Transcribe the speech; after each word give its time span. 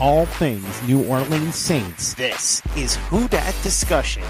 All 0.00 0.24
things 0.24 0.82
New 0.88 1.04
Orleans 1.04 1.54
Saints. 1.54 2.14
This 2.14 2.62
is 2.74 2.96
Who 3.10 3.28
Dat 3.28 3.54
Discussion. 3.62 4.22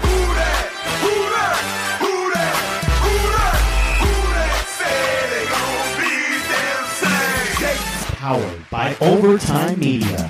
Powered 8.17 8.69
by 8.69 8.97
Overtime 8.99 9.79
Media. 9.79 10.29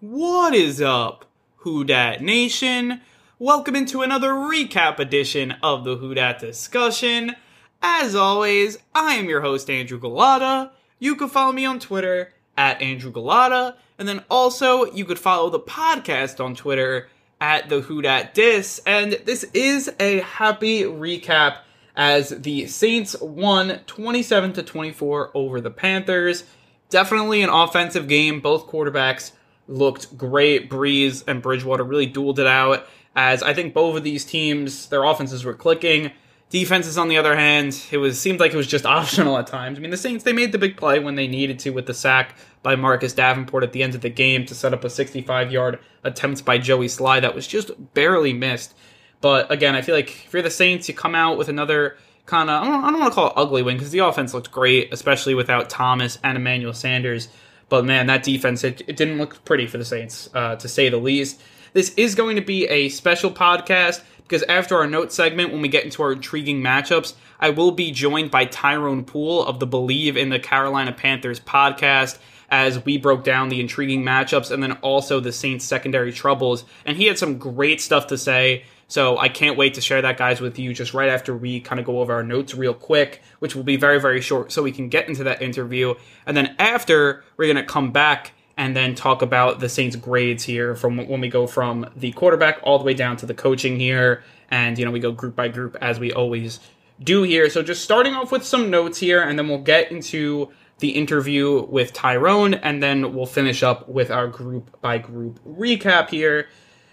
What 0.00 0.54
is 0.54 0.82
up, 0.82 1.24
Who 1.56 1.82
Dat 1.82 2.20
Nation? 2.20 3.00
Welcome 3.38 3.74
into 3.74 4.02
another 4.02 4.32
recap 4.32 4.98
edition 4.98 5.52
of 5.62 5.84
the 5.84 5.96
Who 5.96 6.12
Dat 6.12 6.40
Discussion. 6.40 7.36
As 7.80 8.14
always, 8.14 8.76
I 8.94 9.14
am 9.14 9.30
your 9.30 9.40
host, 9.40 9.70
Andrew 9.70 9.98
Gullotta. 9.98 10.72
You 10.98 11.16
can 11.16 11.30
follow 11.30 11.52
me 11.52 11.64
on 11.64 11.80
Twitter 11.80 12.34
at 12.56 12.80
Andrew 12.80 13.12
Gullotta, 13.12 13.74
and 13.98 14.08
then 14.08 14.24
also 14.30 14.84
you 14.92 15.04
could 15.04 15.18
follow 15.18 15.50
the 15.50 15.60
podcast 15.60 16.44
on 16.44 16.54
Twitter 16.54 17.08
at 17.40 17.68
the 17.68 17.80
Who 17.80 18.02
Dat 18.02 18.34
Dis. 18.34 18.80
And 18.86 19.12
this 19.24 19.44
is 19.54 19.92
a 20.00 20.20
happy 20.20 20.82
recap 20.82 21.58
as 21.96 22.30
the 22.30 22.66
Saints 22.66 23.20
won 23.20 23.80
27 23.86 24.52
to 24.54 24.62
24 24.62 25.30
over 25.34 25.60
the 25.60 25.70
Panthers. 25.70 26.44
Definitely 26.88 27.42
an 27.42 27.50
offensive 27.50 28.08
game. 28.08 28.40
Both 28.40 28.66
quarterbacks 28.66 29.32
looked 29.68 30.16
great. 30.16 30.70
Brees 30.70 31.24
and 31.26 31.42
Bridgewater 31.42 31.84
really 31.84 32.10
dueled 32.10 32.38
it 32.38 32.46
out. 32.46 32.86
As 33.16 33.42
I 33.42 33.54
think 33.54 33.74
both 33.74 33.96
of 33.96 34.04
these 34.04 34.24
teams, 34.24 34.88
their 34.88 35.04
offenses 35.04 35.44
were 35.44 35.54
clicking. 35.54 36.10
Defenses, 36.54 36.96
on 36.96 37.08
the 37.08 37.16
other 37.16 37.34
hand, 37.34 37.84
it 37.90 37.96
was 37.96 38.20
seemed 38.20 38.38
like 38.38 38.54
it 38.54 38.56
was 38.56 38.68
just 38.68 38.86
optional 39.00 39.36
at 39.38 39.48
times. 39.48 39.76
I 39.76 39.80
mean, 39.80 39.90
the 39.90 39.96
Saints 39.96 40.22
they 40.22 40.32
made 40.32 40.52
the 40.52 40.58
big 40.58 40.76
play 40.76 41.00
when 41.00 41.16
they 41.16 41.26
needed 41.26 41.58
to 41.58 41.70
with 41.70 41.86
the 41.86 41.94
sack 41.94 42.36
by 42.62 42.76
Marcus 42.76 43.12
Davenport 43.12 43.64
at 43.64 43.72
the 43.72 43.82
end 43.82 43.96
of 43.96 44.02
the 44.02 44.08
game 44.08 44.46
to 44.46 44.54
set 44.54 44.72
up 44.72 44.84
a 44.84 44.86
65-yard 44.86 45.80
attempt 46.04 46.44
by 46.44 46.58
Joey 46.58 46.86
Slye 46.86 47.20
that 47.22 47.34
was 47.34 47.48
just 47.48 47.72
barely 47.92 48.32
missed. 48.32 48.72
But 49.20 49.50
again, 49.50 49.74
I 49.74 49.82
feel 49.82 49.96
like 49.96 50.10
if 50.26 50.32
you're 50.32 50.42
the 50.42 50.50
Saints, 50.50 50.86
you 50.86 50.94
come 50.94 51.16
out 51.16 51.36
with 51.36 51.48
another 51.48 51.96
kind 52.24 52.48
of 52.48 52.62
I 52.62 52.68
don't, 52.68 52.82
don't 52.82 53.00
want 53.00 53.12
to 53.12 53.14
call 53.16 53.26
it 53.30 53.32
ugly 53.34 53.64
win 53.64 53.76
because 53.76 53.90
the 53.90 53.98
offense 53.98 54.32
looked 54.32 54.52
great, 54.52 54.92
especially 54.92 55.34
without 55.34 55.68
Thomas 55.68 56.20
and 56.22 56.36
Emmanuel 56.36 56.72
Sanders. 56.72 57.30
But 57.68 57.84
man, 57.84 58.06
that 58.06 58.22
defense 58.22 58.62
it, 58.62 58.80
it 58.86 58.96
didn't 58.96 59.18
look 59.18 59.44
pretty 59.44 59.66
for 59.66 59.78
the 59.78 59.84
Saints, 59.84 60.30
uh, 60.32 60.54
to 60.54 60.68
say 60.68 60.88
the 60.88 60.98
least. 60.98 61.42
This 61.72 61.92
is 61.96 62.14
going 62.14 62.36
to 62.36 62.42
be 62.42 62.68
a 62.68 62.90
special 62.90 63.32
podcast 63.32 64.00
because 64.24 64.42
after 64.44 64.76
our 64.76 64.86
note 64.86 65.12
segment, 65.12 65.52
when 65.52 65.62
we 65.62 65.68
get 65.68 65.84
into 65.84 66.02
our 66.02 66.12
intriguing 66.12 66.62
matchups, 66.62 67.14
I 67.38 67.50
will 67.50 67.70
be 67.70 67.92
joined 67.92 68.30
by 68.30 68.46
Tyrone 68.46 69.04
Poole 69.04 69.44
of 69.44 69.60
the 69.60 69.66
Bleav 69.66 70.16
in 70.16 70.30
the 70.30 70.38
Carolina 70.38 70.92
Panthers 70.92 71.40
podcast 71.40 72.18
as 72.48 72.84
we 72.84 72.98
broke 72.98 73.24
down 73.24 73.48
the 73.48 73.60
intriguing 73.60 74.02
matchups 74.02 74.50
and 74.50 74.62
then 74.62 74.72
also 74.72 75.20
the 75.20 75.32
Saints 75.32 75.64
secondary 75.64 76.12
troubles. 76.12 76.64
And 76.84 76.96
he 76.96 77.06
had 77.06 77.18
some 77.18 77.38
great 77.38 77.80
stuff 77.80 78.08
to 78.08 78.18
say. 78.18 78.64
So 78.86 79.18
I 79.18 79.28
can't 79.28 79.56
wait 79.56 79.74
to 79.74 79.80
share 79.80 80.02
that, 80.02 80.18
guys, 80.18 80.40
with 80.40 80.58
you 80.58 80.72
just 80.74 80.94
right 80.94 81.08
after 81.08 81.36
we 81.36 81.60
kind 81.60 81.80
of 81.80 81.86
go 81.86 82.00
over 82.00 82.12
our 82.14 82.22
notes 82.22 82.54
real 82.54 82.74
quick, 82.74 83.22
which 83.38 83.54
will 83.54 83.62
be 83.62 83.76
very, 83.76 84.00
very 84.00 84.20
short 84.20 84.52
so 84.52 84.62
we 84.62 84.72
can 84.72 84.88
get 84.88 85.08
into 85.08 85.24
that 85.24 85.42
interview. 85.42 85.94
And 86.26 86.36
then 86.36 86.54
after, 86.58 87.24
we're 87.36 87.46
going 87.46 87.56
to 87.56 87.64
come 87.64 87.92
back 87.92 88.32
and 88.56 88.76
then 88.76 88.94
talk 88.94 89.22
about 89.22 89.60
the 89.60 89.68
Saints' 89.68 89.96
grades 89.96 90.44
here 90.44 90.74
from 90.74 90.96
when 90.96 91.20
we 91.20 91.28
go 91.28 91.46
from 91.46 91.86
the 91.96 92.12
quarterback 92.12 92.60
all 92.62 92.78
the 92.78 92.84
way 92.84 92.94
down 92.94 93.16
to 93.18 93.26
the 93.26 93.34
coaching 93.34 93.78
here. 93.78 94.22
And, 94.50 94.78
you 94.78 94.84
know, 94.84 94.90
we 94.90 95.00
go 95.00 95.10
group 95.12 95.34
by 95.34 95.48
group 95.48 95.76
as 95.80 95.98
we 95.98 96.12
always 96.12 96.60
do 97.02 97.22
here. 97.22 97.50
So 97.50 97.62
just 97.62 97.82
starting 97.82 98.14
off 98.14 98.30
with 98.30 98.44
some 98.44 98.70
notes 98.70 98.98
here, 98.98 99.22
and 99.22 99.38
then 99.38 99.48
we'll 99.48 99.58
get 99.58 99.90
into 99.90 100.50
the 100.78 100.90
interview 100.90 101.62
with 101.66 101.92
Tyrone, 101.92 102.54
and 102.54 102.82
then 102.82 103.14
we'll 103.14 103.26
finish 103.26 103.62
up 103.62 103.88
with 103.88 104.10
our 104.10 104.28
group 104.28 104.80
by 104.80 104.98
group 104.98 105.40
recap 105.44 106.10
here. 106.10 106.48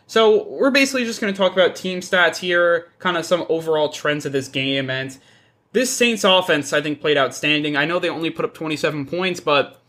So 0.07 0.47
we're 0.47 0.71
basically 0.71 1.05
just 1.05 1.21
going 1.21 1.33
to 1.33 1.37
talk 1.37 1.53
about 1.53 1.75
team 1.75 1.99
stats 1.99 2.37
here, 2.37 2.91
kind 2.99 3.17
of 3.17 3.25
some 3.25 3.45
overall 3.49 3.89
trends 3.89 4.25
of 4.25 4.31
this 4.31 4.47
game, 4.47 4.89
and 4.89 5.17
this 5.73 5.95
Saints 5.95 6.23
offense 6.23 6.73
I 6.73 6.81
think 6.81 6.99
played 6.99 7.17
outstanding. 7.17 7.77
I 7.77 7.85
know 7.85 7.97
they 7.97 8.09
only 8.09 8.29
put 8.29 8.45
up 8.45 8.53
27 8.53 9.05
points, 9.05 9.39
but 9.39 9.81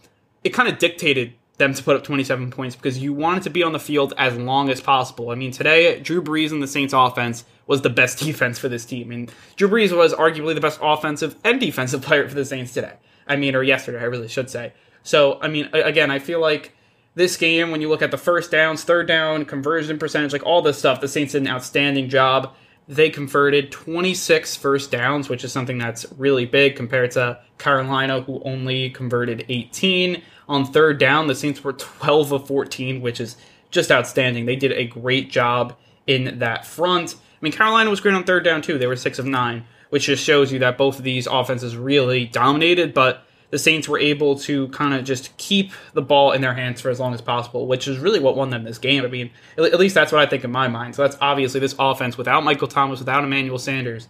it 0.45 0.51
kind 0.51 0.69
of 0.69 0.79
dictated 0.79 1.35
them 1.59 1.75
to 1.75 1.83
put 1.83 1.97
up 1.97 2.05
27 2.05 2.51
points 2.51 2.77
because 2.77 2.99
you 2.99 3.13
wanted 3.13 3.43
to 3.45 3.51
be 3.51 3.63
on 3.63 3.73
the 3.73 3.79
field 3.79 4.15
as 4.19 4.37
long 4.37 4.71
as 4.71 4.81
possible. 4.81 5.31
I 5.31 5.35
mean, 5.35 5.53
today 5.53 6.01
Drew 6.01 6.23
Brees 6.23 6.51
and 6.51 6.63
the 6.63 6.67
Saints 6.67 6.93
offense 6.93 7.45
was 7.67 7.83
the 7.83 7.91
best 7.91 8.19
defense 8.25 8.59
for 8.59 8.69
this 8.69 8.85
team. 8.85 9.13
And 9.13 9.31
Drew 9.57 9.69
Brees 9.69 9.97
was 9.97 10.15
arguably 10.15 10.55
the 10.55 10.61
best 10.61 10.79
offensive 10.83 11.37
and 11.45 11.61
defensive 11.61 12.03
player 12.07 12.29
for 12.29 12.35
the 12.35 12.45
Saints 12.45 12.73
today. 12.73 12.95
I 13.27 13.37
mean, 13.37 13.55
or 13.55 13.63
yesterday, 13.63 14.01
I 14.01 14.05
really 14.05 14.29
should 14.29 14.51
say. 14.51 14.73
So, 15.03 15.39
I 15.41 15.49
mean, 15.49 15.69
again, 15.73 16.11
I 16.11 16.19
feel 16.19 16.41
like 16.41 16.75
this 17.15 17.37
game, 17.37 17.71
when 17.71 17.81
you 17.81 17.89
look 17.89 18.03
at 18.03 18.11
the 18.11 18.19
first 18.19 18.51
downs, 18.51 18.85
third 18.85 19.07
down, 19.07 19.45
conversion 19.45 19.99
percentage, 19.99 20.33
like 20.33 20.47
all 20.47 20.63
this 20.63 20.79
stuff, 20.79 21.01
the 21.01 21.09
Saints 21.09 21.33
did 21.33 21.43
an 21.43 21.49
outstanding 21.49 22.09
job. 22.09 22.55
They 22.89 23.11
converted 23.11 23.71
26 23.71 24.57
first 24.57 24.91
downs, 24.91 25.29
which 25.29 25.45
is 25.45 25.53
something 25.53 25.79
that's 25.79 26.07
really 26.17 26.47
big 26.47 26.75
compared 26.75 27.13
to 27.13 27.39
Carolina, 27.59 28.23
who 28.23 28.43
only 28.45 28.91
converted 28.91 29.45
18. 29.49 30.23
On 30.49 30.65
third 30.65 30.99
down, 30.99 31.27
the 31.27 31.35
Saints 31.35 31.63
were 31.63 31.73
12 31.73 32.33
of 32.33 32.47
14, 32.47 33.01
which 33.01 33.21
is 33.21 33.37
just 33.71 33.91
outstanding. 33.91 34.47
They 34.47 34.57
did 34.57 34.73
a 34.73 34.85
great 34.85 35.31
job 35.31 35.77
in 36.07 36.39
that 36.41 36.67
front. 36.67 37.15
I 37.15 37.39
mean, 37.41 37.53
Carolina 37.53 37.91
was 37.91 38.01
great 38.01 38.15
on 38.15 38.25
third 38.25 38.45
down, 38.45 38.63
too. 38.63 38.79
They 38.79 38.87
were 38.87 38.97
6 38.97 39.19
of 39.19 39.27
9, 39.27 39.65
which 39.91 40.07
just 40.07 40.25
shows 40.25 40.53
you 40.53 40.59
that 40.61 40.79
both 40.79 40.99
of 40.99 41.05
these 41.05 41.27
offenses 41.27 41.77
really 41.77 42.27
dominated, 42.27 42.93
but 42.93 43.25
the 43.51 43.59
Saints 43.59 43.87
were 43.87 43.99
able 43.99 44.39
to 44.41 44.69
kind 44.69 44.95
of 44.95 45.05
just 45.05 45.37
keep 45.37 45.73
the 45.93 46.01
ball 46.01 46.33
in 46.33 46.41
their 46.41 46.55
hands 46.55 46.81
for 46.81 46.89
as 46.89 46.99
long 46.99 47.13
as 47.13 47.21
possible, 47.21 47.67
which 47.67 47.87
is 47.87 47.99
really 47.99 48.19
what 48.19 48.35
won 48.35 48.49
them 48.49 48.65
this 48.65 48.79
game. 48.79 49.05
I 49.05 49.09
mean, 49.09 49.31
at 49.59 49.79
least 49.79 49.95
that's 49.95 50.11
what 50.11 50.23
I 50.23 50.27
think 50.27 50.43
in 50.43 50.51
my 50.51 50.69
mind. 50.69 50.95
So 50.95 51.03
that's 51.03 51.19
obviously 51.21 51.61
this 51.61 51.75
offense 51.79 52.17
without 52.17 52.45
Michael 52.45 52.67
Thomas, 52.67 52.99
without 52.99 53.23
Emmanuel 53.23 53.59
Sanders. 53.59 54.09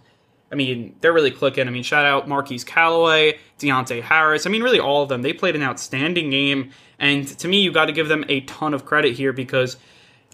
I 0.53 0.55
mean, 0.55 0.95
they're 1.01 1.11
really 1.11 1.31
clicking. 1.31 1.67
I 1.67 1.71
mean, 1.71 1.81
shout 1.81 2.05
out 2.05 2.29
Marquez 2.29 2.63
Callaway, 2.63 3.39
Deonte 3.57 4.03
Harris. 4.03 4.45
I 4.45 4.51
mean, 4.51 4.61
really 4.61 4.79
all 4.79 5.01
of 5.01 5.09
them. 5.09 5.23
They 5.23 5.33
played 5.33 5.55
an 5.55 5.63
outstanding 5.63 6.29
game. 6.29 6.69
And 6.99 7.27
to 7.39 7.47
me, 7.47 7.61
you 7.61 7.71
got 7.71 7.85
to 7.85 7.91
give 7.91 8.07
them 8.07 8.23
a 8.29 8.41
ton 8.41 8.75
of 8.75 8.85
credit 8.85 9.15
here 9.15 9.33
because, 9.33 9.77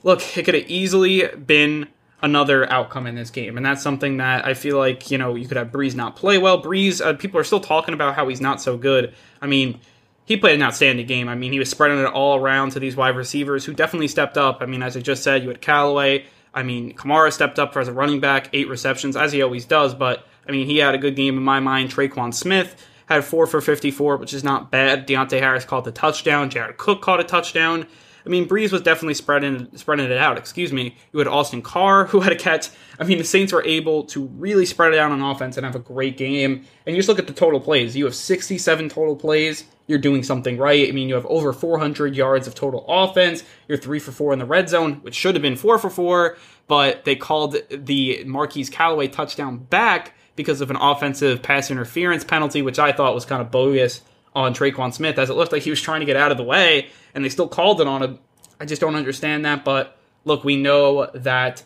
look, 0.04 0.38
it 0.38 0.44
could 0.44 0.56
have 0.56 0.70
easily 0.70 1.26
been 1.28 1.88
another 2.22 2.70
outcome 2.70 3.08
in 3.08 3.16
this 3.16 3.30
game. 3.30 3.56
And 3.56 3.66
that's 3.66 3.82
something 3.82 4.18
that 4.18 4.46
I 4.46 4.54
feel 4.54 4.78
like, 4.78 5.10
you 5.10 5.18
know, 5.18 5.36
you 5.36 5.48
could 5.48 5.56
have 5.56 5.72
Brees 5.72 5.96
not 5.96 6.18
play 6.18 6.38
well. 6.38 6.62
Brees, 6.62 7.04
uh, 7.04 7.14
people 7.14 7.40
are 7.40 7.46
still 7.46 7.62
talking 7.62 7.94
about 7.94 8.16
how 8.16 8.28
he's 8.28 8.42
not 8.42 8.62
so 8.62 8.78
good. 8.78 9.16
I 9.42 9.48
mean, 9.48 9.80
he 10.26 10.36
played 10.36 10.56
an 10.56 10.62
outstanding 10.62 11.08
game. 11.08 11.30
I 11.30 11.36
mean, 11.36 11.54
he 11.54 11.60
was 11.60 11.70
spreading 11.70 11.98
it 11.98 12.06
all 12.06 12.38
around 12.38 12.72
to 12.72 12.80
these 12.80 12.98
wide 12.98 13.16
receivers 13.16 13.64
who 13.64 13.74
definitely 13.74 14.10
stepped 14.10 14.38
up. 14.38 14.58
I 14.62 14.66
mean, 14.66 14.84
as 14.84 14.98
I 14.98 15.00
just 15.00 15.24
said, 15.24 15.44
you 15.44 15.50
had 15.50 15.62
Callaway. 15.62 16.26
I 16.54 16.64
mean, 16.64 16.94
Kamara 16.94 17.32
stepped 17.32 17.60
up 17.60 17.74
for 17.74 17.80
as 17.80 17.88
a 17.88 17.94
running 17.94 18.20
back, 18.20 18.50
eight 18.54 18.68
receptions, 18.68 19.16
as 19.16 19.32
he 19.32 19.42
always 19.42 19.66
does. 19.66 19.94
But, 19.94 20.26
I 20.48 20.52
mean, 20.52 20.66
he 20.66 20.78
had 20.78 20.96
a 20.96 20.98
good 20.98 21.16
game 21.16 21.38
in 21.38 21.44
my 21.44 21.60
mind. 21.60 21.92
Tre'Quan 21.92 22.34
Smith 22.34 22.76
had 23.08 23.24
four 23.24 23.48
for 23.48 23.62
54, 23.62 24.18
which 24.18 24.34
is 24.34 24.44
not 24.44 24.72
bad. 24.72 25.08
Deonte 25.08 25.40
Harris 25.40 25.66
caught 25.66 25.84
the 25.84 25.92
touchdown. 25.92 26.50
Jared 26.50 26.78
Cook 26.78 27.02
caught 27.02 27.20
a 27.20 27.24
touchdown. 27.24 27.88
I 28.26 28.30
mean, 28.30 28.48
Brees 28.48 28.72
was 28.72 28.82
definitely 28.82 29.14
spreading 29.14 29.70
spreading 29.76 30.06
it 30.06 30.18
out. 30.18 30.38
Excuse 30.38 30.74
me. 30.74 30.96
You 31.12 31.20
had 31.20 31.28
Austin 31.28 31.62
Carr 31.62 32.06
who 32.08 32.22
had 32.22 32.32
a 32.32 32.38
catch. 32.38 32.70
I 33.00 33.04
mean, 33.04 33.18
the 33.18 33.24
Saints 33.24 33.54
were 33.54 33.66
able 33.66 34.04
to 34.06 34.26
really 34.26 34.66
spread 34.66 34.94
it 34.94 35.00
out 35.00 35.12
on 35.12 35.22
offense 35.22 35.58
and 35.58 35.66
have 35.66 35.76
a 35.76 35.80
great 35.80 36.18
game. 36.18 36.66
And 36.86 36.96
you 36.96 36.98
just 36.98 37.10
look 37.10 37.20
at 37.20 37.28
the 37.28 37.34
total 37.34 37.60
plays. 37.60 37.96
You 37.96 38.06
have 38.06 38.16
67 38.16 38.90
total 38.90 39.16
plays. 39.16 39.66
You're 39.88 40.00
doing 40.00 40.22
something 40.22 40.58
right. 40.58 40.88
I 40.88 40.92
mean, 40.92 41.10
you 41.10 41.16
have 41.16 41.26
over 41.26 41.52
400 41.52 42.16
yards 42.16 42.46
of 42.46 42.54
total 42.54 42.86
offense. 42.88 43.44
You're 43.68 43.78
three 43.78 44.00
for 44.00 44.12
four 44.12 44.34
in 44.34 44.40
the 44.40 44.46
red 44.46 44.70
zone, 44.70 44.96
which 45.02 45.16
should 45.16 45.36
have 45.36 45.42
been 45.42 45.56
four 45.56 45.80
for 45.80 45.90
four, 45.90 46.38
but 46.68 47.06
they 47.06 47.16
called 47.16 47.58
the 47.72 48.24
Marquez 48.26 48.70
Callaway 48.70 49.08
touchdown 49.08 49.58
back 49.58 50.14
because 50.36 50.62
of 50.62 50.70
an 50.70 50.78
offensive 50.78 51.42
pass 51.42 51.72
interference 51.72 52.24
penalty, 52.24 52.62
which 52.62 52.78
I 52.78 52.92
thought 52.92 53.16
was 53.16 53.26
kind 53.26 53.42
of 53.42 53.50
bogus 53.50 54.02
on 54.36 54.54
Tre'Quan 54.54 54.94
Smith, 54.94 55.18
as 55.18 55.30
it 55.30 55.34
looked 55.34 55.52
like 55.52 55.64
he 55.64 55.70
was 55.70 55.82
trying 55.82 56.00
to 56.00 56.06
get 56.06 56.16
out 56.16 56.32
of 56.32 56.38
the 56.38 56.44
way, 56.44 56.90
and 57.14 57.24
they 57.24 57.30
still 57.30 57.48
called 57.48 57.82
it 57.82 57.88
on 57.88 58.04
him. 58.04 58.20
I 58.60 58.66
just 58.66 58.82
don't 58.82 58.96
understand 58.96 59.46
that. 59.46 59.64
But 59.66 59.98
look, 60.26 60.44
we 60.44 60.56
know 60.56 61.10
that 61.14 61.64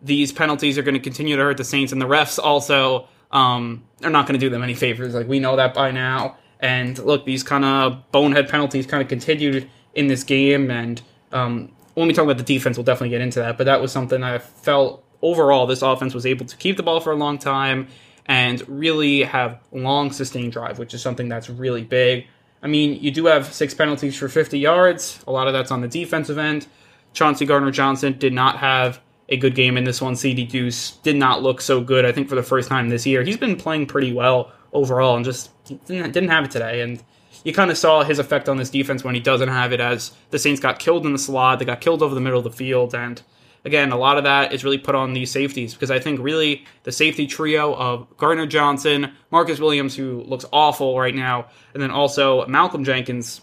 these 0.00 0.32
penalties 0.32 0.76
are 0.78 0.82
going 0.82 0.94
to 0.94 1.00
continue 1.00 1.36
to 1.36 1.42
hurt 1.42 1.56
the 1.56 1.64
Saints, 1.64 1.92
and 1.92 2.00
the 2.00 2.06
refs 2.06 2.38
also 2.38 3.08
um, 3.30 3.84
are 4.02 4.10
not 4.10 4.26
going 4.26 4.38
to 4.38 4.44
do 4.44 4.50
them 4.50 4.62
any 4.62 4.74
favors. 4.74 5.14
Like 5.14 5.28
we 5.28 5.40
know 5.40 5.56
that 5.56 5.74
by 5.74 5.90
now. 5.90 6.36
And 6.60 6.96
look, 6.98 7.24
these 7.24 7.42
kind 7.42 7.64
of 7.64 8.10
bonehead 8.12 8.48
penalties 8.48 8.86
kind 8.86 9.02
of 9.02 9.08
continued 9.08 9.68
in 9.94 10.06
this 10.06 10.22
game. 10.22 10.70
And 10.70 11.02
um, 11.32 11.72
when 11.94 12.06
we 12.06 12.14
talk 12.14 12.24
about 12.24 12.38
the 12.38 12.44
defense, 12.44 12.76
we'll 12.76 12.84
definitely 12.84 13.10
get 13.10 13.20
into 13.20 13.40
that. 13.40 13.58
But 13.58 13.64
that 13.64 13.80
was 13.80 13.90
something 13.90 14.22
I 14.22 14.38
felt 14.38 15.04
overall 15.22 15.66
this 15.66 15.82
offense 15.82 16.14
was 16.14 16.26
able 16.26 16.46
to 16.46 16.56
keep 16.56 16.76
the 16.76 16.82
ball 16.82 17.00
for 17.00 17.12
a 17.12 17.16
long 17.16 17.38
time 17.38 17.88
and 18.26 18.66
really 18.68 19.22
have 19.22 19.60
long 19.72 20.12
sustained 20.12 20.52
drive, 20.52 20.78
which 20.78 20.94
is 20.94 21.02
something 21.02 21.28
that's 21.28 21.50
really 21.50 21.82
big. 21.82 22.26
I 22.62 22.68
mean, 22.68 23.02
you 23.02 23.10
do 23.10 23.26
have 23.26 23.52
six 23.52 23.74
penalties 23.74 24.16
for 24.16 24.28
50 24.28 24.58
yards. 24.58 25.22
A 25.26 25.32
lot 25.32 25.48
of 25.48 25.52
that's 25.52 25.70
on 25.70 25.80
the 25.80 25.88
defensive 25.88 26.38
end. 26.38 26.66
Chauncey 27.12 27.44
Gardner 27.44 27.70
Johnson 27.70 28.16
did 28.18 28.32
not 28.32 28.58
have 28.58 29.00
a 29.28 29.36
good 29.36 29.54
game 29.54 29.76
in 29.76 29.84
this 29.84 30.00
one. 30.00 30.14
CD 30.14 30.44
Deuce 30.44 30.92
did 31.02 31.16
not 31.16 31.42
look 31.42 31.60
so 31.60 31.80
good, 31.80 32.04
I 32.04 32.12
think, 32.12 32.28
for 32.28 32.34
the 32.34 32.42
first 32.42 32.68
time 32.68 32.88
this 32.88 33.06
year. 33.06 33.22
He's 33.22 33.36
been 33.36 33.56
playing 33.56 33.86
pretty 33.86 34.12
well 34.12 34.52
overall 34.72 35.16
and 35.16 35.24
just 35.24 35.50
didn't, 35.64 36.12
didn't 36.12 36.28
have 36.28 36.44
it 36.44 36.50
today. 36.50 36.82
And 36.82 37.02
you 37.44 37.52
kind 37.52 37.70
of 37.70 37.78
saw 37.78 38.04
his 38.04 38.18
effect 38.18 38.48
on 38.48 38.56
this 38.56 38.70
defense 38.70 39.02
when 39.02 39.14
he 39.14 39.20
doesn't 39.20 39.48
have 39.48 39.72
it 39.72 39.80
as 39.80 40.12
the 40.30 40.38
Saints 40.38 40.60
got 40.60 40.78
killed 40.78 41.04
in 41.04 41.12
the 41.12 41.18
slot. 41.18 41.58
They 41.58 41.64
got 41.64 41.80
killed 41.80 42.02
over 42.02 42.14
the 42.14 42.20
middle 42.20 42.38
of 42.38 42.44
the 42.44 42.50
field. 42.50 42.94
And 42.94 43.20
again, 43.64 43.92
a 43.92 43.96
lot 43.96 44.18
of 44.18 44.24
that 44.24 44.52
is 44.52 44.64
really 44.64 44.78
put 44.78 44.94
on 44.94 45.12
these 45.12 45.30
safeties 45.30 45.74
because 45.74 45.90
I 45.90 45.98
think 45.98 46.20
really 46.20 46.64
the 46.82 46.92
safety 46.92 47.26
trio 47.26 47.74
of 47.74 48.16
Gardner 48.16 48.46
Johnson, 48.46 49.12
Marcus 49.30 49.60
Williams, 49.60 49.96
who 49.96 50.22
looks 50.22 50.44
awful 50.52 50.98
right 50.98 51.14
now, 51.14 51.46
and 51.74 51.82
then 51.82 51.90
also 51.90 52.46
Malcolm 52.46 52.84
Jenkins, 52.84 53.40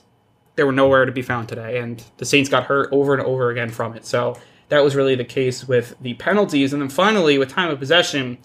they 0.56 0.64
were 0.64 0.72
nowhere 0.72 1.06
to 1.06 1.12
be 1.12 1.22
found 1.22 1.48
today. 1.48 1.80
And 1.80 2.04
the 2.18 2.26
Saints 2.26 2.50
got 2.50 2.66
hurt 2.66 2.90
over 2.92 3.14
and 3.14 3.26
over 3.26 3.50
again 3.50 3.70
from 3.70 3.96
it. 3.96 4.06
So 4.06 4.38
that 4.68 4.84
was 4.84 4.96
really 4.96 5.16
the 5.16 5.26
case 5.26 5.68
with 5.68 5.96
the 6.02 6.16
penalties. 6.16 6.74
And 6.74 6.82
then 6.82 6.90
finally, 6.90 7.38
with 7.38 7.50
time 7.50 7.70
of 7.70 7.80
possession, 7.80 8.38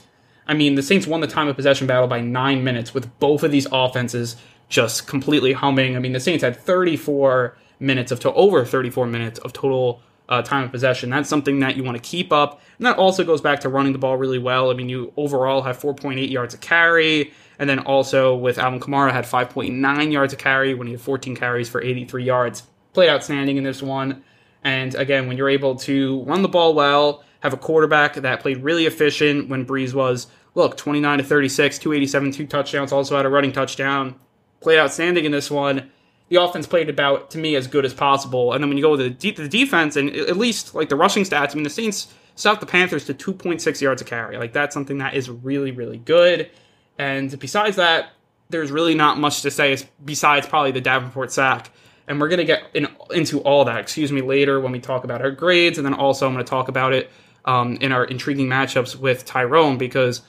I 0.46 0.54
mean, 0.54 0.74
the 0.74 0.82
Saints 0.82 1.06
won 1.06 1.20
the 1.20 1.26
time 1.26 1.48
of 1.48 1.56
possession 1.56 1.86
battle 1.86 2.06
by 2.06 2.20
nine 2.20 2.62
minutes 2.62 2.94
with 2.94 3.18
both 3.18 3.42
of 3.42 3.50
these 3.50 3.66
offenses 3.72 4.36
just 4.68 5.06
completely 5.06 5.52
humming. 5.52 5.96
I 5.96 5.98
mean, 5.98 6.12
the 6.12 6.20
Saints 6.20 6.42
had 6.42 6.56
34 6.56 7.56
minutes 7.80 8.12
of 8.12 8.20
to 8.20 8.32
over 8.32 8.64
34 8.64 9.06
minutes 9.06 9.38
of 9.40 9.52
total 9.52 10.00
uh, 10.28 10.42
time 10.42 10.64
of 10.64 10.70
possession. 10.70 11.10
That's 11.10 11.28
something 11.28 11.60
that 11.60 11.76
you 11.76 11.84
want 11.84 11.96
to 11.96 12.02
keep 12.02 12.32
up. 12.32 12.60
And 12.78 12.86
that 12.86 12.96
also 12.96 13.24
goes 13.24 13.40
back 13.40 13.60
to 13.60 13.68
running 13.68 13.92
the 13.92 13.98
ball 13.98 14.16
really 14.16 14.38
well. 14.38 14.70
I 14.70 14.74
mean, 14.74 14.88
you 14.88 15.12
overall 15.16 15.62
have 15.62 15.78
4.8 15.78 16.30
yards 16.30 16.54
a 16.54 16.58
carry. 16.58 17.32
And 17.58 17.68
then 17.68 17.80
also 17.80 18.34
with 18.34 18.58
Alvin 18.58 18.80
Kamara 18.80 19.12
had 19.12 19.24
5.9 19.24 20.12
yards 20.12 20.32
a 20.32 20.36
carry 20.36 20.74
when 20.74 20.86
he 20.86 20.94
had 20.94 21.00
14 21.00 21.36
carries 21.36 21.68
for 21.68 21.82
83 21.82 22.24
yards. 22.24 22.62
Played 22.92 23.10
outstanding 23.10 23.56
in 23.56 23.64
this 23.64 23.82
one. 23.82 24.24
And 24.62 24.94
again, 24.94 25.28
when 25.28 25.36
you're 25.36 25.50
able 25.50 25.76
to 25.76 26.22
run 26.24 26.42
the 26.42 26.48
ball 26.48 26.74
well, 26.74 27.22
have 27.40 27.52
a 27.52 27.58
quarterback 27.58 28.14
that 28.14 28.40
played 28.40 28.62
really 28.62 28.86
efficient 28.86 29.50
when 29.50 29.66
Brees 29.66 29.92
was, 29.92 30.28
look, 30.54 30.78
29 30.78 31.18
to 31.18 31.24
36, 31.24 31.78
287, 31.78 32.32
two 32.32 32.46
touchdowns, 32.46 32.90
also 32.90 33.16
had 33.16 33.26
a 33.26 33.28
running 33.28 33.52
touchdown. 33.52 34.14
Played 34.60 34.78
outstanding 34.78 35.26
in 35.26 35.32
this 35.32 35.50
one 35.50 35.90
the 36.28 36.36
offense 36.36 36.66
played 36.66 36.88
about 36.88 37.30
to 37.30 37.38
me 37.38 37.54
as 37.54 37.66
good 37.66 37.84
as 37.84 37.92
possible. 37.94 38.52
And 38.52 38.62
then 38.62 38.68
when 38.68 38.78
you 38.78 38.84
go 38.84 38.96
to 38.96 39.02
the, 39.02 39.10
de- 39.10 39.32
the 39.32 39.48
defense, 39.48 39.96
and 39.96 40.10
at 40.10 40.36
least 40.36 40.74
like 40.74 40.88
the 40.88 40.96
rushing 40.96 41.24
stats, 41.24 41.52
I 41.52 41.54
mean 41.54 41.64
the 41.64 41.70
Saints 41.70 42.12
stopped 42.34 42.60
the 42.60 42.66
Panthers 42.66 43.04
to 43.06 43.14
2.6 43.14 43.80
yards 43.80 44.02
a 44.02 44.04
carry. 44.04 44.36
Like 44.38 44.52
that's 44.52 44.74
something 44.74 44.98
that 44.98 45.14
is 45.14 45.28
really 45.28 45.70
really 45.70 45.98
good. 45.98 46.50
And 46.98 47.38
besides 47.38 47.76
that, 47.76 48.10
there's 48.50 48.70
really 48.70 48.94
not 48.94 49.18
much 49.18 49.42
to 49.42 49.50
say 49.50 49.76
besides 50.04 50.46
probably 50.46 50.72
the 50.72 50.80
Davenport 50.80 51.32
sack. 51.32 51.70
And 52.06 52.20
we're 52.20 52.28
gonna 52.28 52.44
get 52.44 52.64
in, 52.74 52.88
into 53.10 53.40
all 53.40 53.64
that, 53.64 53.78
excuse 53.78 54.12
me, 54.12 54.20
later 54.20 54.60
when 54.60 54.72
we 54.72 54.80
talk 54.80 55.04
about 55.04 55.22
our 55.22 55.30
grades, 55.30 55.78
and 55.78 55.86
then 55.86 55.94
also 55.94 56.26
I'm 56.26 56.32
gonna 56.32 56.44
talk 56.44 56.68
about 56.68 56.92
it 56.92 57.10
um, 57.44 57.76
in 57.76 57.92
our 57.92 58.04
intriguing 58.04 58.46
matchups 58.46 58.96
with 58.96 59.24
Tyrone 59.24 59.78
because 59.78 60.22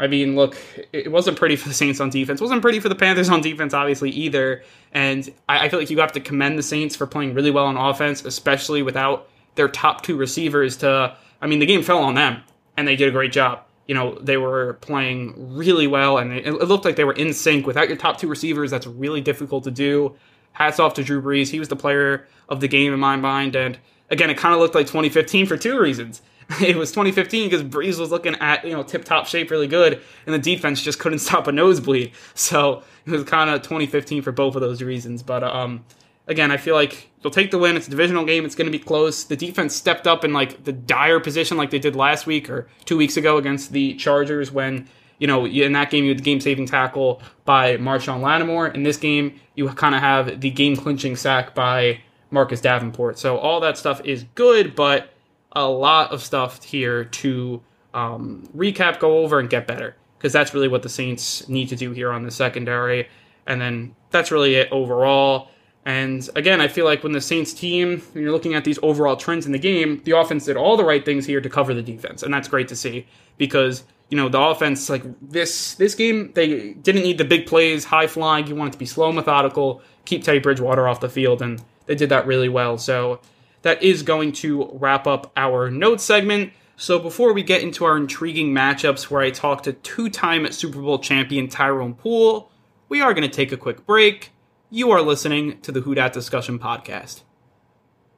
I 0.00 0.06
mean, 0.06 0.36
look, 0.36 0.56
it 0.92 1.10
wasn't 1.10 1.38
pretty 1.38 1.56
for 1.56 1.68
the 1.68 1.74
Saints 1.74 2.00
on 2.00 2.10
defense. 2.10 2.40
It 2.40 2.44
wasn't 2.44 2.62
pretty 2.62 2.78
for 2.78 2.88
the 2.88 2.94
Panthers 2.94 3.28
on 3.28 3.40
defense, 3.40 3.74
obviously, 3.74 4.10
either. 4.10 4.62
And 4.92 5.28
I, 5.48 5.68
feel 5.68 5.80
like 5.80 5.90
you 5.90 5.98
have 5.98 6.12
to 6.12 6.20
commend 6.20 6.56
the 6.56 6.62
Saints 6.62 6.94
for 6.94 7.06
playing 7.06 7.34
really 7.34 7.50
well 7.50 7.66
on 7.66 7.76
offense, 7.76 8.24
especially 8.24 8.82
without 8.82 9.28
their 9.56 9.68
top 9.68 10.02
two 10.02 10.16
receivers 10.16 10.76
to. 10.78 11.16
I 11.40 11.46
mean, 11.46 11.58
the 11.58 11.66
game 11.66 11.82
fell 11.82 11.98
on 11.98 12.14
them, 12.14 12.42
and 12.76 12.86
they 12.86 12.96
did 12.96 13.08
a 13.08 13.12
great 13.12 13.32
job. 13.32 13.62
You 13.86 13.94
know, 13.94 14.18
they 14.20 14.36
were 14.36 14.74
playing 14.74 15.56
really 15.56 15.86
well, 15.86 16.18
and 16.18 16.32
it 16.32 16.52
looked 16.52 16.84
like 16.84 16.96
they 16.96 17.04
were 17.04 17.12
in 17.12 17.32
sync. 17.32 17.66
Without 17.66 17.88
your 17.88 17.96
top 17.96 18.18
two 18.18 18.28
receivers, 18.28 18.70
that's 18.70 18.86
really 18.86 19.20
difficult 19.20 19.64
to 19.64 19.70
do. 19.70 20.14
Hats 20.52 20.78
off 20.78 20.94
to 20.94 21.02
Drew 21.02 21.22
Brees. 21.22 21.50
He 21.50 21.58
was 21.58 21.68
the 21.68 21.76
player 21.76 22.26
of 22.48 22.60
the 22.60 22.68
game 22.68 22.92
in 22.92 23.00
my 23.00 23.16
mind. 23.16 23.56
And 23.56 23.78
again, 24.10 24.30
it 24.30 24.36
kind 24.36 24.54
of 24.54 24.60
looked 24.60 24.74
like 24.74 24.86
2015 24.86 25.46
for 25.46 25.56
two 25.56 25.80
reasons. 25.80 26.22
it 26.62 26.76
was 26.76 26.90
2015 26.90 27.50
because 27.50 27.62
Brees 27.62 27.98
was 27.98 28.10
looking 28.10 28.34
at 28.36 28.64
you 28.64 28.72
know 28.72 28.82
tip 28.82 29.04
top 29.04 29.26
shape 29.26 29.50
really 29.50 29.66
good, 29.66 30.00
and 30.26 30.34
the 30.34 30.38
defense 30.38 30.82
just 30.82 30.98
couldn't 30.98 31.18
stop 31.20 31.46
a 31.46 31.52
nosebleed. 31.52 32.12
So 32.34 32.82
it 33.06 33.10
was 33.10 33.24
kind 33.24 33.50
of 33.50 33.62
2015 33.62 34.22
for 34.22 34.32
both 34.32 34.54
of 34.54 34.60
those 34.60 34.82
reasons. 34.82 35.22
But 35.22 35.44
um, 35.44 35.84
again, 36.26 36.50
I 36.50 36.56
feel 36.56 36.74
like 36.74 37.10
they'll 37.22 37.30
take 37.30 37.50
the 37.50 37.58
win. 37.58 37.76
It's 37.76 37.86
a 37.86 37.90
divisional 37.90 38.24
game. 38.24 38.44
It's 38.44 38.54
going 38.54 38.70
to 38.70 38.76
be 38.76 38.82
close. 38.82 39.24
The 39.24 39.36
defense 39.36 39.74
stepped 39.74 40.06
up 40.06 40.24
in 40.24 40.32
like 40.32 40.64
the 40.64 40.72
dire 40.72 41.20
position 41.20 41.56
like 41.56 41.70
they 41.70 41.78
did 41.78 41.94
last 41.94 42.26
week 42.26 42.48
or 42.48 42.68
two 42.86 42.96
weeks 42.96 43.16
ago 43.16 43.36
against 43.36 43.72
the 43.72 43.94
Chargers 43.94 44.50
when 44.50 44.88
you 45.18 45.26
know, 45.26 45.46
in 45.46 45.72
that 45.72 45.90
game, 45.90 46.04
you 46.04 46.10
had 46.10 46.18
the 46.18 46.22
game 46.22 46.40
saving 46.40 46.66
tackle 46.66 47.20
by 47.44 47.76
Marshon 47.76 48.20
Lattimore. 48.20 48.68
In 48.68 48.84
this 48.84 48.96
game, 48.96 49.40
you 49.56 49.68
kind 49.70 49.94
of 49.94 50.00
have 50.00 50.40
the 50.40 50.50
game 50.50 50.76
clinching 50.76 51.16
sack 51.16 51.56
by 51.56 52.00
Marcus 52.30 52.60
Davenport. 52.60 53.18
So 53.18 53.36
all 53.36 53.60
that 53.60 53.76
stuff 53.76 54.00
is 54.04 54.24
good, 54.36 54.76
but 54.76 55.10
a 55.52 55.68
lot 55.68 56.12
of 56.12 56.22
stuff 56.22 56.62
here 56.62 57.04
to 57.04 57.62
um, 57.94 58.48
recap, 58.56 58.98
go 58.98 59.18
over, 59.18 59.38
and 59.38 59.48
get 59.48 59.66
better 59.66 59.96
because 60.18 60.32
that's 60.32 60.52
really 60.52 60.68
what 60.68 60.82
the 60.82 60.88
Saints 60.88 61.48
need 61.48 61.68
to 61.68 61.76
do 61.76 61.92
here 61.92 62.10
on 62.10 62.24
the 62.24 62.30
secondary. 62.30 63.08
And 63.46 63.60
then 63.60 63.94
that's 64.10 64.30
really 64.30 64.56
it 64.56 64.68
overall. 64.70 65.48
And 65.84 66.28
again, 66.36 66.60
I 66.60 66.68
feel 66.68 66.84
like 66.84 67.02
when 67.02 67.12
the 67.12 67.20
Saints 67.20 67.54
team, 67.54 68.02
when 68.12 68.22
you're 68.22 68.32
looking 68.32 68.54
at 68.54 68.64
these 68.64 68.78
overall 68.82 69.16
trends 69.16 69.46
in 69.46 69.52
the 69.52 69.58
game, 69.58 70.02
the 70.04 70.18
offense 70.18 70.44
did 70.44 70.56
all 70.56 70.76
the 70.76 70.84
right 70.84 71.02
things 71.02 71.24
here 71.24 71.40
to 71.40 71.48
cover 71.48 71.72
the 71.72 71.82
defense, 71.82 72.22
and 72.22 72.34
that's 72.34 72.46
great 72.46 72.68
to 72.68 72.76
see 72.76 73.06
because 73.38 73.84
you 74.10 74.16
know 74.16 74.28
the 74.28 74.38
offense 74.38 74.90
like 74.90 75.02
this 75.22 75.74
this 75.76 75.94
game 75.94 76.32
they 76.34 76.74
didn't 76.74 77.04
need 77.04 77.16
the 77.16 77.24
big 77.24 77.46
plays, 77.46 77.86
high 77.86 78.06
flying. 78.06 78.46
You 78.46 78.54
want 78.54 78.68
it 78.68 78.72
to 78.72 78.78
be 78.78 78.84
slow, 78.84 79.12
methodical, 79.12 79.80
keep 80.04 80.24
Teddy 80.24 80.40
Bridgewater 80.40 80.86
off 80.86 81.00
the 81.00 81.08
field, 81.08 81.40
and 81.40 81.62
they 81.86 81.94
did 81.94 82.10
that 82.10 82.26
really 82.26 82.50
well. 82.50 82.76
So 82.76 83.20
that 83.62 83.82
is 83.82 84.02
going 84.02 84.32
to 84.32 84.70
wrap 84.72 85.06
up 85.06 85.32
our 85.36 85.70
note 85.70 86.00
segment. 86.00 86.52
So 86.76 86.98
before 86.98 87.32
we 87.32 87.42
get 87.42 87.62
into 87.62 87.84
our 87.84 87.96
intriguing 87.96 88.54
matchups 88.54 89.10
where 89.10 89.22
I 89.22 89.30
talk 89.30 89.64
to 89.64 89.72
two-time 89.72 90.50
Super 90.52 90.80
Bowl 90.80 90.98
champion 90.98 91.48
Tyrone 91.48 91.94
Poole, 91.94 92.50
we 92.88 93.00
are 93.00 93.12
going 93.14 93.28
to 93.28 93.36
take 93.36 93.52
a 93.52 93.56
quick 93.56 93.84
break. 93.84 94.30
You 94.70 94.90
are 94.90 95.02
listening 95.02 95.60
to 95.62 95.72
the 95.72 95.80
Who 95.80 95.94
Dat 95.94 96.12
Discussion 96.12 96.58
podcast. 96.58 97.22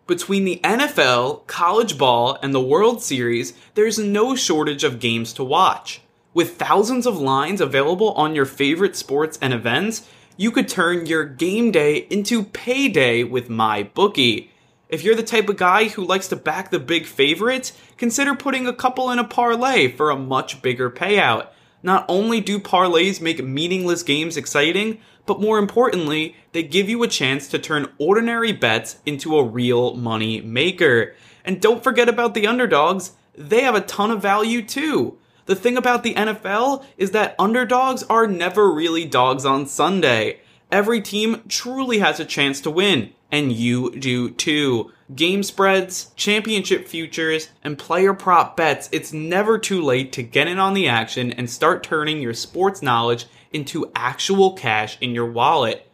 Between 0.07 0.45
the 0.45 0.61
NFL, 0.65 1.47
college 1.47 1.97
ball, 1.97 2.37
and 2.43 2.53
the 2.53 2.61
World 2.61 3.03
Series, 3.03 3.53
there's 3.75 3.99
no 3.99 4.35
shortage 4.35 4.83
of 4.83 4.99
games 4.99 5.33
to 5.35 5.45
watch. 5.45 6.01
With 6.35 6.57
thousands 6.57 7.07
of 7.07 7.21
lines 7.21 7.61
available 7.61 8.13
on 8.13 8.35
your 8.35 8.45
favorite 8.45 8.97
sports 8.97 9.39
and 9.41 9.53
events, 9.53 10.09
you 10.37 10.51
could 10.51 10.69
turn 10.69 11.07
your 11.07 11.25
game 11.25 11.71
day 11.71 12.07
into 12.11 12.45
payday 12.45 13.23
with 13.23 13.49
MyBookie. 13.49 14.49
If 14.91 15.05
you're 15.05 15.15
the 15.15 15.23
type 15.23 15.49
of 15.49 15.57
guy 15.57 15.87
who 15.87 16.05
likes 16.05 16.27
to 16.29 16.37
back 16.37 16.71
the 16.71 16.81
big 16.81 17.07
favorites, 17.07 17.73
consider 17.97 18.35
putting 18.35 18.67
a 18.67 18.75
couple 18.75 19.09
in 19.13 19.21
a 19.21 19.25
parlay 19.25 19.87
for 19.87 20.11
a 20.11 20.19
much 20.19 20.63
bigger 20.63 20.91
payout. 20.91 21.47
Not 21.81 22.05
only 22.09 22.41
do 22.41 22.59
parlays 22.59 23.21
make 23.21 23.43
meaningless 23.43 24.03
games 24.03 24.37
exciting, 24.37 24.99
but 25.27 25.41
more 25.41 25.61
importantly, 25.61 26.35
they 26.51 26.65
give 26.65 26.89
you 26.89 27.05
a 27.05 27.09
chance 27.09 27.47
to 27.49 27.59
turn 27.61 27.93
ordinary 27.99 28.51
bets 28.51 28.99
into 29.07 29.39
a 29.39 29.45
real 29.45 29.95
money 29.95 30.41
maker. 30.41 31.15
And 31.45 31.61
don't 31.61 31.85
forget 31.85 32.09
about 32.09 32.35
the 32.35 32.49
underdogs, 32.49 33.13
they 33.37 33.63
have 33.63 33.77
a 33.77 33.83
ton 33.83 34.11
of 34.11 34.21
value 34.21 34.61
too. 34.61 35.19
The 35.47 35.55
thing 35.55 35.77
about 35.77 36.03
the 36.03 36.15
NFL 36.15 36.85
is 36.97 37.13
that 37.13 37.37
underdogs 37.39 38.03
are 38.11 38.27
never 38.27 38.73
really 38.73 39.05
dogs 39.05 39.45
on 39.45 39.67
Sunday. 39.67 40.41
Every 40.73 41.01
team 41.01 41.43
truly 41.49 41.99
has 41.99 42.19
a 42.19 42.25
chance 42.25 42.61
to 42.63 42.73
win 42.73 43.13
and 43.33 43.53
you 43.53 43.91
do 43.97 44.31
too. 44.31 44.93
Game 45.15 45.43
spreads, 45.43 46.13
championship 46.17 46.87
futures, 46.87 47.49
and 47.65 47.79
player 47.79 48.15
prop 48.15 48.57
bets, 48.57 48.89
it's 48.93 49.13
never 49.13 49.59
too 49.59 49.83
late 49.83 50.13
to 50.13 50.23
get 50.23 50.47
in 50.47 50.59
on 50.59 50.75
the 50.75 50.89
action 50.89 51.33
and 51.33 51.51
start 51.51 51.83
turning 51.83 52.21
your 52.21 52.35
sports 52.35 52.81
knowledge 52.81 53.27
into 53.53 53.91
actual 53.95 54.53
cash 54.53 54.97
in 55.01 55.15
your 55.15 55.31
wallet. 55.31 55.87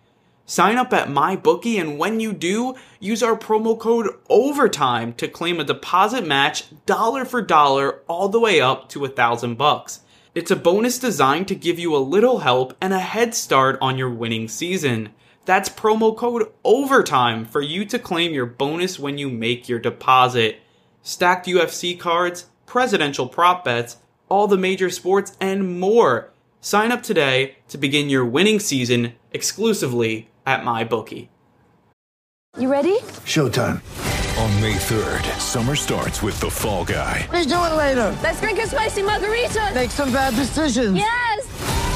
Sign 0.49 0.77
up 0.77 0.93
at 0.93 1.09
MyBookie, 1.09 1.81
and 1.81 1.99
when 1.99 2.21
you 2.21 2.33
do, 2.33 2.77
use 3.01 3.21
our 3.21 3.37
promo 3.37 3.77
code 3.77 4.09
OVERTIME 4.31 5.15
to 5.15 5.27
claim 5.27 5.59
a 5.59 5.65
deposit 5.65 6.25
match 6.25 6.65
dollar 6.87 7.25
for 7.25 7.43
dollar 7.43 8.01
all 8.07 8.29
the 8.29 8.39
way 8.39 8.61
up 8.61 8.89
to 8.91 9.05
a 9.05 9.09
thousand 9.09 9.57
bucks. 9.57 10.01
It's 10.37 10.51
a 10.51 10.57
bonus 10.57 10.99
designed 10.99 11.49
to 11.49 11.55
give 11.57 11.79
you 11.79 11.97
a 11.97 11.99
little 11.99 12.41
help 12.41 12.77
and 12.81 12.93
a 12.93 13.01
head 13.01 13.35
start 13.35 13.79
on 13.81 13.99
your 13.99 14.11
winning 14.11 14.47
season. 14.47 15.09
That's 15.47 15.69
promo 15.69 16.15
code 16.17 16.51
OVERTIME 16.65 17.45
for 17.47 17.61
you 17.61 17.85
to 17.87 18.01
claim 18.01 18.35
your 18.35 18.47
bonus 18.47 18.99
when 18.99 19.17
you 19.17 19.31
make 19.31 19.69
your 19.69 19.79
deposit. 19.79 20.61
Stacked 21.03 21.47
UFC 21.47 21.99
cards, 21.99 22.47
presidential 22.67 23.29
prop 23.29 23.65
bets, 23.65 23.99
all 24.29 24.49
the 24.49 24.59
major 24.59 24.91
sports, 24.91 25.37
and 25.41 25.79
more. 25.79 26.33
Sign 26.61 26.91
up 26.91 27.05
today 27.05 27.59
to 27.69 27.79
begin 27.79 28.11
your 28.11 28.25
winning 28.25 28.59
season 28.59 29.13
exclusively 29.31 30.29
at 30.45 30.65
MyBookie. 30.65 31.29
You 32.59 32.69
ready? 32.69 32.99
Showtime. 33.25 33.81
On 34.41 34.61
May 34.61 34.75
3rd, 34.75 35.39
summer 35.39 35.77
starts 35.77 36.23
with 36.23 36.41
The 36.41 36.51
Fall 36.51 36.85
Guy. 36.85 37.29
Let's 37.33 37.47
do 37.47 37.55
it 37.55 37.77
later. 37.77 38.19
Let's 38.21 38.41
drink 38.41 38.59
a 38.59 38.67
spicy 38.67 39.03
margarita. 39.03 39.71
Make 39.75 39.91
some 39.91 40.13
bad 40.13 40.35
decisions. 40.35 40.99
Yes. 40.99 41.96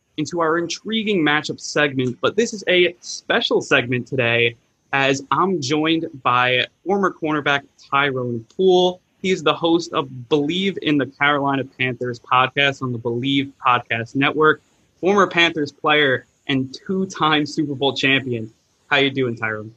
into 0.21 0.39
our 0.39 0.59
intriguing 0.59 1.21
matchup 1.21 1.59
segment. 1.59 2.15
But 2.21 2.35
this 2.35 2.53
is 2.53 2.63
a 2.67 2.95
special 3.01 3.59
segment 3.59 4.07
today 4.07 4.55
as 4.93 5.23
I'm 5.31 5.59
joined 5.59 6.05
by 6.21 6.67
former 6.85 7.11
cornerback 7.11 7.63
Tyrone 7.89 8.45
Poole. 8.55 9.01
He's 9.23 9.41
the 9.41 9.53
host 9.53 9.93
of 9.93 10.07
Bleav 10.29 10.77
in 10.77 10.99
the 10.99 11.07
Carolina 11.07 11.63
Panthers 11.63 12.19
podcast 12.19 12.83
on 12.83 12.91
the 12.91 12.99
Bleav 12.99 13.51
Podcast 13.65 14.15
Network, 14.15 14.61
former 14.99 15.25
Panthers 15.25 15.71
player 15.71 16.27
and 16.47 16.71
two-time 16.85 17.45
Super 17.47 17.73
Bowl 17.73 17.95
champion. 17.95 18.53
How 18.91 18.97
you 18.97 19.09
doing, 19.09 19.35
Tyrone? 19.35 19.73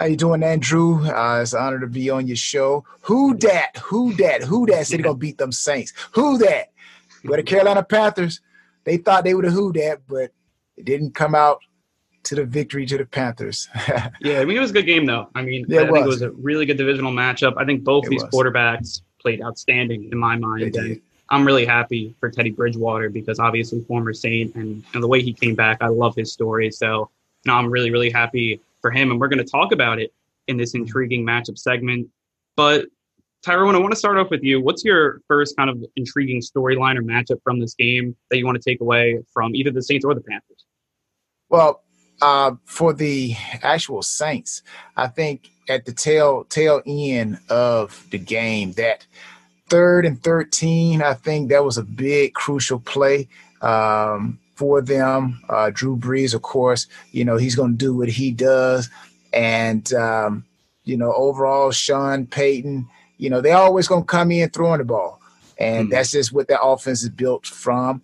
How 0.00 0.06
you 0.06 0.16
doing, 0.16 0.42
Andrew? 0.42 1.04
Uh, 1.04 1.40
it's 1.42 1.52
an 1.52 1.60
honor 1.60 1.80
to 1.80 1.86
be 1.86 2.08
on 2.08 2.26
your 2.26 2.36
show. 2.36 2.84
Who 3.02 3.34
dat? 3.34 3.76
Who 3.84 4.14
dat? 4.14 4.42
Who 4.42 4.66
dat 4.66 4.88
he 4.88 4.96
gonna 4.96 5.14
beat 5.14 5.36
them 5.36 5.52
Saints? 5.52 5.92
Who 6.12 6.38
that? 6.38 6.70
But 7.24 7.36
the 7.36 7.42
Carolina 7.42 7.82
Panthers, 7.82 8.40
they 8.84 8.96
thought 8.96 9.24
they 9.24 9.34
would 9.34 9.44
have 9.44 9.54
who 9.54 9.72
dat, 9.72 10.02
but 10.08 10.30
it 10.76 10.84
didn't 10.84 11.14
come 11.14 11.34
out 11.34 11.60
to 12.24 12.34
the 12.34 12.44
victory 12.44 12.86
to 12.86 12.98
the 12.98 13.04
Panthers. 13.04 13.68
Yeah, 14.20 14.40
I 14.40 14.44
mean 14.44 14.56
it 14.56 14.60
was 14.60 14.70
a 14.70 14.74
good 14.74 14.86
game 14.86 15.06
though. 15.06 15.28
I 15.34 15.42
mean, 15.42 15.66
Yeah, 15.68 15.80
I 15.80 15.84
it 15.84 15.92
think 15.92 16.06
it 16.06 16.08
was. 16.08 16.22
a 16.22 16.30
really 16.30 16.66
good 16.66 16.78
divisional 16.78 17.12
matchup. 17.12 17.54
I 17.56 17.64
think 17.64 17.84
both 17.84 18.06
It 18.06 18.10
these 18.10 18.22
was. 18.22 18.32
quarterbacks 18.32 19.02
played 19.20 19.42
outstanding 19.42 20.08
in 20.10 20.18
my 20.18 20.36
mind. 20.36 20.76
And 20.76 21.00
I'm 21.30 21.44
really 21.46 21.64
happy 21.64 22.14
for 22.20 22.30
Teddy 22.30 22.50
Bridgewater 22.50 23.10
because 23.10 23.38
obviously 23.38 23.80
former 23.82 24.12
Saint 24.12 24.54
and, 24.54 24.84
and 24.94 25.02
the 25.02 25.08
way 25.08 25.22
he 25.22 25.32
came 25.32 25.54
back, 25.54 25.78
I 25.80 25.88
love 25.88 26.14
his 26.14 26.32
story. 26.32 26.70
So 26.70 27.10
no, 27.44 27.54
I'm 27.54 27.70
really, 27.70 27.90
really 27.90 28.10
happy 28.10 28.60
for 28.80 28.90
him. 28.90 29.10
And 29.10 29.20
we're 29.20 29.28
going 29.28 29.44
to 29.44 29.50
talk 29.50 29.72
about 29.72 29.98
it 29.98 30.12
in 30.46 30.56
this 30.56 30.72
mm-hmm. 30.72 30.82
intriguing 30.82 31.24
matchup 31.24 31.58
segment. 31.58 32.08
But 32.56 32.86
Tyrone, 33.44 33.74
I 33.74 33.78
want 33.78 33.92
to 33.92 33.98
start 33.98 34.16
off 34.16 34.30
with 34.30 34.42
you. 34.42 34.60
What's 34.60 34.84
your 34.84 35.20
first 35.28 35.56
kind 35.56 35.68
of 35.68 35.84
intriguing 35.96 36.40
storyline 36.40 36.96
or 36.96 37.02
matchup 37.02 37.42
from 37.44 37.60
this 37.60 37.74
game 37.74 38.16
that 38.30 38.38
you 38.38 38.46
want 38.46 38.60
to 38.60 38.70
take 38.70 38.80
away 38.80 39.22
from 39.32 39.54
either 39.54 39.70
the 39.70 39.82
Saints 39.82 40.04
or 40.04 40.14
the 40.14 40.22
Panthers? 40.22 40.64
well, 41.54 41.82
uh, 42.22 42.52
for 42.64 42.92
the 42.92 43.34
actual 43.62 44.02
Saints, 44.02 44.62
I 44.96 45.06
think 45.06 45.50
at 45.68 45.84
the 45.84 45.92
tail 45.92 46.44
tail 46.44 46.82
end 46.86 47.38
of 47.48 48.06
the 48.10 48.18
game, 48.18 48.72
that 48.72 49.06
third 49.68 50.04
and 50.04 50.22
thirteen, 50.22 51.02
I 51.02 51.14
think 51.14 51.50
that 51.50 51.64
was 51.64 51.78
a 51.78 51.82
big 51.82 52.34
crucial 52.34 52.80
play 52.80 53.28
um, 53.62 54.38
for 54.54 54.80
them. 54.80 55.40
Uh, 55.48 55.70
Drew 55.72 55.96
Brees, 55.96 56.34
of 56.34 56.42
course, 56.42 56.86
you 57.12 57.24
know 57.24 57.36
he's 57.36 57.54
going 57.54 57.72
to 57.72 57.76
do 57.76 57.94
what 57.94 58.08
he 58.08 58.30
does, 58.30 58.90
and 59.32 59.92
um, 59.94 60.44
you 60.84 60.96
know 60.96 61.12
overall, 61.12 61.70
Sean 61.72 62.26
Payton, 62.26 62.88
you 63.18 63.30
know 63.30 63.40
they're 63.40 63.56
always 63.56 63.88
going 63.88 64.02
to 64.02 64.06
come 64.06 64.30
in 64.30 64.48
throwing 64.50 64.78
the 64.78 64.84
ball, 64.84 65.20
and 65.58 65.88
Mhm. 65.88 65.90
that's 65.90 66.10
just 66.10 66.32
what 66.32 66.48
their 66.48 66.58
offense 66.62 67.02
is 67.02 67.08
built 67.10 67.46
from. 67.46 68.02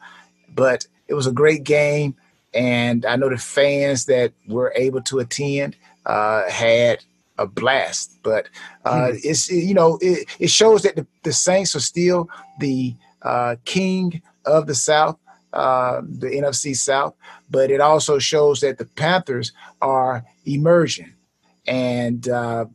But 0.55 0.87
it 1.09 1.15
was 1.15 1.27
a 1.27 1.33
great 1.33 1.65
game, 1.65 2.15
and 2.55 3.05
I 3.07 3.17
know 3.17 3.29
the 3.29 3.39
fans 3.39 4.07
that 4.07 4.33
were 4.49 4.73
able 4.77 5.03
to 5.03 5.19
attend 5.19 5.77
uh, 6.07 6.49
had 6.51 7.05
a 7.39 7.47
blast. 7.47 8.19
But 8.23 8.49
uh, 8.85 9.13
it's 9.15 9.51
you 9.51 9.75
know 9.75 9.99
it, 10.01 10.29
it 10.39 10.51
shows 10.51 10.83
that 10.83 10.97
the, 10.97 11.07
the 11.25 11.33
Saints 11.33 11.75
are 11.75 11.81
still 11.81 12.29
the 12.59 12.95
uh, 13.23 13.57
king 13.65 14.23
of 14.47 14.67
the 14.67 14.75
South, 14.75 15.19
uh, 15.53 16.01
the 16.03 16.29
NFC 16.29 16.75
South. 16.77 17.15
But 17.51 17.71
it 17.71 17.81
also 17.81 18.19
shows 18.19 18.61
that 18.61 18.79
the 18.79 18.87
Panthers 18.87 19.53
are 19.83 20.25
emerging, 20.47 21.13
and 21.67 22.29
uh, 22.29 22.67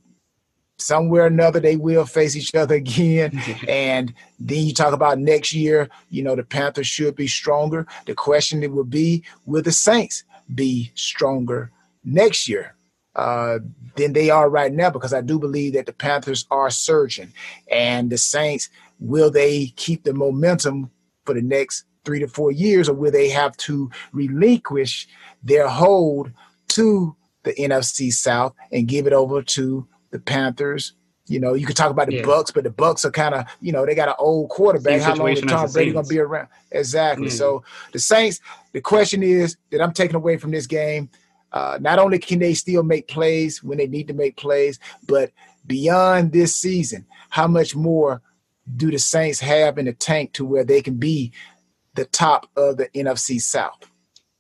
somewhere 0.78 1.24
or 1.24 1.28
another 1.28 1.60
they 1.60 1.76
will 1.76 2.06
face 2.06 2.36
each 2.36 2.54
other 2.56 2.76
again. 2.84 3.42
and 3.68 4.14
then 4.40 4.66
you 4.66 4.74
talk 4.74 4.94
about 4.94 5.20
next 5.20 5.54
year. 5.54 5.90
You 6.10 6.24
know 6.24 6.36
the 6.36 6.44
Panthers 6.44 6.88
should 6.88 7.16
be 7.16 7.28
stronger. 7.28 7.88
The 8.06 8.16
question 8.16 8.64
it 8.64 8.72
will 8.72 8.84
be: 8.84 9.24
Will 9.46 9.62
the 9.62 9.72
Saints 9.72 10.24
be 10.54 10.92
stronger 10.96 11.72
next 12.04 12.48
year? 12.48 12.76
uh, 13.16 13.60
than 13.96 14.14
they 14.14 14.30
are 14.30 14.50
right 14.50 14.74
now 14.74 14.90
because 14.90 15.14
I 15.14 15.22
do 15.22 15.40
believe 15.40 15.74
that 15.74 15.86
the 15.86 15.94
Panthers 15.94 16.46
are 16.52 16.70
surging. 16.70 17.32
And 17.72 18.10
the 18.10 18.18
Saints, 18.18 18.70
will 19.00 19.32
they 19.32 19.68
keep 19.76 20.04
the 20.04 20.14
momentum 20.14 20.92
for 21.26 21.34
the 21.34 21.42
next 21.42 21.86
three 22.04 22.20
to 22.20 22.28
four 22.28 22.52
years, 22.52 22.88
or 22.88 22.94
will 22.94 23.12
they 23.12 23.30
have 23.30 23.58
to 23.58 23.90
relinquish 24.12 25.08
their 25.44 25.68
hold 25.68 26.32
to 26.70 27.16
the 27.44 27.54
NFC 27.54 28.12
South 28.12 28.54
and 28.72 28.88
give 28.88 29.08
it 29.08 29.14
over 29.14 29.42
to 29.42 29.88
the 30.16 30.22
Panthers? 30.22 30.94
You 31.28 31.40
know, 31.40 31.56
you 31.56 31.66
could 31.66 31.76
talk 31.76 31.90
about 31.90 32.08
the 32.08 32.16
Yeah. 32.16 32.24
Bucs, 32.24 32.54
but 32.54 32.64
the 32.64 32.70
Bucs 32.70 33.04
are 33.04 33.12
kind 33.12 33.34
of, 33.34 33.46
you 33.60 33.72
know, 33.72 33.86
they 33.86 33.96
got 33.96 34.10
an 34.10 34.16
old 34.20 34.50
quarterback. 34.50 35.02
How 35.02 35.16
long 35.16 35.30
is 35.30 35.42
Tom 35.42 35.72
Brady 35.72 35.92
going 35.92 36.06
to 36.06 36.10
be 36.10 36.20
around? 36.20 36.50
Exactly. 36.72 37.28
Mm. 37.28 37.32
So 37.32 37.64
the 37.92 38.00
Saints, 38.00 38.40
the 38.74 38.82
question 38.82 39.24
is 39.24 39.58
that 39.72 39.82
I'm 39.82 39.92
taking 39.92 40.16
away 40.16 40.38
from 40.38 40.52
this 40.52 40.68
game 40.68 41.10
uh, 41.56 41.78
not 41.80 42.00
only 42.00 42.20
can 42.20 42.40
they 42.40 42.54
still 42.54 42.84
make 42.84 43.08
plays 43.08 43.64
when 43.64 43.78
they 43.78 43.88
need 43.88 44.10
to 44.10 44.14
make 44.14 44.36
plays, 44.36 44.78
but 45.08 45.32
beyond 45.66 46.34
this 46.34 46.54
season, 46.54 47.06
how 47.30 47.48
much 47.48 47.76
more 47.76 48.22
do 48.76 48.92
the 48.92 49.00
Saints 49.00 49.40
have 49.40 49.78
in 49.78 49.86
the 49.86 49.94
tank 49.94 50.34
to 50.34 50.44
where 50.44 50.66
they 50.66 50.82
can 50.82 50.96
be 50.96 51.32
the 51.94 52.06
top 52.06 52.50
of 52.58 52.76
the 52.76 52.90
NFC 52.90 53.40
South? 53.40 53.90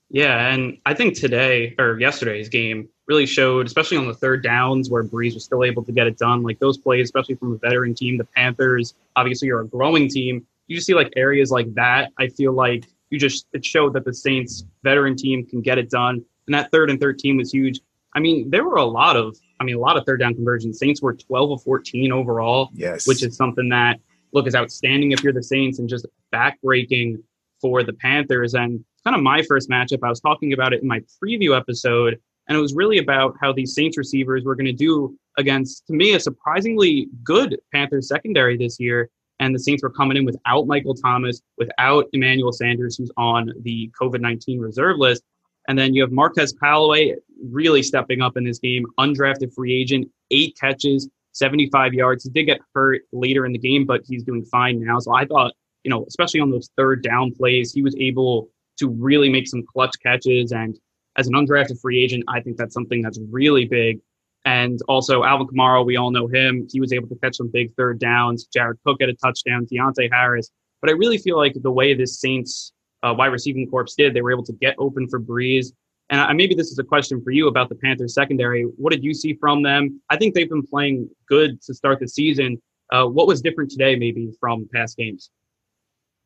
Yeah, 0.09 0.53
and 0.53 0.77
I 0.85 0.93
think 0.93 1.15
today 1.15 1.73
or 1.79 1.97
yesterday's 1.99 2.49
game 2.49 2.89
really 3.07 3.25
showed, 3.25 3.67
especially 3.67 3.97
on 3.97 4.07
the 4.07 4.13
third 4.13 4.41
downs 4.43 4.89
where 4.89 5.03
Brees 5.03 5.33
was 5.33 5.43
still 5.43 5.63
able 5.63 5.83
to 5.83 5.91
get 5.91 6.07
it 6.07 6.17
done. 6.17 6.41
Like 6.43 6.59
those 6.59 6.77
plays, 6.77 7.05
especially 7.05 7.35
from 7.35 7.53
a 7.53 7.57
veteran 7.57 7.93
team, 7.93 8.17
the 8.17 8.23
Panthers, 8.23 8.95
obviously 9.15 9.47
you're 9.47 9.61
a 9.61 9.67
growing 9.67 10.09
team. 10.09 10.45
You 10.67 10.75
just 10.77 10.87
see 10.87 10.95
like 10.95 11.13
areas 11.15 11.51
like 11.51 11.73
that. 11.75 12.11
I 12.17 12.27
feel 12.29 12.53
like 12.53 12.85
you 13.11 13.19
just 13.19 13.45
it 13.53 13.63
showed 13.63 13.93
that 13.93 14.05
the 14.05 14.13
Saints 14.13 14.65
veteran 14.83 15.15
team 15.15 15.45
can 15.45 15.61
get 15.61 15.77
it 15.77 15.89
done. 15.89 16.23
And 16.47 16.53
that 16.53 16.71
third 16.71 16.89
and 16.89 16.99
13 16.99 17.37
was 17.37 17.53
huge. 17.53 17.79
I 18.13 18.19
mean, 18.19 18.49
there 18.49 18.63
were 18.63 18.77
a 18.77 18.85
lot 18.85 19.15
of, 19.15 19.37
I 19.59 19.63
mean, 19.63 19.75
a 19.75 19.79
lot 19.79 19.97
of 19.97 20.05
third 20.05 20.19
down 20.21 20.33
conversions. 20.33 20.79
Saints 20.79 21.01
were 21.01 21.13
12 21.13 21.51
of 21.51 21.63
14 21.63 22.11
overall 22.11 22.69
Yes. 22.73 23.07
which 23.07 23.23
is 23.23 23.35
something 23.35 23.69
that 23.69 23.99
look 24.31 24.47
is 24.47 24.55
outstanding 24.55 25.11
if 25.11 25.23
you're 25.23 25.33
the 25.33 25.43
Saints 25.43 25.79
and 25.79 25.87
just 25.87 26.05
backbreaking 26.33 27.21
for 27.61 27.83
the 27.83 27.93
Panthers. 27.93 28.53
And 28.53 28.83
kind 29.03 29.15
of 29.15 29.21
my 29.21 29.41
first 29.43 29.69
matchup. 29.69 29.99
I 30.03 30.09
was 30.09 30.19
talking 30.19 30.53
about 30.53 30.73
it 30.73 30.81
in 30.81 30.87
my 30.87 31.01
preview 31.23 31.55
episode, 31.57 32.19
and 32.47 32.57
it 32.57 32.61
was 32.61 32.73
really 32.75 32.99
about 32.99 33.35
how 33.41 33.51
these 33.51 33.73
Saints 33.73 33.97
receivers 33.97 34.43
were 34.43 34.55
going 34.55 34.65
to 34.65 34.73
do 34.73 35.17
against, 35.37 35.85
to 35.87 35.93
me, 35.93 36.13
a 36.13 36.19
surprisingly 36.19 37.07
good 37.23 37.57
Panthers 37.73 38.07
secondary 38.07 38.57
this 38.57 38.79
year. 38.79 39.09
And 39.39 39.53
the 39.53 39.59
Saints 39.59 39.83
were 39.83 39.89
coming 39.89 40.15
in 40.15 40.25
without 40.25 40.65
Michael 40.65 40.93
Thomas, 40.93 41.41
without 41.57 42.05
Emmanuel 42.13 42.53
Sanders, 42.53 42.95
who's 42.95 43.11
on 43.17 43.51
the 43.61 43.91
COVID 43.99 44.21
19 44.21 44.59
reserve 44.59 44.97
list. 44.97 45.23
And 45.67 45.77
then 45.77 45.93
you 45.93 46.01
have 46.03 46.11
Marquez 46.11 46.53
Callaway 46.53 47.15
really 47.43 47.83
stepping 47.83 48.21
up 48.21 48.37
in 48.37 48.43
this 48.43 48.59
game, 48.59 48.85
undrafted 48.99 49.53
free 49.53 49.75
agent, 49.75 50.07
eight 50.31 50.55
catches, 50.59 51.09
75 51.33 51.93
yards. 51.93 52.23
He 52.23 52.29
did 52.29 52.45
get 52.45 52.61
hurt 52.73 53.01
later 53.11 53.45
in 53.45 53.51
the 53.51 53.57
game, 53.57 53.85
but 53.85 54.01
he's 54.07 54.23
doing 54.23 54.45
fine 54.45 54.79
now. 54.79 54.99
So 54.99 55.13
I 55.13 55.25
thought, 55.25 55.53
you 55.83 55.89
know, 55.89 56.05
especially 56.07 56.39
on 56.39 56.51
those 56.51 56.69
third 56.77 57.03
down 57.03 57.33
plays, 57.33 57.73
he 57.73 57.81
was 57.81 57.95
able 57.97 58.49
to 58.77 58.89
really 58.89 59.29
make 59.29 59.47
some 59.47 59.63
clutch 59.65 59.95
catches. 60.01 60.51
And 60.51 60.79
as 61.17 61.27
an 61.27 61.33
undrafted 61.33 61.79
free 61.79 62.03
agent, 62.03 62.23
I 62.27 62.41
think 62.41 62.57
that's 62.57 62.73
something 62.73 63.01
that's 63.01 63.19
really 63.31 63.65
big. 63.65 63.99
And 64.45 64.79
also 64.87 65.23
Alvin 65.23 65.47
Kamara, 65.47 65.85
we 65.85 65.97
all 65.97 66.11
know 66.11 66.27
him. 66.27 66.67
He 66.71 66.79
was 66.79 66.93
able 66.93 67.07
to 67.09 67.15
catch 67.15 67.37
some 67.37 67.49
big 67.51 67.73
third 67.75 67.99
downs. 67.99 68.47
Jared 68.53 68.77
Cook 68.85 68.97
had 68.99 69.09
a 69.09 69.15
touchdown, 69.15 69.65
Deonte 69.65 70.11
Harris. 70.11 70.51
But 70.81 70.91
I 70.91 70.93
really 70.93 71.17
feel 71.17 71.37
like 71.37 71.55
the 71.55 71.71
way 71.71 71.93
this 71.95 72.19
Saints 72.19 72.71
uh, 73.01 73.13
wide 73.17 73.27
receiving 73.27 73.67
corps 73.67 73.87
did, 73.97 74.13
they 74.13 74.21
were 74.21 74.31
able 74.31 74.45
to 74.45 74.53
get 74.53 74.75
open 74.77 75.07
for 75.09 75.19
Brees. 75.19 75.67
And 76.09 76.21
I, 76.21 76.33
maybe 76.33 76.53
this 76.53 76.71
is 76.71 76.77
a 76.77 76.83
question 76.83 77.23
for 77.23 77.31
you 77.31 77.47
about 77.47 77.69
the 77.69 77.75
Panthers 77.75 78.13
secondary. 78.13 78.63
What 78.63 78.91
did 78.91 79.03
you 79.03 79.13
see 79.13 79.33
from 79.33 79.63
them? 79.63 79.99
I 80.11 80.17
think 80.17 80.35
they've 80.35 80.49
been 80.49 80.65
playing 80.65 81.09
good 81.27 81.59
to 81.63 81.73
start 81.73 81.99
the 81.99 82.07
season. 82.07 82.61
Uh, 82.91 83.05
what 83.05 83.25
was 83.25 83.41
different 83.41 83.71
today, 83.71 83.95
maybe 83.95 84.31
from 84.39 84.69
past 84.71 84.97
games? 84.97 85.31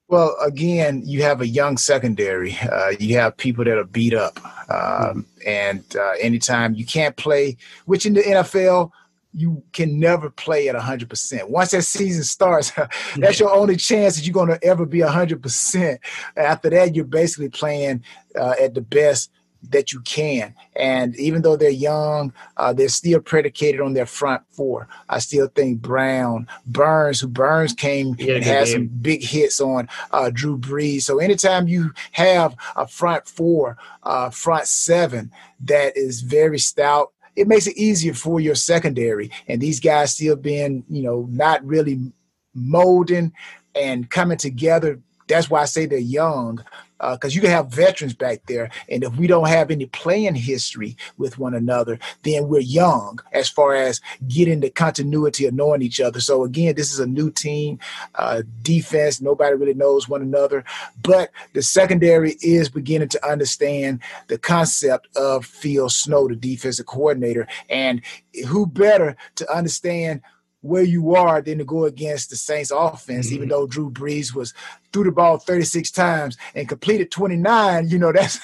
Well, 0.10 0.36
again, 0.42 1.04
you 1.06 1.22
have 1.22 1.40
a 1.40 1.48
young 1.48 1.78
secondary. 1.78 2.58
Uh, 2.60 2.94
you 3.00 3.16
have 3.18 3.38
people 3.38 3.64
that 3.64 3.78
are 3.78 3.84
beat 3.84 4.16
up, 4.16 4.40
um, 4.72 5.28
and 5.46 5.84
uh, 5.96 6.14
anytime 6.20 6.74
you 6.74 6.84
can't 6.84 7.16
play, 7.16 7.58
which 7.86 8.08
in 8.08 8.16
the 8.16 8.24
NFL 8.24 8.92
you 9.34 9.64
can 9.74 10.00
never 10.00 10.32
play 10.32 10.68
at 10.68 10.76
100%. 10.76 11.50
Once 11.50 11.70
that 11.70 11.84
season 11.84 12.24
starts, 12.24 12.72
that's 13.18 13.40
your 13.40 13.54
only 13.54 13.76
chance 13.76 14.16
that 14.16 14.26
you're 14.26 14.34
going 14.34 14.50
to 14.50 14.64
ever 14.64 14.88
be 14.88 15.00
100%. 15.00 16.00
After 16.36 16.70
that, 16.72 16.96
you're 16.96 17.06
basically 17.06 17.50
playing 17.50 18.04
uh, 18.36 18.56
at 18.60 18.74
the 18.74 18.82
best 18.82 19.30
that 19.70 19.92
you 19.92 20.00
can. 20.02 20.56
And 20.76 21.16
even 21.18 21.42
though 21.42 21.56
they're 21.58 21.70
young, 21.70 22.34
uh, 22.58 22.74
they're 22.74 22.90
still 22.90 23.20
predicated 23.20 23.82
on 23.82 23.94
their 23.94 24.06
front 24.06 24.44
four. 24.52 24.88
I 25.10 25.20
still 25.20 25.48
think 25.48 25.82
Brown, 25.82 26.48
Burns, 26.66 27.20
who 27.20 27.28
Burns 27.28 27.74
came 27.74 28.16
Yeah, 28.18 28.36
and 28.36 28.44
had 28.44 28.66
game. 28.66 28.74
some 28.74 28.88
big 28.88 29.24
hits 29.24 29.60
on 29.60 29.90
uh, 30.12 30.30
Drew 30.34 30.58
Brees. 30.58 31.04
So 31.04 31.20
anytime 31.20 31.68
you 31.68 31.92
have 32.14 32.56
a 32.76 32.88
front 32.88 33.28
four, 33.28 33.78
uh, 34.04 34.30
front 34.30 34.68
seven 34.68 35.32
that 35.66 35.98
is 35.98 36.22
very 36.22 36.60
stout, 36.60 37.12
it 37.36 37.48
makes 37.48 37.68
it 37.68 37.78
easier 37.78 38.14
for 38.14 38.40
your 38.40 38.56
secondary. 38.56 39.32
And 39.48 39.62
these 39.62 39.80
guys 39.80 40.14
still 40.14 40.36
being, 40.36 40.84
you 40.90 41.04
know, 41.04 41.28
not 41.30 41.66
really 41.66 42.12
molding 42.54 43.34
and 43.76 44.10
coming 44.10 44.38
together. 44.38 45.00
That's 45.28 45.50
why 45.50 45.62
I 45.62 45.66
say 45.66 45.86
they're 45.86 46.00
young, 46.00 46.64
because 47.00 47.36
you 47.36 47.42
can 47.42 47.50
have 47.50 47.68
veterans 47.68 48.14
back 48.14 48.46
there, 48.48 48.70
and 48.90 49.04
if 49.04 49.16
we 49.16 49.28
don't 49.28 49.48
have 49.48 49.72
any 49.72 49.86
playing 49.86 50.36
history 50.36 50.98
with 51.18 51.38
one 51.38 51.54
another, 51.54 52.00
then 52.24 52.48
we're 52.48 52.60
young 52.60 53.20
as 53.32 53.50
far 53.50 53.74
as 53.74 54.02
getting 54.28 54.60
the 54.60 54.70
continuity 54.70 55.46
of 55.46 55.54
knowing 55.54 55.82
each 55.82 56.00
other. 56.00 56.20
So 56.20 56.44
again, 56.44 56.76
this 56.76 56.92
is 56.92 57.00
a 57.00 57.08
new 57.08 57.32
team, 57.32 57.80
uh, 58.16 58.44
defense. 58.62 59.22
Nobody 59.22 59.56
really 59.56 59.74
knows 59.74 60.10
one 60.10 60.22
another, 60.22 60.64
but 61.04 61.30
the 61.54 61.62
secondary 61.62 62.36
is 62.42 62.70
beginning 62.70 63.10
to 63.10 63.28
understand 63.28 64.02
the 64.28 64.38
concept 64.38 65.08
of 65.16 65.46
Phil 65.46 65.90
Snow, 65.90 66.28
the 66.28 66.36
defensive 66.36 66.86
coordinator, 66.86 67.48
and 67.70 68.02
who 68.48 68.66
better 68.66 69.16
to 69.36 69.52
understand 69.52 70.22
where 70.62 70.84
you 70.84 71.16
are 71.16 71.42
than 71.42 71.58
to 71.58 71.64
go 71.64 71.86
against 71.86 72.30
the 72.30 72.36
Saints 72.36 72.72
offense, 72.72 73.32
even 73.32 73.48
though 73.48 73.66
Drew 73.66 73.90
Brees 73.90 74.36
was 74.36 74.54
threw 74.92 75.04
the 75.04 75.12
ball 75.12 75.38
36 75.38 75.92
times 75.92 76.38
and 76.56 76.68
completed 76.68 77.12
29, 77.12 77.90
you 77.90 78.00
know, 78.00 78.12
that's 78.20 78.40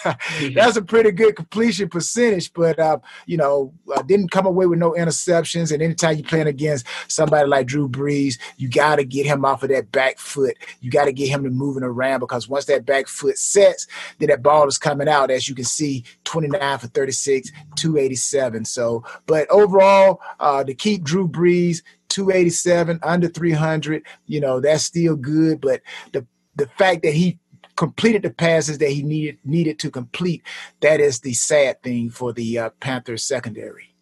that's 0.53 0.77
a 0.77 0.81
pretty 0.81 1.11
good 1.11 1.35
completion 1.35 1.89
percentage, 1.89 2.53
but 2.53 2.79
uh, 2.79 2.99
you 3.25 3.37
know, 3.37 3.73
uh, 3.95 4.01
didn't 4.03 4.31
come 4.31 4.45
away 4.45 4.65
with 4.65 4.79
no 4.79 4.91
interceptions. 4.91 5.71
And 5.71 5.81
anytime 5.81 6.15
you're 6.15 6.27
playing 6.27 6.47
against 6.47 6.85
somebody 7.07 7.47
like 7.47 7.67
Drew 7.67 7.89
Brees, 7.89 8.37
you 8.57 8.69
got 8.69 8.97
to 8.97 9.03
get 9.03 9.25
him 9.25 9.45
off 9.45 9.63
of 9.63 9.69
that 9.69 9.91
back 9.91 10.19
foot. 10.19 10.57
You 10.81 10.91
got 10.91 11.05
to 11.05 11.13
get 11.13 11.29
him 11.29 11.43
to 11.43 11.49
moving 11.49 11.83
around 11.83 12.19
because 12.19 12.47
once 12.47 12.65
that 12.65 12.85
back 12.85 13.07
foot 13.07 13.37
sets, 13.37 13.87
then 14.19 14.29
that 14.29 14.43
ball 14.43 14.67
is 14.67 14.77
coming 14.77 15.07
out. 15.07 15.31
As 15.31 15.49
you 15.49 15.55
can 15.55 15.65
see, 15.65 16.03
29 16.23 16.77
for 16.79 16.87
36, 16.87 17.51
287. 17.75 18.65
So, 18.65 19.03
but 19.25 19.49
overall, 19.49 20.21
uh, 20.39 20.63
to 20.63 20.73
keep 20.73 21.03
Drew 21.03 21.27
Brees 21.27 21.81
287 22.09 22.99
under 23.03 23.27
300, 23.27 24.03
you 24.25 24.39
know, 24.39 24.59
that's 24.59 24.83
still 24.83 25.15
good. 25.15 25.59
But 25.59 25.81
the 26.13 26.25
the 26.55 26.67
fact 26.77 27.03
that 27.03 27.13
he 27.13 27.39
completed 27.75 28.21
the 28.23 28.29
passes 28.29 28.77
that 28.77 28.89
he 28.89 29.03
needed 29.03 29.37
needed 29.43 29.79
to 29.79 29.91
complete, 29.91 30.43
that 30.81 30.99
is 30.99 31.19
the 31.19 31.33
sad 31.33 31.81
thing 31.83 32.09
for 32.09 32.33
the 32.33 32.59
uh, 32.59 32.69
Panthers 32.79 33.23
secondary. 33.23 33.95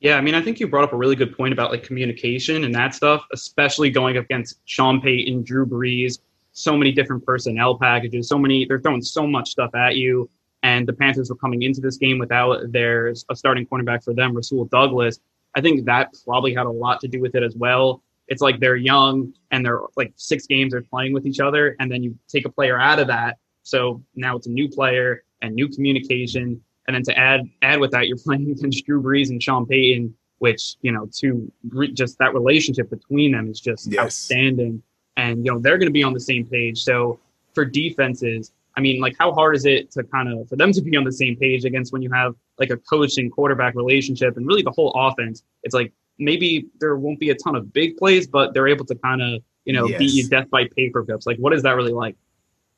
Yeah, 0.00 0.16
I 0.16 0.22
mean, 0.22 0.34
I 0.34 0.40
think 0.40 0.58
you 0.58 0.66
brought 0.66 0.84
up 0.84 0.94
a 0.94 0.96
really 0.96 1.14
good 1.14 1.36
point 1.36 1.52
about 1.52 1.70
like 1.70 1.82
communication 1.82 2.64
and 2.64 2.74
that 2.74 2.94
stuff, 2.94 3.22
especially 3.32 3.90
going 3.90 4.16
against 4.16 4.58
Sean 4.64 4.98
Payton, 5.00 5.42
Drew 5.44 5.66
Brees, 5.66 6.20
so 6.52 6.74
many 6.74 6.90
different 6.90 7.24
personnel 7.24 7.78
packages, 7.78 8.26
so 8.26 8.38
many, 8.38 8.64
they're 8.64 8.80
throwing 8.80 9.02
so 9.02 9.26
much 9.26 9.50
stuff 9.50 9.74
at 9.74 9.96
you. 9.96 10.28
And 10.62 10.88
the 10.88 10.94
Panthers 10.94 11.28
were 11.28 11.36
coming 11.36 11.62
into 11.62 11.82
this 11.82 11.98
game 11.98 12.18
without 12.18 12.72
their 12.72 13.08
a 13.08 13.36
starting 13.36 13.66
cornerback 13.66 14.02
for 14.02 14.14
them, 14.14 14.34
Rasul 14.34 14.64
Douglas. 14.66 15.20
I 15.54 15.60
think 15.60 15.84
that 15.86 16.14
probably 16.24 16.54
had 16.54 16.66
a 16.66 16.70
lot 16.70 17.00
to 17.00 17.08
do 17.08 17.20
with 17.20 17.34
it 17.34 17.42
as 17.42 17.56
well. 17.56 18.02
It's 18.30 18.40
like 18.40 18.60
they're 18.60 18.76
young 18.76 19.34
and 19.50 19.64
they're 19.66 19.80
like 19.96 20.12
six 20.16 20.46
games 20.46 20.72
they're 20.72 20.82
playing 20.82 21.12
with 21.12 21.26
each 21.26 21.40
other, 21.40 21.76
and 21.80 21.90
then 21.90 22.02
you 22.02 22.16
take 22.28 22.46
a 22.46 22.48
player 22.48 22.78
out 22.80 22.98
of 22.98 23.08
that. 23.08 23.38
So 23.64 24.02
now 24.14 24.36
it's 24.36 24.46
a 24.46 24.50
new 24.50 24.68
player 24.68 25.24
and 25.42 25.54
new 25.54 25.68
communication. 25.68 26.62
And 26.86 26.94
then 26.94 27.02
to 27.04 27.18
add 27.18 27.48
add 27.62 27.80
with 27.80 27.90
that, 27.90 28.08
you're 28.08 28.18
playing 28.24 28.50
against 28.50 28.86
Drew 28.86 29.02
Brees 29.02 29.30
and 29.30 29.42
Sean 29.42 29.66
Payton, 29.66 30.14
which 30.38 30.76
you 30.80 30.92
know, 30.92 31.08
to 31.18 31.50
re- 31.70 31.92
just 31.92 32.18
that 32.18 32.32
relationship 32.32 32.88
between 32.88 33.32
them 33.32 33.50
is 33.50 33.60
just 33.60 33.88
Yes. 33.90 33.98
outstanding. 34.04 34.82
And 35.16 35.44
you 35.44 35.52
know, 35.52 35.58
they're 35.58 35.76
going 35.76 35.88
to 35.88 35.92
be 35.92 36.04
on 36.04 36.14
the 36.14 36.20
same 36.20 36.46
page. 36.46 36.82
So 36.82 37.18
for 37.54 37.64
defenses, 37.64 38.52
I 38.76 38.80
mean, 38.80 39.00
like, 39.00 39.16
how 39.18 39.32
hard 39.32 39.56
is 39.56 39.66
it 39.66 39.90
to 39.92 40.04
kind 40.04 40.32
of 40.32 40.48
for 40.48 40.54
them 40.54 40.72
to 40.72 40.80
be 40.80 40.96
on 40.96 41.02
the 41.04 41.12
same 41.12 41.36
page 41.36 41.64
against 41.64 41.92
when 41.92 42.00
you 42.00 42.10
have 42.12 42.34
like 42.58 42.70
a 42.70 42.76
coach 42.76 43.18
and 43.18 43.30
quarterback 43.30 43.74
relationship 43.74 44.36
and 44.36 44.46
really 44.46 44.62
the 44.62 44.70
whole 44.70 44.92
offense? 44.94 45.42
It's 45.64 45.74
like 45.74 45.92
maybe 46.20 46.66
there 46.78 46.96
won't 46.96 47.18
be 47.18 47.30
a 47.30 47.34
ton 47.34 47.56
of 47.56 47.72
big 47.72 47.96
plays, 47.96 48.26
but 48.26 48.54
they're 48.54 48.68
able 48.68 48.84
to 48.86 48.94
kind 48.96 49.22
of 49.22 49.42
you 49.64 49.72
know 49.72 49.86
beat 49.86 50.12
you 50.12 50.28
death 50.28 50.48
by 50.50 50.68
paper 50.76 51.04
cups. 51.04 51.26
Like, 51.26 51.38
what 51.38 51.52
is 51.52 51.62
that 51.62 51.72
really 51.72 51.92
like? 51.92 52.16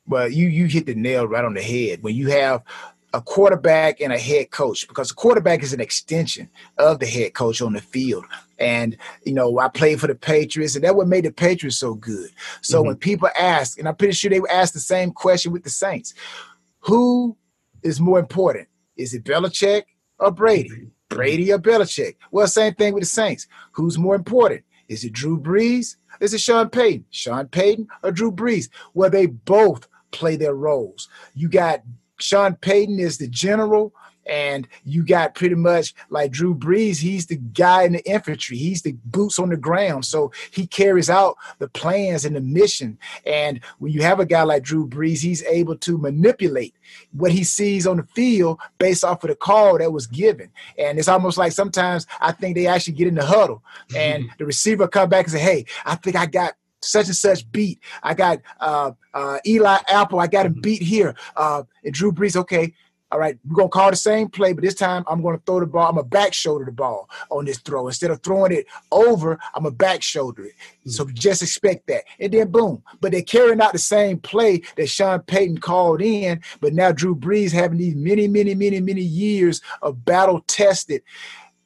Well, 0.07 0.29
you 0.29 0.49
you 0.49 0.67
hit 0.67 0.87
the 0.87 0.95
nail 0.95 1.27
right 1.27 1.45
on 1.45 1.55
the 1.55 1.63
head 1.63 2.03
when 2.03 2.15
you 2.15 2.31
have 2.31 2.63
a 3.15 3.21
quarterback 3.21 4.01
and 4.01 4.13
a 4.13 4.19
head 4.19 4.51
coach 4.51 4.89
because 4.89 5.09
the 5.09 5.15
quarterback 5.15 5.63
is 5.63 5.73
an 5.73 5.81
extension 5.81 6.49
of 6.79 6.99
the 6.99 7.07
head 7.07 7.35
coach 7.35 7.61
on 7.61 7.75
the 7.75 7.81
field. 7.81 8.25
And 8.59 8.97
you 9.25 9.35
know, 9.35 9.59
I 9.59 9.69
played 9.69 10.01
for 10.01 10.07
the 10.07 10.15
Patriots, 10.15 10.75
and 10.75 10.85
that 10.85 10.97
what 10.97 11.09
made 11.09 11.25
the 11.25 11.33
Patriots 11.33 11.79
so 11.79 11.95
good. 11.95 12.31
So 12.63 12.79
mm-hmm. 12.79 12.89
when 12.89 12.97
people 12.97 13.29
ask, 13.39 13.79
and 13.79 13.89
I'm 13.89 13.97
pretty 13.97 14.15
sure 14.15 14.31
they 14.31 14.41
would 14.41 14.51
ask 14.51 14.73
the 14.73 14.81
same 14.81 15.11
question 15.11 15.53
with 15.53 15.65
the 15.65 15.71
Saints, 15.71 16.15
who 16.81 17.37
is 17.83 18.01
more 18.01 18.19
important? 18.19 18.69
Is 18.97 19.15
it 19.15 19.25
Belichick 19.25 19.83
or 20.19 20.31
Brady? 20.31 20.71
Mm-hmm. 20.71 20.87
Brady 21.15 21.53
or 21.53 21.59
Belichick? 21.59 22.17
Well, 22.31 22.47
same 22.47 22.75
thing 22.75 22.95
with 22.95 23.03
the 23.03 23.09
Saints. 23.09 23.47
Who's 23.73 23.99
more 23.99 24.15
important? 24.15 24.63
Is 24.89 25.05
it 25.05 25.13
Drew 25.13 25.39
Brees? 25.39 25.97
Is 26.21 26.35
it 26.35 26.41
Sean 26.41 26.69
Payton? 26.69 27.07
Sean 27.11 27.49
Payton 27.49 27.89
or 28.03 28.13
Drew 28.13 28.33
Brees? 28.33 28.69
Well, 28.95 29.11
they 29.11 29.27
both 29.27 29.89
play 30.11 30.37
their 30.37 30.55
roles. 30.55 31.09
You 31.35 31.49
got 31.49 31.83
Sean 32.19 32.55
Payton 32.57 32.99
is 33.01 33.19
the 33.19 33.29
general, 33.29 33.95
and 34.27 34.69
you 34.85 35.05
got 35.05 35.35
pretty 35.35 35.55
much 35.55 35.95
like 36.11 36.33
Drew 36.33 36.55
Brees. 36.55 36.99
He's 36.99 37.27
the 37.27 37.37
guy 37.37 37.83
in 37.83 37.93
the 37.93 38.11
infantry. 38.11 38.57
He's 38.57 38.83
the 38.83 38.93
boots 39.05 39.39
on 39.39 39.49
the 39.49 39.57
ground. 39.57 40.05
So 40.05 40.33
he 40.51 40.67
carries 40.67 41.11
out 41.11 41.37
the 41.59 41.69
plans 41.69 42.25
and 42.25 42.37
the 42.37 42.41
mission. 42.41 42.99
And 43.27 43.61
when 43.79 43.93
you 43.93 44.03
have 44.03 44.21
a 44.21 44.27
guy 44.27 44.43
like 44.43 44.63
Drew 44.63 44.87
Brees, 44.87 45.21
he's 45.21 45.43
able 45.45 45.77
to 45.79 45.99
manipulate 45.99 46.75
what 47.13 47.33
he 47.33 47.45
sees 47.45 47.87
on 47.87 47.97
the 47.97 48.05
field 48.05 48.61
based 48.79 49.05
off 49.05 49.25
of 49.25 49.29
the 49.29 49.37
call 49.37 49.79
that 49.79 49.93
was 49.93 50.07
given. 50.07 50.51
And 50.79 50.99
it's 50.99 51.09
almost 51.09 51.39
like 51.39 51.53
sometimes 51.53 52.07
I 52.21 52.33
think 52.33 52.57
they 52.57 52.67
actually 52.67 52.95
get 52.95 53.09
in 53.09 53.15
the 53.15 53.27
huddle 53.27 53.63
and 53.97 54.29
the 54.39 54.47
receiver 54.47 54.89
come 54.89 55.09
back 55.09 55.27
and 55.27 55.33
say, 55.33 55.41
Hey, 55.41 55.67
I 55.85 55.97
think 55.97 56.17
I 56.17 56.27
got 56.27 56.55
such 56.81 57.07
and 57.07 57.17
such 57.17 57.51
beat. 57.53 57.81
I 58.03 58.15
got 58.15 58.41
uh, 58.61 58.93
uh, 59.15 59.39
Eli 59.47 59.79
Apple. 59.89 60.21
I 60.21 60.27
got 60.27 60.47
him 60.47 60.55
beat 60.61 60.83
here. 60.83 61.15
Uh, 61.37 61.63
and 61.85 61.95
Drew 61.95 62.13
Brees, 62.13 62.37
okay, 62.37 62.73
all 63.13 63.19
right, 63.19 63.39
we're 63.47 63.57
gonna 63.57 63.69
call 63.69 63.91
the 63.91 63.97
same 63.97 64.29
play, 64.31 64.55
but 64.55 64.65
this 64.65 64.75
time 64.75 65.05
I'm 65.07 65.23
gonna 65.23 65.41
throw 65.45 65.61
the 65.61 65.67
ball. 65.67 65.91
I'm 65.91 65.99
a 65.99 66.03
back 66.03 66.33
shoulder 66.33 66.65
the 66.65 66.73
ball 66.73 67.11
on 67.31 67.45
this 67.45 67.59
throw 67.59 67.87
instead 67.87 68.11
of 68.11 68.23
throwing 68.23 68.53
it 68.53 68.67
over. 68.91 69.39
I'm 69.55 69.67
a 69.67 69.71
back 69.71 70.03
shoulder 70.03 70.47
it. 70.47 70.55
So 70.87 71.05
mm. 71.05 71.13
just 71.13 71.43
expect 71.43 71.87
that, 71.89 72.05
and 72.19 72.33
then 72.33 72.51
boom. 72.51 72.83
But 73.01 73.13
they're 73.13 73.23
carrying 73.23 73.61
out 73.61 73.73
the 73.73 73.79
same 73.79 74.19
play 74.19 74.63
that 74.77 74.89
Sean 74.89 75.21
Payton 75.21 75.59
called 75.59 76.01
in, 76.01 76.41
but 76.61 76.73
now 76.73 76.91
Drew 76.91 77.15
Brees 77.15 77.53
having 77.53 77.79
these 77.79 77.95
many, 77.95 78.29
many, 78.29 78.55
many, 78.55 78.81
many 78.81 79.03
years 79.03 79.61
of 79.83 80.05
battle 80.05 80.41
tested 80.47 81.03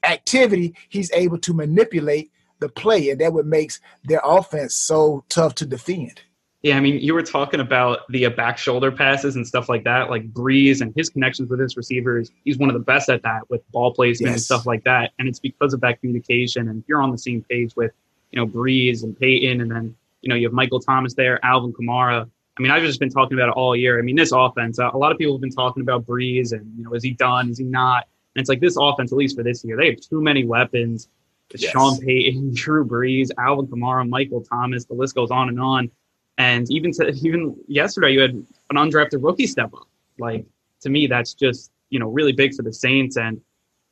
activity, 0.02 0.74
he's 0.88 1.12
able 1.12 1.38
to 1.38 1.54
manipulate 1.54 2.32
the 2.59 2.68
play, 2.68 3.11
and 3.11 3.20
that 3.20 3.32
what 3.32 3.46
makes 3.46 3.80
their 4.04 4.20
offense 4.24 4.74
so 4.74 5.24
tough 5.28 5.54
to 5.56 5.66
defend. 5.66 6.22
Yeah, 6.62 6.76
I 6.76 6.80
mean, 6.80 6.98
you 7.00 7.14
were 7.14 7.22
talking 7.22 7.60
about 7.60 8.00
the 8.08 8.26
uh, 8.26 8.30
back 8.30 8.58
shoulder 8.58 8.90
passes 8.90 9.36
and 9.36 9.46
stuff 9.46 9.68
like 9.68 9.84
that, 9.84 10.10
like 10.10 10.32
Brees 10.32 10.80
and 10.80 10.92
his 10.96 11.08
connections 11.10 11.50
with 11.50 11.60
his 11.60 11.76
receivers. 11.76 12.30
He's 12.44 12.58
one 12.58 12.70
of 12.70 12.74
the 12.74 12.80
best 12.80 13.08
at 13.08 13.22
that 13.22 13.48
with 13.50 13.62
ball 13.70 13.92
placement 13.92 14.32
and 14.32 14.42
stuff 14.42 14.66
like 14.66 14.82
that. 14.84 15.12
And 15.18 15.28
it's 15.28 15.38
because 15.38 15.74
of 15.74 15.80
that 15.82 16.00
communication. 16.00 16.68
And 16.68 16.82
if 16.82 16.88
you're 16.88 17.02
on 17.02 17.12
the 17.12 17.18
same 17.18 17.44
page 17.48 17.76
with, 17.76 17.92
you 18.32 18.40
know, 18.40 18.46
Brees 18.46 19.04
and 19.04 19.16
Payton, 19.18 19.60
and 19.60 19.70
then, 19.70 19.94
you 20.22 20.28
know, 20.28 20.34
you 20.34 20.46
have 20.46 20.54
Michael 20.54 20.80
Thomas 20.80 21.14
there, 21.14 21.38
Alvin 21.44 21.72
Kamara. 21.72 22.28
I 22.58 22.62
mean, 22.62 22.72
I've 22.72 22.82
just 22.82 22.98
been 22.98 23.10
talking 23.10 23.38
about 23.38 23.50
it 23.50 23.54
all 23.54 23.76
year. 23.76 23.98
I 23.98 24.02
mean, 24.02 24.16
this 24.16 24.32
offense, 24.32 24.78
uh, 24.78 24.90
a 24.92 24.98
lot 24.98 25.12
of 25.12 25.18
people 25.18 25.34
have 25.34 25.42
been 25.42 25.50
talking 25.50 25.82
about 25.82 26.06
Brees 26.06 26.52
and, 26.52 26.72
you 26.76 26.84
know, 26.84 26.94
is 26.94 27.02
he 27.02 27.12
done? 27.12 27.50
Is 27.50 27.58
he 27.58 27.64
not? 27.64 28.08
And 28.34 28.40
it's 28.40 28.48
like 28.48 28.60
this 28.60 28.76
offense, 28.80 29.12
at 29.12 29.18
least 29.18 29.36
for 29.36 29.42
this 29.42 29.62
year, 29.62 29.76
they 29.76 29.90
have 29.90 30.00
too 30.00 30.22
many 30.22 30.44
weapons. 30.44 31.08
Yes. 31.54 31.70
Sean 31.70 31.98
Payton, 32.00 32.50
Drew 32.54 32.84
Brees, 32.84 33.28
Alvin 33.38 33.66
Kamara, 33.66 34.08
Michael 34.08 34.42
Thomas. 34.42 34.84
The 34.84 34.94
list 34.94 35.14
goes 35.14 35.30
on 35.30 35.48
and 35.48 35.60
on. 35.60 35.90
And 36.38 36.70
even 36.70 36.92
to, 36.92 37.09
even 37.22 37.57
yesterday, 37.66 38.12
you 38.12 38.20
had 38.20 38.33
an 38.33 38.46
undrafted 38.77 39.22
rookie 39.25 39.46
step 39.46 39.72
up. 39.75 39.88
Like 40.18 40.44
to 40.83 40.90
me, 40.90 41.07
that's 41.07 41.35
just 41.35 41.70
you 41.90 41.99
know 41.99 42.09
really 42.09 42.33
big 42.33 42.55
for 42.55 42.62
the 42.62 42.72
Saints. 42.72 43.16
And 43.16 43.40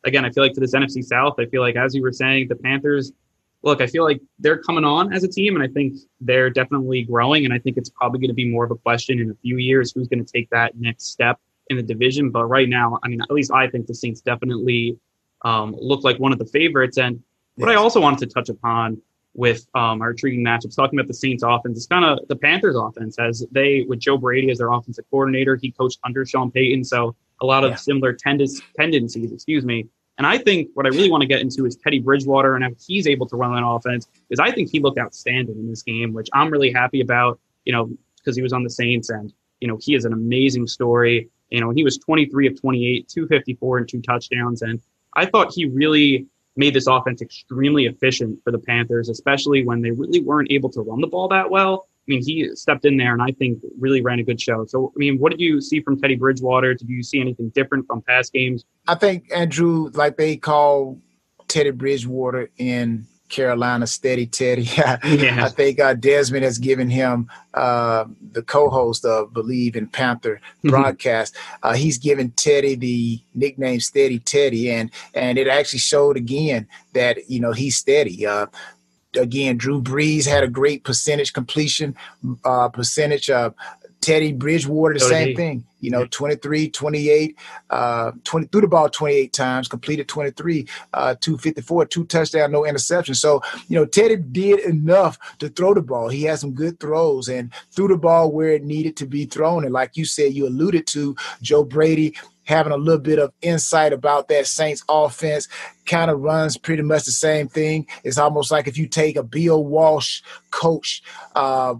again, 0.04 0.24
I 0.24 0.30
feel 0.30 0.42
like 0.42 0.54
for 0.54 0.60
this 0.60 0.74
NFC 0.74 1.02
South, 1.02 1.34
I 1.38 1.46
feel 1.46 1.62
like 1.62 1.76
as 1.76 1.94
you 1.94 2.02
were 2.02 2.12
saying, 2.12 2.48
the 2.48 2.56
Panthers 2.56 3.12
look, 3.64 3.80
I 3.80 3.86
feel 3.86 4.04
like 4.04 4.20
they're 4.38 4.58
coming 4.58 4.84
on 4.84 5.12
as 5.12 5.24
a 5.24 5.28
team, 5.28 5.56
and 5.56 5.64
I 5.64 5.68
think 5.68 5.94
they're 6.20 6.50
definitely 6.50 7.02
growing. 7.02 7.44
And 7.44 7.52
I 7.52 7.58
think 7.58 7.76
it's 7.76 7.90
probably 7.90 8.20
going 8.20 8.28
to 8.28 8.34
be 8.34 8.48
more 8.48 8.64
of 8.64 8.70
a 8.70 8.76
question 8.76 9.18
in 9.18 9.30
a 9.30 9.34
few 9.36 9.56
years 9.56 9.90
who's 9.92 10.06
going 10.06 10.24
to 10.24 10.30
take 10.30 10.50
that 10.50 10.76
next 10.76 11.06
step 11.06 11.40
in 11.68 11.76
the 11.78 11.82
division. 11.82 12.30
But 12.30 12.44
right 12.44 12.68
now, 12.68 13.00
I 13.02 13.08
mean, 13.08 13.22
at 13.22 13.30
least 13.30 13.50
I 13.50 13.68
think 13.68 13.86
the 13.86 13.94
Saints 13.94 14.20
definitely 14.20 14.98
um, 15.42 15.74
look 15.78 16.04
like 16.04 16.20
one 16.20 16.32
of 16.32 16.38
the 16.38 16.46
favorites. 16.46 16.98
And 16.98 17.22
what 17.56 17.70
I 17.70 17.74
also 17.74 18.00
wanted 18.00 18.28
to 18.28 18.34
touch 18.34 18.50
upon 18.50 19.00
with 19.34 19.66
um, 19.74 20.00
our 20.00 20.10
intriguing 20.10 20.44
matchups, 20.44 20.76
talking 20.76 20.98
about 20.98 21.08
the 21.08 21.14
Saints 21.14 21.42
offense, 21.42 21.76
it's 21.76 21.86
kind 21.86 22.04
of 22.04 22.26
the 22.28 22.36
Panthers 22.36 22.76
offense 22.76 23.18
as 23.18 23.44
they, 23.50 23.82
with 23.82 23.98
Joe 23.98 24.16
Brady 24.16 24.50
as 24.50 24.58
their 24.58 24.70
offensive 24.70 25.04
coordinator, 25.10 25.56
he 25.56 25.70
coached 25.72 25.98
under 26.04 26.24
Sean 26.24 26.50
Payton. 26.50 26.84
So 26.84 27.16
a 27.40 27.46
lot 27.46 27.64
of 27.64 27.70
Yeah. 27.72 27.76
similar 27.76 28.12
tendens, 28.12 28.62
tendencies, 28.78 29.32
excuse 29.32 29.64
me. 29.64 29.86
And 30.18 30.26
I 30.26 30.38
think 30.38 30.68
what 30.74 30.86
I 30.86 30.90
really 30.90 31.10
want 31.10 31.22
to 31.22 31.26
get 31.26 31.40
into 31.40 31.66
is 31.66 31.76
Teddy 31.76 31.98
Bridgewater 31.98 32.54
and 32.54 32.62
how 32.62 32.70
he's 32.86 33.08
able 33.08 33.26
to 33.26 33.36
run 33.36 33.52
that 33.54 33.66
offense 33.66 34.06
because 34.28 34.38
I 34.38 34.54
think 34.54 34.70
he 34.70 34.78
looked 34.78 34.98
outstanding 34.98 35.56
in 35.58 35.68
this 35.68 35.82
game, 35.82 36.12
which 36.12 36.28
I'm 36.32 36.50
really 36.50 36.70
happy 36.70 37.00
about, 37.00 37.40
you 37.64 37.72
know, 37.72 37.90
because 38.18 38.36
he 38.36 38.42
was 38.42 38.52
on 38.52 38.62
the 38.62 38.70
Saints 38.70 39.10
and, 39.10 39.32
you 39.60 39.66
know, 39.66 39.76
he 39.82 39.96
is 39.96 40.04
an 40.04 40.12
amazing 40.12 40.68
story. 40.68 41.28
You 41.50 41.60
know, 41.60 41.70
he 41.70 41.82
was 41.82 41.98
23 41.98 42.46
of 42.46 42.60
28, 42.60 43.08
254 43.08 43.78
and 43.78 43.88
two 43.88 44.00
touchdowns. 44.00 44.62
And 44.62 44.80
I 45.14 45.26
thought 45.26 45.52
he 45.52 45.66
really 45.66 46.26
made 46.56 46.74
this 46.74 46.86
offense 46.86 47.20
extremely 47.20 47.86
efficient 47.86 48.38
for 48.44 48.50
the 48.50 48.58
Panthers, 48.58 49.08
especially 49.08 49.64
when 49.64 49.82
they 49.82 49.90
really 49.90 50.20
weren't 50.20 50.50
able 50.50 50.70
to 50.70 50.80
run 50.80 51.00
the 51.00 51.06
ball 51.06 51.28
that 51.28 51.50
well. 51.50 51.88
I 52.06 52.12
mean, 52.12 52.22
he 52.24 52.50
stepped 52.54 52.84
in 52.84 52.98
there 52.98 53.14
and 53.14 53.22
I 53.22 53.32
think 53.32 53.60
really 53.78 54.02
ran 54.02 54.18
a 54.18 54.22
good 54.22 54.40
show. 54.40 54.66
So, 54.66 54.92
I 54.94 54.98
mean, 54.98 55.18
what 55.18 55.30
did 55.30 55.40
you 55.40 55.60
see 55.60 55.80
from 55.80 55.98
Teddy 55.98 56.16
Bridgewater? 56.16 56.74
Did 56.74 56.88
you 56.88 57.02
see 57.02 57.20
anything 57.20 57.50
different 57.54 57.86
from 57.86 58.02
past 58.02 58.32
games? 58.32 58.64
I 58.86 58.94
think 58.94 59.32
Andrew, 59.34 59.90
like 59.94 60.18
they 60.18 60.36
call 60.36 61.00
Teddy 61.48 61.70
Bridgewater 61.70 62.50
in 62.58 63.06
Carolina, 63.34 63.86
Steady 63.86 64.26
Teddy. 64.26 64.68
I 64.78 65.48
think 65.48 65.80
uh, 65.80 65.94
Desmond 65.94 66.44
has 66.44 66.58
given 66.58 66.88
him 66.88 67.28
uh, 67.52 68.04
the 68.32 68.42
co-host 68.42 69.04
of 69.04 69.32
Bleav 69.32 69.74
in 69.74 69.88
Panther 69.88 70.40
broadcast. 70.62 71.34
Uh, 71.62 71.74
he's 71.74 71.98
given 71.98 72.30
Teddy 72.30 72.76
the 72.76 73.20
nickname 73.34 73.80
Steady 73.80 74.20
Teddy, 74.20 74.70
and 74.70 74.90
and 75.14 75.36
it 75.36 75.48
actually 75.48 75.80
showed 75.80 76.16
again 76.16 76.68
that 76.92 77.28
you 77.28 77.40
know 77.40 77.52
he's 77.52 77.76
steady. 77.76 78.24
Uh, 78.24 78.46
again, 79.16 79.56
Drew 79.56 79.82
Brees 79.82 80.26
had 80.26 80.44
a 80.44 80.48
great 80.48 80.84
percentage 80.84 81.32
completion 81.32 81.96
uh, 82.44 82.68
percentage. 82.68 83.28
Teddy 84.04 84.32
Bridgewater, 84.32 84.94
the 84.94 85.00
same 85.00 85.34
thing. 85.34 85.64
You 85.80 85.90
know, 85.90 86.06
23, 86.06 86.70
28, 86.70 87.36
uh, 87.70 88.12
20, 88.24 88.46
threw 88.46 88.60
the 88.60 88.68
ball 88.68 88.88
28 88.88 89.32
times, 89.32 89.68
completed 89.68 90.08
23, 90.08 90.66
uh, 90.92 91.14
254, 91.20 91.86
two 91.86 92.04
touchdowns, 92.04 92.52
no 92.52 92.66
interception. 92.66 93.14
So, 93.14 93.42
you 93.68 93.76
know, 93.76 93.84
Teddy 93.84 94.16
did 94.16 94.60
enough 94.60 95.18
to 95.38 95.48
throw 95.48 95.74
the 95.74 95.82
ball. 95.82 96.08
He 96.08 96.24
had 96.24 96.38
some 96.38 96.52
good 96.52 96.80
throws 96.80 97.28
and 97.28 97.50
threw 97.70 97.88
the 97.88 97.96
ball 97.96 98.30
where 98.30 98.50
it 98.50 98.64
needed 98.64 98.96
to 98.98 99.06
be 99.06 99.24
thrown. 99.24 99.64
And 99.64 99.72
like 99.72 99.96
you 99.96 100.04
said, 100.04 100.34
you 100.34 100.46
alluded 100.46 100.86
to 100.88 101.16
Joe 101.42 101.64
Brady 101.64 102.14
having 102.44 102.72
a 102.72 102.76
little 102.76 103.00
bit 103.00 103.18
of 103.18 103.32
insight 103.42 103.92
about 103.92 104.28
that 104.28 104.46
Saints 104.46 104.84
offense 104.88 105.48
kind 105.86 106.10
of 106.10 106.20
runs 106.20 106.56
pretty 106.56 106.82
much 106.82 107.04
the 107.04 107.10
same 107.10 107.48
thing. 107.48 107.86
It's 108.04 108.18
almost 108.18 108.50
like 108.50 108.68
if 108.68 108.76
you 108.76 108.86
take 108.86 109.16
a 109.16 109.22
Bill 109.22 109.64
Walsh 109.64 110.20
coach, 110.50 111.02
uh, 111.34 111.74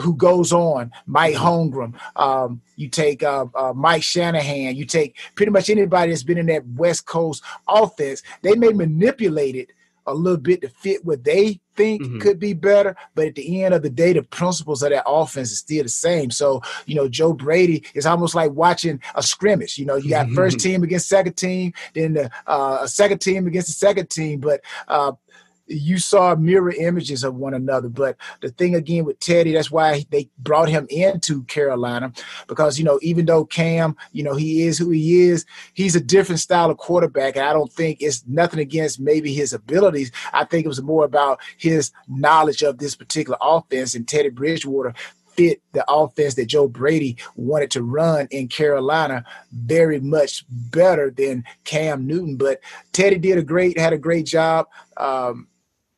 who 0.00 0.14
goes 0.16 0.52
on, 0.52 0.90
Mike 1.06 1.34
Holmgren, 1.34 1.94
um, 2.16 2.60
you 2.76 2.88
take 2.88 3.22
uh, 3.22 3.46
uh, 3.54 3.72
Mike 3.74 4.02
Shanahan, 4.02 4.76
you 4.76 4.84
take 4.84 5.16
pretty 5.34 5.50
much 5.52 5.70
anybody 5.70 6.12
that's 6.12 6.22
been 6.22 6.38
in 6.38 6.46
that 6.46 6.66
West 6.68 7.06
Coast 7.06 7.42
offense, 7.68 8.22
they 8.42 8.54
may 8.54 8.68
manipulate 8.72 9.56
it 9.56 9.70
a 10.08 10.14
little 10.14 10.38
bit 10.38 10.60
to 10.60 10.68
fit 10.68 11.04
what 11.04 11.24
they 11.24 11.58
think 11.74 12.00
Mhm. 12.00 12.20
could 12.20 12.38
be 12.38 12.52
better. 12.52 12.96
But 13.16 13.26
at 13.26 13.34
the 13.34 13.64
end 13.64 13.74
of 13.74 13.82
the 13.82 13.90
day, 13.90 14.12
the 14.12 14.22
principles 14.22 14.82
of 14.82 14.90
that 14.90 15.02
offense 15.06 15.50
is 15.50 15.58
still 15.58 15.82
the 15.82 15.88
same. 15.88 16.30
So, 16.30 16.62
you 16.86 16.94
know, 16.94 17.08
Joe 17.08 17.32
Brady 17.32 17.82
is 17.92 18.06
almost 18.06 18.34
like 18.34 18.52
watching 18.52 19.00
a 19.16 19.22
scrimmage. 19.22 19.76
You 19.78 19.84
know, 19.84 19.96
you 19.96 20.10
got 20.10 20.30
first 20.30 20.60
team 20.60 20.84
against 20.84 21.08
second 21.08 21.34
team, 21.34 21.72
then 21.94 22.14
the 22.14 22.30
uh, 22.46 22.78
a 22.82 22.88
second 22.88 23.18
team 23.18 23.46
against 23.48 23.66
the 23.68 23.74
second 23.74 24.08
team. 24.08 24.38
But 24.40 24.60
uh, 24.86 25.12
you 25.66 25.98
saw 25.98 26.34
mirror 26.34 26.72
images 26.72 27.24
of 27.24 27.34
one 27.34 27.54
another. 27.54 27.88
But 27.88 28.16
the 28.40 28.50
thing 28.50 28.74
again 28.74 29.04
with 29.04 29.18
Teddy, 29.18 29.52
that's 29.52 29.70
why 29.70 30.04
they 30.10 30.28
brought 30.38 30.68
him 30.68 30.86
into 30.90 31.44
Carolina 31.44 32.12
because, 32.46 32.78
you 32.78 32.84
know, 32.84 32.98
even 33.02 33.26
though 33.26 33.44
Cam, 33.44 33.96
you 34.12 34.22
know, 34.22 34.34
he 34.34 34.62
is 34.62 34.78
who 34.78 34.90
he 34.90 35.22
is, 35.22 35.44
he's 35.74 35.96
a 35.96 36.00
different 36.00 36.40
style 36.40 36.70
of 36.70 36.78
quarterback. 36.78 37.36
And 37.36 37.44
I 37.44 37.52
don't 37.52 37.72
think 37.72 37.98
it's 38.00 38.24
nothing 38.26 38.60
against 38.60 39.00
maybe 39.00 39.32
his 39.32 39.52
abilities. 39.52 40.12
I 40.32 40.44
think 40.44 40.64
it 40.64 40.68
was 40.68 40.82
more 40.82 41.04
about 41.04 41.40
his 41.58 41.90
knowledge 42.08 42.62
of 42.62 42.78
this 42.78 42.94
particular 42.94 43.38
offense. 43.40 43.94
And 43.94 44.06
Teddy 44.06 44.30
Bridgewater 44.30 44.94
fit 45.36 45.60
the 45.72 45.84
offense 45.88 46.34
that 46.34 46.46
Joe 46.46 46.66
Brady 46.66 47.16
wanted 47.36 47.70
to 47.72 47.82
run 47.82 48.26
in 48.30 48.48
Carolina 48.48 49.24
very 49.52 50.00
much 50.00 50.44
better 50.48 51.10
than 51.10 51.44
Cam 51.64 52.06
Newton. 52.06 52.36
But 52.36 52.60
Teddy 52.92 53.18
did 53.18 53.38
a 53.38 53.42
great, 53.42 53.78
had 53.78 53.92
a 53.92 53.98
great 53.98 54.26
job. 54.26 54.66
Um, 54.96 55.48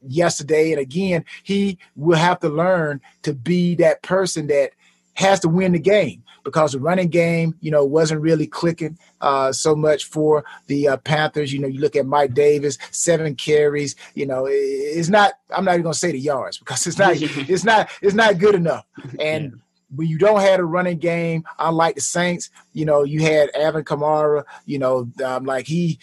yesterday 0.06 0.72
and 0.72 0.80
again 0.80 1.24
he 1.42 1.78
will 1.96 2.16
have 2.18 2.38
to 2.40 2.48
learn 2.48 3.00
to 3.22 3.32
be 3.32 3.74
that 3.74 4.02
person 4.02 4.46
that 4.46 4.70
has 5.14 5.40
to 5.40 5.48
win 5.48 5.72
the 5.72 5.78
game 5.78 6.22
because 6.44 6.72
the 6.72 6.78
running 6.78 7.08
game 7.08 7.54
you 7.60 7.70
know 7.70 7.84
wasn't 7.84 8.20
really 8.20 8.46
clicking 8.46 8.96
uh, 9.20 9.50
so 9.52 9.74
much 9.74 10.04
for 10.04 10.44
the 10.68 10.86
uh, 10.88 10.96
panthers. 10.98 11.52
You 11.52 11.58
know 11.58 11.66
you 11.68 11.80
look 11.80 11.96
at 11.96 12.06
mike 12.06 12.34
davis 12.34 12.78
seven 12.92 13.34
carries 13.34 13.96
you 14.14 14.26
know 14.26 14.46
it- 14.46 14.52
it's 14.52 15.08
not 15.08 15.32
i'm 15.50 15.64
not 15.64 15.74
even 15.78 15.90
to 15.90 15.94
say 15.98 16.12
the 16.12 16.18
yards 16.20 16.58
because 16.62 16.86
it's 16.86 16.98
not 16.98 17.14
it's 17.20 17.64
not 17.64 17.90
it's 18.00 18.14
not 18.14 18.38
good 18.38 18.54
enough. 18.54 18.86
And 19.20 19.60
when 19.94 20.06
you 20.06 20.18
don't 20.18 20.40
have 20.40 20.60
a 20.60 20.64
running 20.64 20.98
game, 20.98 21.44
unlike 21.58 21.94
the 21.94 22.02
Saints, 22.02 22.50
you 22.74 22.84
know, 22.84 23.04
you 23.04 23.22
had 23.22 23.50
Alvin 23.56 23.84
Kamara, 23.84 24.44
you 24.66 24.78
know, 24.78 25.10
um, 25.24 25.44
like 25.44 25.66
he 25.66 25.98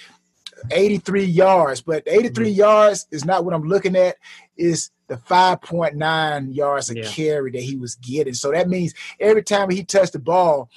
83 0.72 1.24
yards, 1.24 1.82
but 1.82 2.04
83 2.08 2.50
yards 2.50 3.08
is 3.12 3.26
not 3.26 3.46
what 3.46 3.54
I'm 3.54 3.68
looking 3.68 3.96
at. 3.96 4.18
Is 4.58 4.92
the 5.08 5.18
5.9 5.18 6.54
yards 6.54 6.90
a 6.90 6.96
Yeah. 6.96 7.08
carry 7.10 7.52
that 7.52 7.62
he 7.62 7.76
was 7.76 7.96
getting. 7.96 8.34
So 8.34 8.52
that 8.52 8.68
means 8.68 8.94
every 9.20 9.44
time 9.44 9.70
he 9.70 9.84
touched 9.84 10.14
the 10.14 10.20
ball, 10.20 10.70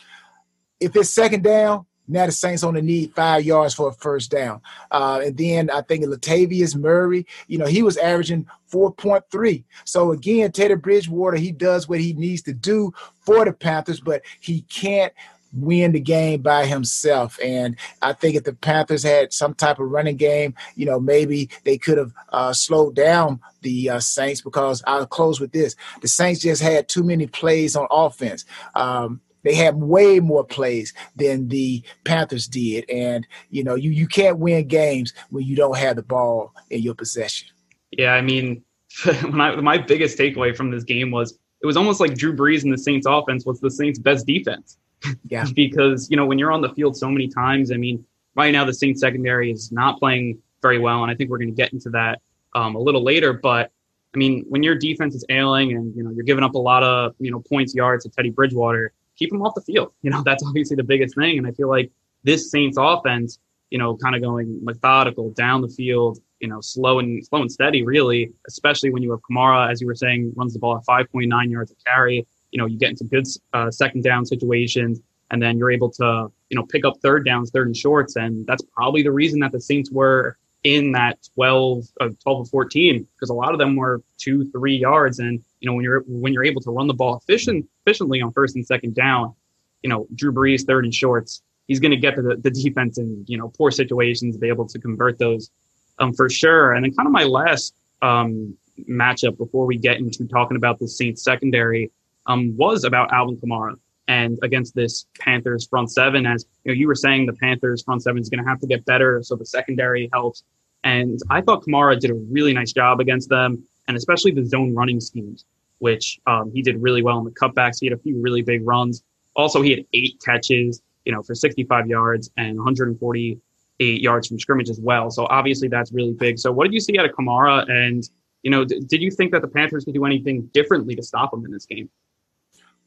if 0.80 0.94
it's 0.94 1.10
second 1.10 1.42
down, 1.42 1.86
now 2.10 2.24
the 2.26 2.32
Saints 2.32 2.64
only 2.64 2.80
need 2.80 3.14
five 3.14 3.44
yards 3.44 3.74
for 3.74 3.88
a 3.88 3.92
first 3.92 4.30
down. 4.30 4.60
Uh, 4.90 5.20
and 5.26 5.36
then 5.36 5.70
I 5.70 5.82
think 5.82 6.04
Latavius 6.04 6.74
Murray, 6.74 7.26
you 7.48 7.58
know, 7.58 7.66
he 7.66 7.82
was 7.82 7.98
averaging 7.98 8.46
4.3. 8.72 9.64
So 9.84 10.12
again, 10.12 10.50
Teddy 10.52 10.74
Bridgewater, 10.74 11.36
he 11.36 11.52
does 11.52 11.88
what 11.88 12.00
he 12.00 12.14
needs 12.14 12.42
to 12.42 12.54
do 12.54 12.92
for 13.20 13.44
the 13.44 13.52
Panthers, 13.52 14.00
but 14.00 14.22
he 14.40 14.62
can't 14.62 15.12
win 15.52 15.92
the 15.92 16.00
game 16.00 16.42
by 16.42 16.66
himself. 16.66 17.38
And 17.42 17.76
I 18.02 18.12
think 18.12 18.36
if 18.36 18.44
the 18.44 18.52
Panthers 18.52 19.02
had 19.02 19.32
some 19.32 19.54
type 19.54 19.78
of 19.78 19.90
running 19.90 20.16
game, 20.16 20.54
you 20.76 20.86
know, 20.86 21.00
maybe 21.00 21.50
they 21.64 21.78
could 21.78 21.98
have 21.98 22.12
uh, 22.30 22.52
slowed 22.52 22.94
down 22.94 23.40
the 23.62 23.90
uh, 23.90 24.00
Saints 24.00 24.40
because 24.40 24.82
I'll 24.86 25.06
close 25.06 25.40
with 25.40 25.52
this. 25.52 25.74
The 26.00 26.08
Saints 26.08 26.40
just 26.40 26.62
had 26.62 26.88
too 26.88 27.02
many 27.02 27.26
plays 27.26 27.76
on 27.76 27.86
offense. 27.90 28.44
Um, 28.74 29.20
they 29.44 29.54
had 29.54 29.76
way 29.76 30.20
more 30.20 30.44
plays 30.44 30.92
than 31.16 31.48
the 31.48 31.82
Panthers 32.04 32.48
did. 32.48 32.88
And, 32.90 33.26
you 33.50 33.64
know, 33.64 33.76
you, 33.76 33.90
you 33.90 34.06
can't 34.06 34.38
win 34.38 34.68
games 34.68 35.14
when 35.30 35.44
you 35.44 35.56
don't 35.56 35.78
have 35.78 35.96
the 35.96 36.02
ball 36.02 36.52
in 36.70 36.82
your 36.82 36.94
possession. 36.94 37.48
Yeah, 37.92 38.12
I 38.12 38.20
mean, 38.20 38.62
when 39.04 39.40
I, 39.40 39.56
my 39.56 39.78
biggest 39.78 40.18
takeaway 40.18 40.56
from 40.56 40.70
this 40.70 40.84
game 40.84 41.10
was 41.10 41.38
it 41.62 41.66
was 41.66 41.76
almost 41.76 42.00
like 42.00 42.14
Drew 42.14 42.36
Brees 42.36 42.62
and 42.62 42.72
the 42.72 42.78
Saints 42.78 43.06
offense 43.08 43.44
was 43.44 43.60
the 43.60 43.70
Saints' 43.70 43.98
best 43.98 44.26
defense. 44.26 44.76
Yeah. 45.24 45.46
because, 45.54 46.10
you 46.10 46.16
know, 46.16 46.26
when 46.26 46.38
you're 46.38 46.52
on 46.52 46.60
the 46.60 46.70
field 46.70 46.96
so 46.96 47.10
many 47.10 47.28
times, 47.28 47.72
I 47.72 47.76
mean, 47.76 48.04
right 48.34 48.52
now 48.52 48.64
the 48.64 48.74
Saints 48.74 49.00
secondary 49.00 49.50
is 49.50 49.72
not 49.72 49.98
playing 49.98 50.38
very 50.62 50.78
well. 50.78 51.02
And 51.02 51.10
I 51.10 51.14
think 51.14 51.30
we're 51.30 51.38
going 51.38 51.50
to 51.50 51.56
get 51.56 51.72
into 51.72 51.90
that 51.90 52.20
um, 52.54 52.74
a 52.74 52.78
little 52.78 53.02
later. 53.02 53.32
But 53.32 53.70
I 54.14 54.18
mean, 54.18 54.44
when 54.48 54.62
your 54.62 54.74
defense 54.74 55.14
is 55.14 55.24
ailing 55.28 55.72
and, 55.72 55.94
you 55.94 56.02
know, 56.02 56.10
you're 56.10 56.24
giving 56.24 56.44
up 56.44 56.54
a 56.54 56.58
lot 56.58 56.82
of, 56.82 57.14
you 57.18 57.30
know, 57.30 57.40
points, 57.40 57.74
yards 57.74 58.04
to 58.04 58.10
Teddy 58.10 58.30
Bridgewater, 58.30 58.92
keep 59.16 59.32
him 59.32 59.42
off 59.42 59.54
the 59.54 59.62
field. 59.62 59.92
You 60.02 60.10
know, 60.10 60.22
that's 60.24 60.44
obviously 60.44 60.76
the 60.76 60.84
biggest 60.84 61.14
thing. 61.16 61.38
And 61.38 61.46
I 61.46 61.52
feel 61.52 61.68
like 61.68 61.90
this 62.24 62.50
Saints 62.50 62.76
offense, 62.80 63.38
you 63.70 63.78
know, 63.78 63.96
kind 63.96 64.14
of 64.14 64.22
going 64.22 64.64
methodical 64.64 65.30
down 65.32 65.60
the 65.60 65.68
field, 65.68 66.18
you 66.40 66.48
know, 66.48 66.60
slow 66.60 66.98
and 66.98 67.24
slow 67.26 67.42
and 67.42 67.52
steady, 67.52 67.82
really, 67.82 68.32
especially 68.46 68.90
when 68.90 69.02
you 69.02 69.10
have 69.10 69.20
Kamara, 69.28 69.70
as 69.70 69.80
you 69.80 69.86
were 69.86 69.94
saying, 69.94 70.32
runs 70.36 70.54
the 70.54 70.58
ball 70.58 70.76
at 70.76 70.84
5.9 70.84 71.50
yards 71.50 71.72
a 71.72 71.74
carry. 71.84 72.26
You 72.50 72.58
know, 72.58 72.66
you 72.66 72.78
get 72.78 72.90
into 72.90 73.04
good 73.04 73.26
uh, 73.52 73.70
second 73.70 74.04
down 74.04 74.26
situations, 74.26 75.00
and 75.30 75.42
then 75.42 75.58
you're 75.58 75.70
able 75.70 75.90
to, 75.90 76.30
you 76.48 76.56
know, 76.56 76.64
pick 76.64 76.84
up 76.84 76.94
third 77.02 77.24
downs, 77.24 77.50
third 77.50 77.66
and 77.66 77.76
shorts. 77.76 78.16
And 78.16 78.46
that's 78.46 78.62
probably 78.74 79.02
the 79.02 79.12
reason 79.12 79.40
that 79.40 79.52
the 79.52 79.60
Saints 79.60 79.90
were 79.90 80.36
in 80.64 80.92
that 80.92 81.18
12, 81.34 81.84
uh, 82.00 82.08
12 82.22 82.40
or 82.40 82.44
14, 82.46 83.06
because 83.14 83.30
a 83.30 83.34
lot 83.34 83.52
of 83.52 83.58
them 83.58 83.76
were 83.76 84.02
two, 84.16 84.50
three 84.50 84.76
yards. 84.76 85.18
And, 85.18 85.42
you 85.60 85.68
know, 85.68 85.74
when 85.74 85.84
you're, 85.84 86.02
when 86.06 86.32
you're 86.32 86.44
able 86.44 86.60
to 86.62 86.70
run 86.70 86.86
the 86.86 86.94
ball 86.94 87.16
efficient, 87.16 87.66
efficiently 87.84 88.20
on 88.22 88.32
first 88.32 88.56
and 88.56 88.66
second 88.66 88.94
down, 88.94 89.34
you 89.82 89.90
know, 89.90 90.06
Drew 90.14 90.32
Brees, 90.32 90.66
third 90.66 90.84
and 90.84 90.94
shorts, 90.94 91.42
he's 91.68 91.80
going 91.80 91.92
to 91.92 91.96
get 91.96 92.16
the, 92.16 92.36
the 92.42 92.50
defense 92.50 92.98
in, 92.98 93.24
you 93.28 93.38
know, 93.38 93.52
poor 93.56 93.70
situations, 93.70 94.36
be 94.36 94.48
able 94.48 94.66
to 94.66 94.78
convert 94.78 95.18
those 95.18 95.50
um, 95.98 96.12
for 96.12 96.28
sure. 96.28 96.72
And 96.72 96.84
then 96.84 96.94
kind 96.94 97.06
of 97.06 97.12
my 97.12 97.24
last 97.24 97.74
um, 98.02 98.56
matchup 98.88 99.36
before 99.36 99.66
we 99.66 99.76
get 99.76 99.98
into 99.98 100.26
talking 100.26 100.56
about 100.56 100.78
the 100.78 100.88
Saints 100.88 101.22
secondary 101.22 101.90
um, 102.28 102.56
was 102.56 102.84
about 102.84 103.12
Alvin 103.12 103.36
Kamara 103.36 103.74
and 104.06 104.38
against 104.42 104.74
this 104.74 105.06
Panthers 105.18 105.66
front 105.66 105.90
seven. 105.90 106.26
As 106.26 106.46
you 106.64 106.72
know, 106.72 106.74
you 106.74 106.86
were 106.86 106.94
saying, 106.94 107.26
the 107.26 107.32
Panthers 107.32 107.82
front 107.82 108.02
seven 108.02 108.20
is 108.20 108.28
going 108.28 108.42
to 108.42 108.48
have 108.48 108.60
to 108.60 108.66
get 108.66 108.84
better, 108.84 109.22
so 109.22 109.34
the 109.34 109.46
secondary 109.46 110.08
helps. 110.12 110.44
And 110.84 111.18
I 111.30 111.40
thought 111.40 111.64
Kamara 111.64 111.98
did 111.98 112.10
a 112.10 112.14
really 112.14 112.52
nice 112.52 112.72
job 112.72 113.00
against 113.00 113.28
them, 113.28 113.64
and 113.88 113.96
especially 113.96 114.30
the 114.30 114.44
zone 114.44 114.74
running 114.74 115.00
schemes, 115.00 115.44
which 115.78 116.20
um, 116.26 116.50
he 116.52 116.62
did 116.62 116.80
really 116.80 117.02
well 117.02 117.18
in 117.18 117.24
the 117.24 117.30
cutbacks. 117.32 117.80
He 117.80 117.86
had 117.86 117.98
a 117.98 118.00
few 118.00 118.20
really 118.20 118.42
big 118.42 118.66
runs. 118.66 119.02
Also, 119.34 119.60
he 119.60 119.70
had 119.70 119.84
eight 119.92 120.20
catches, 120.24 120.80
you 121.04 121.12
know, 121.12 121.22
for 121.22 121.34
65 121.34 121.86
yards 121.86 122.30
and 122.36 122.56
148 122.56 124.00
yards 124.00 124.28
from 124.28 124.38
scrimmage 124.38 124.70
as 124.70 124.80
well. 124.80 125.10
So 125.10 125.26
obviously 125.30 125.68
that's 125.68 125.92
really 125.92 126.12
big. 126.12 126.38
So 126.38 126.50
what 126.52 126.64
did 126.64 126.74
you 126.74 126.80
see 126.80 126.98
out 126.98 127.06
of 127.06 127.12
Kamara? 127.12 127.70
And 127.70 128.08
you 128.42 128.50
know, 128.50 128.64
d- 128.64 128.80
did 128.80 129.02
you 129.02 129.10
think 129.10 129.32
that 129.32 129.42
the 129.42 129.48
Panthers 129.48 129.84
could 129.84 129.94
do 129.94 130.04
anything 130.04 130.42
differently 130.52 130.94
to 130.96 131.02
stop 131.02 131.32
him 131.32 131.44
in 131.44 131.50
this 131.52 131.66
game? 131.66 131.88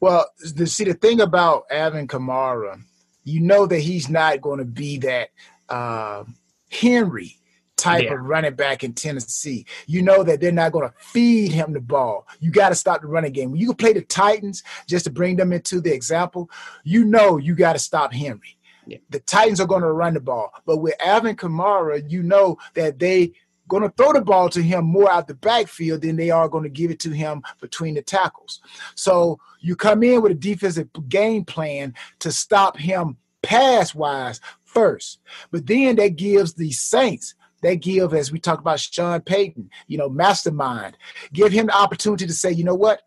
Well, 0.02 0.26
the, 0.56 0.66
see, 0.66 0.82
the 0.82 0.94
thing 0.94 1.20
about 1.20 1.66
Alvin 1.70 2.08
Kamara, 2.08 2.82
you 3.22 3.40
know 3.40 3.66
that 3.66 3.78
he's 3.78 4.10
not 4.10 4.40
going 4.40 4.58
to 4.58 4.64
be 4.64 4.98
that 4.98 5.28
uh, 5.68 6.24
Henry 6.72 7.36
type 7.76 8.02
Yeah. 8.02 8.14
of 8.14 8.20
running 8.22 8.54
back 8.54 8.82
in 8.82 8.94
Tennessee. 8.94 9.64
You 9.86 10.02
know 10.02 10.24
that 10.24 10.40
they're 10.40 10.50
not 10.50 10.72
going 10.72 10.88
to 10.88 10.94
feed 10.98 11.52
him 11.52 11.72
the 11.72 11.80
ball. 11.80 12.26
You 12.40 12.50
got 12.50 12.70
to 12.70 12.74
stop 12.74 13.02
the 13.02 13.06
running 13.06 13.30
game. 13.30 13.52
When 13.52 13.60
you 13.60 13.66
can 13.68 13.76
play 13.76 13.92
the 13.92 14.02
Titans, 14.02 14.64
just 14.88 15.04
to 15.04 15.10
bring 15.12 15.36
them 15.36 15.52
into 15.52 15.80
the 15.80 15.94
example, 15.94 16.50
you 16.82 17.04
know 17.04 17.36
you 17.36 17.54
got 17.54 17.74
to 17.74 17.78
stop 17.78 18.12
Henry. 18.12 18.58
Yeah. 18.88 18.98
The 19.10 19.20
Titans 19.20 19.60
are 19.60 19.68
going 19.68 19.82
to 19.82 19.92
run 19.92 20.14
the 20.14 20.20
ball, 20.20 20.52
but 20.66 20.78
with 20.78 20.96
Alvin 21.00 21.36
Kamara, 21.36 22.10
you 22.10 22.24
know 22.24 22.58
that 22.74 22.98
they 22.98 23.34
going 23.72 23.82
to 23.82 23.94
throw 23.96 24.12
the 24.12 24.20
ball 24.20 24.50
to 24.50 24.60
him 24.60 24.84
more 24.84 25.10
out 25.10 25.26
the 25.26 25.34
backfield 25.34 26.02
than 26.02 26.14
they 26.14 26.30
are 26.30 26.46
going 26.46 26.62
to 26.62 26.68
give 26.68 26.90
it 26.90 27.00
to 27.00 27.08
him 27.08 27.42
between 27.58 27.94
the 27.94 28.02
tackles. 28.02 28.60
So 28.94 29.40
you 29.60 29.76
come 29.76 30.02
in 30.02 30.20
with 30.20 30.32
a 30.32 30.34
defensive 30.34 30.90
game 31.08 31.46
plan 31.46 31.94
to 32.18 32.30
stop 32.30 32.76
him 32.76 33.16
pass 33.42 33.94
wise 33.94 34.42
first, 34.62 35.20
but 35.50 35.66
then 35.66 35.96
that 35.96 36.16
gives 36.16 36.52
the 36.52 36.70
Saints. 36.70 37.34
They 37.62 37.76
give, 37.76 38.12
as 38.12 38.30
we 38.30 38.38
talk 38.38 38.58
about 38.58 38.78
Sean 38.78 39.22
Payton, 39.22 39.70
you 39.86 39.96
know, 39.96 40.10
mastermind, 40.10 40.98
give 41.32 41.50
him 41.50 41.66
the 41.66 41.76
opportunity 41.76 42.26
to 42.26 42.32
say, 42.34 42.52
you 42.52 42.64
know 42.64 42.74
what? 42.74 43.00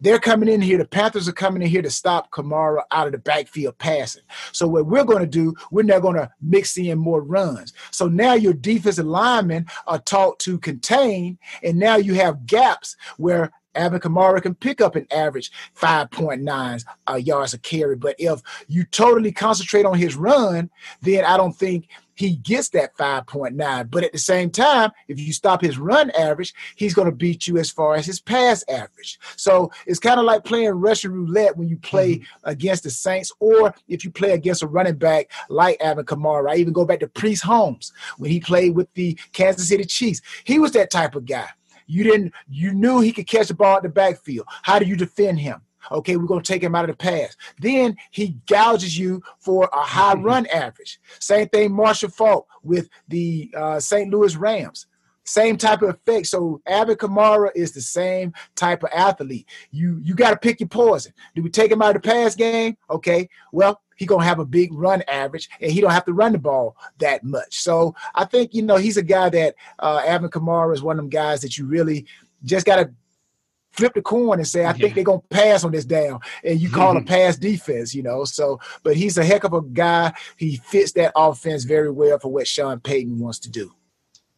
They're 0.00 0.20
coming 0.20 0.48
in 0.48 0.60
here. 0.60 0.78
The 0.78 0.84
Panthers 0.84 1.28
are 1.28 1.32
coming 1.32 1.62
in 1.62 1.68
here 1.68 1.82
to 1.82 1.90
stop 1.90 2.30
Kamara 2.30 2.82
out 2.92 3.06
of 3.06 3.12
the 3.12 3.18
backfield 3.18 3.78
passing. 3.78 4.22
So 4.52 4.68
what 4.68 4.86
we're 4.86 5.04
going 5.04 5.22
to 5.22 5.26
do, 5.26 5.54
we're 5.70 5.82
not 5.82 6.02
going 6.02 6.16
to 6.16 6.30
mix 6.40 6.76
in 6.76 6.98
more 6.98 7.22
runs. 7.22 7.72
So 7.90 8.06
now 8.08 8.34
your 8.34 8.52
defensive 8.52 9.06
linemen 9.06 9.66
are 9.86 9.98
taught 9.98 10.38
to 10.40 10.58
contain, 10.58 11.38
and 11.62 11.78
now 11.78 11.96
you 11.96 12.14
have 12.14 12.46
gaps 12.46 12.96
where 13.16 13.50
Alvin 13.74 14.00
Kamara 14.00 14.42
can 14.42 14.54
pick 14.54 14.80
up 14.80 14.96
an 14.96 15.06
average 15.10 15.50
5.9 15.76 16.84
uh, 17.08 17.14
yards 17.14 17.54
a 17.54 17.58
carry. 17.58 17.96
But 17.96 18.16
if 18.18 18.40
you 18.66 18.84
totally 18.84 19.32
concentrate 19.32 19.84
on 19.84 19.98
his 19.98 20.16
run, 20.16 20.70
then 21.02 21.24
I 21.24 21.36
don't 21.36 21.54
think 21.54 21.88
he 22.18 22.36
gets 22.36 22.70
that 22.70 22.96
5.9. 22.96 23.90
But 23.90 24.04
at 24.04 24.12
the 24.12 24.18
same 24.18 24.50
time, 24.50 24.90
if 25.06 25.18
you 25.20 25.32
stop 25.32 25.60
his 25.60 25.78
run 25.78 26.10
average, 26.10 26.52
he's 26.76 26.94
going 26.94 27.06
to 27.06 27.14
beat 27.14 27.46
you 27.46 27.58
as 27.58 27.70
far 27.70 27.94
as 27.94 28.06
his 28.06 28.20
pass 28.20 28.64
average. 28.68 29.18
So 29.36 29.70
it's 29.86 30.00
kind 30.00 30.18
of 30.18 30.26
like 30.26 30.44
playing 30.44 30.70
Russian 30.70 31.12
roulette 31.12 31.56
when 31.56 31.68
you 31.68 31.76
play 31.76 32.16
mm-hmm. 32.16 32.48
against 32.48 32.82
the 32.82 32.90
Saints, 32.90 33.32
or 33.38 33.74
if 33.86 34.04
you 34.04 34.10
play 34.10 34.32
against 34.32 34.62
a 34.62 34.66
running 34.66 34.96
back 34.96 35.30
like 35.48 35.80
Alvin 35.80 36.04
Kamara. 36.04 36.50
I 36.50 36.56
even 36.56 36.72
go 36.72 36.84
back 36.84 37.00
to 37.00 37.08
Priest 37.08 37.44
Holmes 37.44 37.92
when 38.16 38.30
he 38.30 38.40
played 38.40 38.74
with 38.74 38.92
the 38.94 39.18
Kansas 39.32 39.68
City 39.68 39.84
Chiefs. 39.84 40.20
He 40.44 40.58
was 40.58 40.72
that 40.72 40.90
type 40.90 41.14
of 41.14 41.24
guy. 41.24 41.48
You 41.86 42.04
didn't, 42.04 42.34
you 42.50 42.74
knew 42.74 43.00
he 43.00 43.12
could 43.12 43.26
catch 43.26 43.48
the 43.48 43.54
ball 43.54 43.78
in 43.78 43.82
the 43.82 43.88
backfield. 43.88 44.46
How 44.62 44.78
do 44.78 44.86
you 44.86 44.96
defend 44.96 45.40
him? 45.40 45.62
Okay, 45.90 46.16
we're 46.16 46.26
going 46.26 46.42
to 46.42 46.52
take 46.52 46.62
him 46.62 46.74
out 46.74 46.88
of 46.88 46.96
the 46.96 47.02
pass. 47.02 47.36
Then 47.58 47.96
he 48.10 48.36
gouges 48.46 48.98
you 48.98 49.22
for 49.38 49.68
a 49.72 49.80
high 49.80 50.14
run 50.14 50.46
average. 50.46 51.00
Same 51.18 51.48
thing, 51.48 51.72
Marshall 51.72 52.10
Faulk 52.10 52.48
with 52.62 52.88
the 53.08 53.52
uh, 53.56 53.80
St. 53.80 54.10
Louis 54.10 54.36
Rams. 54.36 54.86
Same 55.24 55.58
type 55.58 55.82
of 55.82 55.90
effect. 55.90 56.26
So 56.26 56.62
Alvin 56.66 56.96
Kamara 56.96 57.50
is 57.54 57.72
the 57.72 57.82
same 57.82 58.32
type 58.54 58.82
of 58.82 58.88
athlete. 58.94 59.46
You 59.70 60.00
you 60.02 60.14
got 60.14 60.30
to 60.30 60.38
pick 60.38 60.58
your 60.58 60.70
poison. 60.70 61.12
Do 61.34 61.42
we 61.42 61.50
take 61.50 61.70
him 61.70 61.82
out 61.82 61.94
of 61.94 62.02
the 62.02 62.08
pass 62.08 62.34
game? 62.34 62.78
Okay, 62.88 63.28
well 63.52 63.82
he 63.98 64.06
gonna 64.06 64.24
have 64.24 64.38
a 64.38 64.46
big 64.46 64.72
run 64.72 65.02
average, 65.06 65.50
and 65.60 65.70
he 65.70 65.80
don't 65.82 65.90
have 65.90 66.06
to 66.06 66.14
run 66.14 66.32
the 66.32 66.38
ball 66.38 66.76
that 66.98 67.24
much. 67.24 67.60
So 67.60 67.94
I 68.14 68.24
think 68.24 68.54
you 68.54 68.62
know 68.62 68.76
he's 68.76 68.96
a 68.96 69.02
guy 69.02 69.28
that 69.28 69.56
uh, 69.80 70.02
Alvin 70.06 70.30
Kamara 70.30 70.72
is 70.72 70.82
one 70.82 70.98
of 70.98 71.04
them 71.04 71.10
guys 71.10 71.42
that 71.42 71.58
you 71.58 71.66
really 71.66 72.06
just 72.44 72.64
got 72.64 72.76
to 72.76 72.90
flip 73.78 73.94
the 73.94 74.02
coin 74.02 74.38
and 74.38 74.46
say, 74.46 74.66
I 74.66 74.72
think 74.72 74.94
they're 74.94 75.04
gonna 75.04 75.20
pass 75.30 75.62
on 75.64 75.72
this 75.72 75.84
down, 75.84 76.20
and 76.42 76.60
you 76.60 76.68
call 76.68 76.96
a 76.96 77.02
pass 77.14 77.36
defense, 77.36 77.94
you 77.94 78.02
know. 78.02 78.24
So, 78.24 78.60
but 78.82 78.96
he's 78.96 79.16
a 79.16 79.24
heck 79.24 79.44
of 79.44 79.52
a 79.52 79.62
guy. 79.62 80.12
He 80.36 80.56
fits 80.56 80.92
that 80.92 81.12
offense 81.16 81.64
very 81.64 81.90
well 81.90 82.18
for 82.18 82.30
what 82.30 82.48
Sean 82.48 82.80
Payton 82.80 83.18
wants 83.18 83.38
to 83.40 83.50
do. 83.50 83.72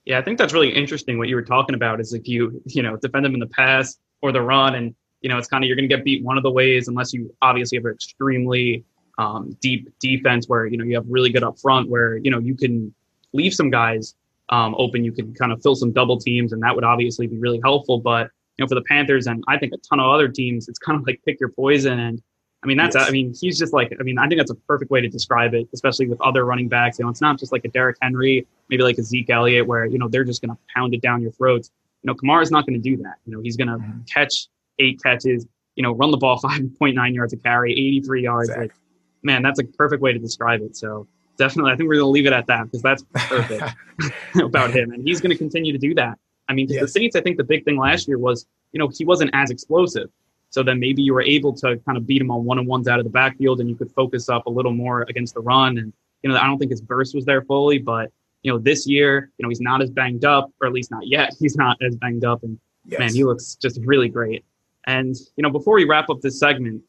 Yeah, 0.04 0.18
I 0.18 0.22
think 0.22 0.38
that's 0.38 0.52
really 0.52 0.70
interesting. 0.70 1.18
What 1.18 1.28
you 1.28 1.36
were 1.36 1.42
talking 1.42 1.74
about 1.74 2.00
is 2.00 2.12
if 2.12 2.28
you, 2.28 2.62
you 2.66 2.82
know, 2.82 2.96
defend 2.96 3.24
them 3.24 3.34
in 3.34 3.40
the 3.40 3.46
pass 3.46 3.98
or 4.22 4.32
the 4.32 4.42
run, 4.42 4.74
and 4.74 4.94
you 5.22 5.28
know, 5.28 5.38
it's 5.38 5.48
kind 5.48 5.64
of 5.64 5.68
you're 5.68 5.76
going 5.76 5.88
to 5.88 5.94
get 5.94 6.04
beat 6.04 6.22
one 6.22 6.36
of 6.36 6.42
the 6.42 6.50
ways 6.50 6.88
unless 6.88 7.12
you 7.12 7.34
obviously 7.40 7.78
have 7.78 7.84
an 7.86 7.92
extremely 7.92 8.84
um, 9.18 9.56
deep 9.60 9.88
defense 10.00 10.48
where 10.48 10.66
you 10.66 10.76
know 10.76 10.84
you 10.84 10.94
have 10.94 11.04
really 11.08 11.30
good 11.30 11.42
up 11.42 11.58
front 11.58 11.88
where 11.88 12.16
you 12.16 12.30
know 12.30 12.38
you 12.38 12.54
can 12.54 12.94
leave 13.32 13.54
some 13.54 13.70
guys 13.70 14.14
um, 14.50 14.74
open. 14.76 15.04
You 15.04 15.12
can 15.12 15.32
kind 15.34 15.52
of 15.52 15.62
fill 15.62 15.74
some 15.74 15.92
double 15.92 16.18
teams, 16.18 16.52
and 16.52 16.62
that 16.62 16.74
would 16.74 16.84
obviously 16.84 17.26
be 17.26 17.38
really 17.38 17.60
helpful. 17.62 18.00
But 18.00 18.30
know, 18.60 18.66
for 18.68 18.74
the 18.74 18.82
Panthers 18.82 19.26
and 19.26 19.42
I 19.48 19.58
think 19.58 19.72
a 19.72 19.78
ton 19.78 20.00
of 20.00 20.06
other 20.10 20.28
teams, 20.28 20.68
it's 20.68 20.78
kind 20.78 20.98
of 21.00 21.06
like 21.06 21.20
pick 21.26 21.40
your 21.40 21.48
poison. 21.50 21.98
And 21.98 22.22
I 22.62 22.66
mean, 22.66 22.76
that's 22.76 22.94
Yes. 22.94 23.08
I 23.08 23.10
mean, 23.10 23.34
he's 23.40 23.58
just 23.58 23.72
like 23.72 23.92
I 23.98 24.02
mean, 24.02 24.18
I 24.18 24.28
think 24.28 24.38
that's 24.38 24.50
a 24.50 24.54
perfect 24.54 24.90
way 24.90 25.00
to 25.00 25.08
describe 25.08 25.54
it, 25.54 25.68
especially 25.72 26.06
with 26.08 26.20
other 26.20 26.44
running 26.44 26.68
backs. 26.68 26.98
You 26.98 27.04
know, 27.04 27.10
it's 27.10 27.20
not 27.20 27.38
just 27.38 27.52
like 27.52 27.64
a 27.64 27.68
Derrick 27.68 27.96
Henry, 28.02 28.46
maybe 28.68 28.82
like 28.82 28.98
a 28.98 29.02
Zeke 29.02 29.30
Elliott, 29.30 29.66
where 29.66 29.86
you 29.86 29.98
know 29.98 30.08
they're 30.08 30.24
just 30.24 30.42
going 30.42 30.50
to 30.54 30.58
pound 30.74 30.94
it 30.94 31.00
down 31.02 31.22
your 31.22 31.32
throats. 31.32 31.70
You 32.02 32.08
know, 32.08 32.14
Kamara's 32.14 32.50
not 32.50 32.66
going 32.66 32.80
to 32.80 32.90
do 32.96 32.96
that. 33.02 33.14
You 33.26 33.32
know, 33.34 33.40
he's 33.42 33.56
going 33.56 33.68
to 33.68 33.76
Mhm. 33.76 34.08
catch 34.10 34.48
eight 34.78 35.02
catches. 35.02 35.46
You 35.76 35.82
know, 35.82 35.92
run 35.92 36.10
the 36.10 36.16
ball 36.18 36.38
5.9 36.42 37.14
yards 37.14 37.32
a 37.32 37.36
carry, 37.38 37.72
83 37.72 38.22
yards. 38.22 38.48
Exactly. 38.50 38.66
Like, 38.68 38.74
man, 39.22 39.42
that's 39.42 39.58
a 39.60 39.64
perfect 39.64 40.02
way 40.02 40.12
to 40.12 40.18
describe 40.18 40.60
it. 40.62 40.76
So 40.76 41.06
definitely, 41.38 41.72
I 41.72 41.76
think 41.76 41.88
we're 41.88 41.94
going 41.96 42.06
to 42.06 42.10
leave 42.10 42.26
it 42.26 42.32
at 42.34 42.46
that 42.48 42.64
because 42.64 42.82
that's 42.82 43.02
perfect 43.14 43.62
about 44.42 44.70
him, 44.74 44.92
and 44.92 45.06
he's 45.06 45.20
going 45.20 45.30
to 45.30 45.36
continue 45.38 45.72
to 45.72 45.78
do 45.78 45.94
that. 45.94 46.18
I 46.50 46.52
mean, 46.52 46.66
'cause 46.66 46.76
the 46.82 46.88
Saints, 46.88 47.14
I 47.16 47.20
think 47.20 47.36
the 47.36 47.44
big 47.44 47.64
thing 47.64 47.76
last 47.78 48.08
year 48.08 48.18
was, 48.18 48.46
you 48.72 48.78
know, 48.78 48.88
he 48.88 49.04
wasn't 49.04 49.30
as 49.32 49.50
explosive. 49.50 50.10
So 50.50 50.64
then 50.64 50.80
maybe 50.80 51.00
you 51.00 51.14
were 51.14 51.22
able 51.22 51.52
to 51.54 51.76
kind 51.86 51.96
of 51.96 52.06
beat 52.06 52.20
him 52.20 52.30
on 52.30 52.44
one 52.44 52.58
on 52.58 52.66
ones 52.66 52.88
out 52.88 52.98
of 52.98 53.04
the 53.04 53.10
backfield, 53.10 53.60
and 53.60 53.68
you 53.70 53.76
could 53.76 53.90
focus 53.92 54.28
up 54.28 54.46
a 54.46 54.50
little 54.50 54.72
more 54.72 55.02
against 55.08 55.34
the 55.34 55.40
run. 55.40 55.78
And 55.78 55.92
you 56.22 56.28
know, 56.30 56.36
I 56.36 56.46
don't 56.46 56.58
think 56.58 56.70
his 56.72 56.80
burst 56.82 57.14
was 57.14 57.24
there 57.24 57.42
fully, 57.42 57.78
but 57.78 58.10
you 58.42 58.50
know, 58.50 58.58
this 58.58 58.86
year, 58.86 59.30
you 59.38 59.42
know, 59.44 59.48
he's 59.48 59.60
not 59.60 59.80
as 59.80 59.90
banged 59.90 60.24
up, 60.24 60.50
or 60.60 60.66
at 60.66 60.72
least 60.72 60.90
not 60.90 61.06
yet. 61.06 61.34
He's 61.38 61.56
not 61.56 61.76
as 61.82 61.94
banged 61.96 62.24
up, 62.24 62.42
and 62.42 62.58
Yes. 62.86 62.98
man, 62.98 63.14
he 63.14 63.22
looks 63.24 63.54
just 63.56 63.78
really 63.84 64.08
great. 64.08 64.42
And 64.86 65.14
you 65.36 65.42
know, 65.42 65.50
before 65.50 65.74
we 65.76 65.84
wrap 65.84 66.08
up 66.10 66.20
this 66.20 66.38
segment, 66.40 66.82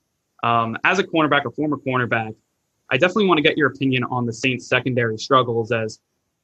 um, 0.44 0.78
as 0.86 0.98
a 1.00 1.04
cornerback 1.04 1.46
or 1.46 1.52
former 1.52 1.78
cornerback, 1.78 2.34
I 2.90 2.98
definitely 2.98 3.28
want 3.28 3.38
to 3.38 3.42
get 3.44 3.58
your 3.58 3.68
opinion 3.68 4.04
on 4.06 4.26
the 4.26 4.34
Saints' 4.34 4.66
secondary 4.68 5.18
struggles 5.18 5.72
as 5.72 6.00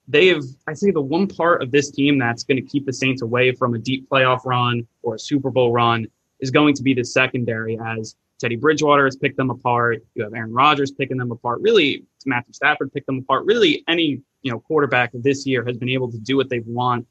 they 0.08 0.28
have. 0.28 0.43
I 0.67 0.74
say 0.74 0.91
the 0.91 1.02
one 1.02 1.28
part 1.28 1.62
of 1.62 1.72
this 1.72 1.91
team 1.91 2.17
that's 2.17 2.43
going 2.43 2.58
to 2.58 2.67
keep 2.67 2.86
the 2.86 2.93
Saints 2.93 3.22
away 3.22 3.52
from 3.52 3.74
a 3.74 3.78
deep 3.78 4.10
playoff 4.10 4.46
run 4.46 4.88
or 5.04 5.15
a 5.15 5.20
Super 5.20 5.52
Bowl 5.52 5.72
run 5.72 6.08
is 6.39 6.52
going 6.52 6.74
to 6.76 6.84
be 6.84 6.93
the 6.93 7.04
secondary. 7.04 7.78
As 7.80 8.15
Teddy 8.39 8.56
Bridgewater 8.56 9.06
has 9.06 9.15
picked 9.15 9.38
them 9.38 9.50
apart, 9.50 10.04
you 10.15 10.24
have 10.24 10.34
Aaron 10.34 10.54
Rodgers 10.54 10.91
picking 10.91 11.17
them 11.17 11.32
apart. 11.32 11.62
Really, 11.62 12.06
Matthew 12.26 12.54
Stafford 12.54 12.93
picked 12.93 13.08
them 13.08 13.20
apart. 13.20 13.46
Really, 13.46 13.84
any 13.88 14.22
you 14.41 14.52
know 14.52 14.60
quarterback 14.60 15.12
this 15.13 15.46
year 15.46 15.65
has 15.65 15.78
been 15.78 15.89
able 15.89 16.12
to 16.12 16.17
do 16.17 16.38
what 16.38 16.50
they've 16.50 16.67
want 16.67 17.06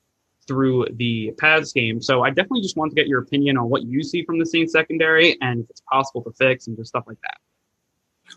through 0.46 0.86
the 0.94 1.32
pass 1.38 1.72
game. 1.72 2.00
So 2.00 2.22
I 2.22 2.30
definitely 2.30 2.62
just 2.62 2.76
want 2.76 2.90
to 2.92 2.94
get 2.94 3.08
your 3.08 3.20
opinion 3.20 3.56
on 3.56 3.68
what 3.68 3.82
you 3.82 4.02
see 4.02 4.24
from 4.24 4.38
the 4.38 4.46
Saints 4.46 4.72
secondary 4.72 5.36
and 5.40 5.64
if 5.64 5.70
it's 5.70 5.82
possible 5.90 6.22
to 6.22 6.30
fix 6.32 6.68
and 6.68 6.76
just 6.76 6.88
stuff 6.88 7.04
like 7.06 7.18
that. 7.22 7.38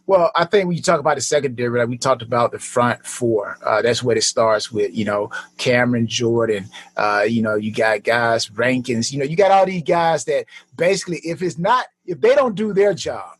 Well, 0.06 0.32
I 0.36 0.46
think 0.46 0.68
when 0.68 0.76
you 0.76 0.84
talk 0.84 1.00
about 1.00 1.16
the 1.16 1.22
secondary, 1.22 1.80
like 1.80 1.88
we 1.88 1.98
talked 1.98 2.22
about 2.22 2.52
the 2.52 2.60
front 2.60 3.06
four. 3.06 3.58
Uh, 3.64 3.82
that's 3.82 4.04
what 4.04 4.18
it 4.18 4.24
starts 4.24 4.72
with. 4.72 4.96
You 4.96 5.06
know, 5.06 5.32
Cameron 5.58 6.08
Jordan. 6.08 6.70
Uh, 6.98 7.26
you 7.28 7.42
know, 7.42 7.56
you 7.56 7.72
got 7.72 8.04
guys 8.04 8.50
Rankins. 8.52 9.12
You 9.14 9.20
know, 9.20 9.26
you 9.26 9.36
got 9.36 9.52
all 9.52 9.66
these 9.66 9.84
guys 9.84 10.26
that 10.26 10.46
basically, 10.76 11.20
if 11.24 11.42
it's 11.42 11.58
not, 11.58 11.86
if 12.06 12.20
they 12.22 12.36
don't 12.36 12.56
do 12.56 12.74
their 12.74 12.94
job, 12.94 13.36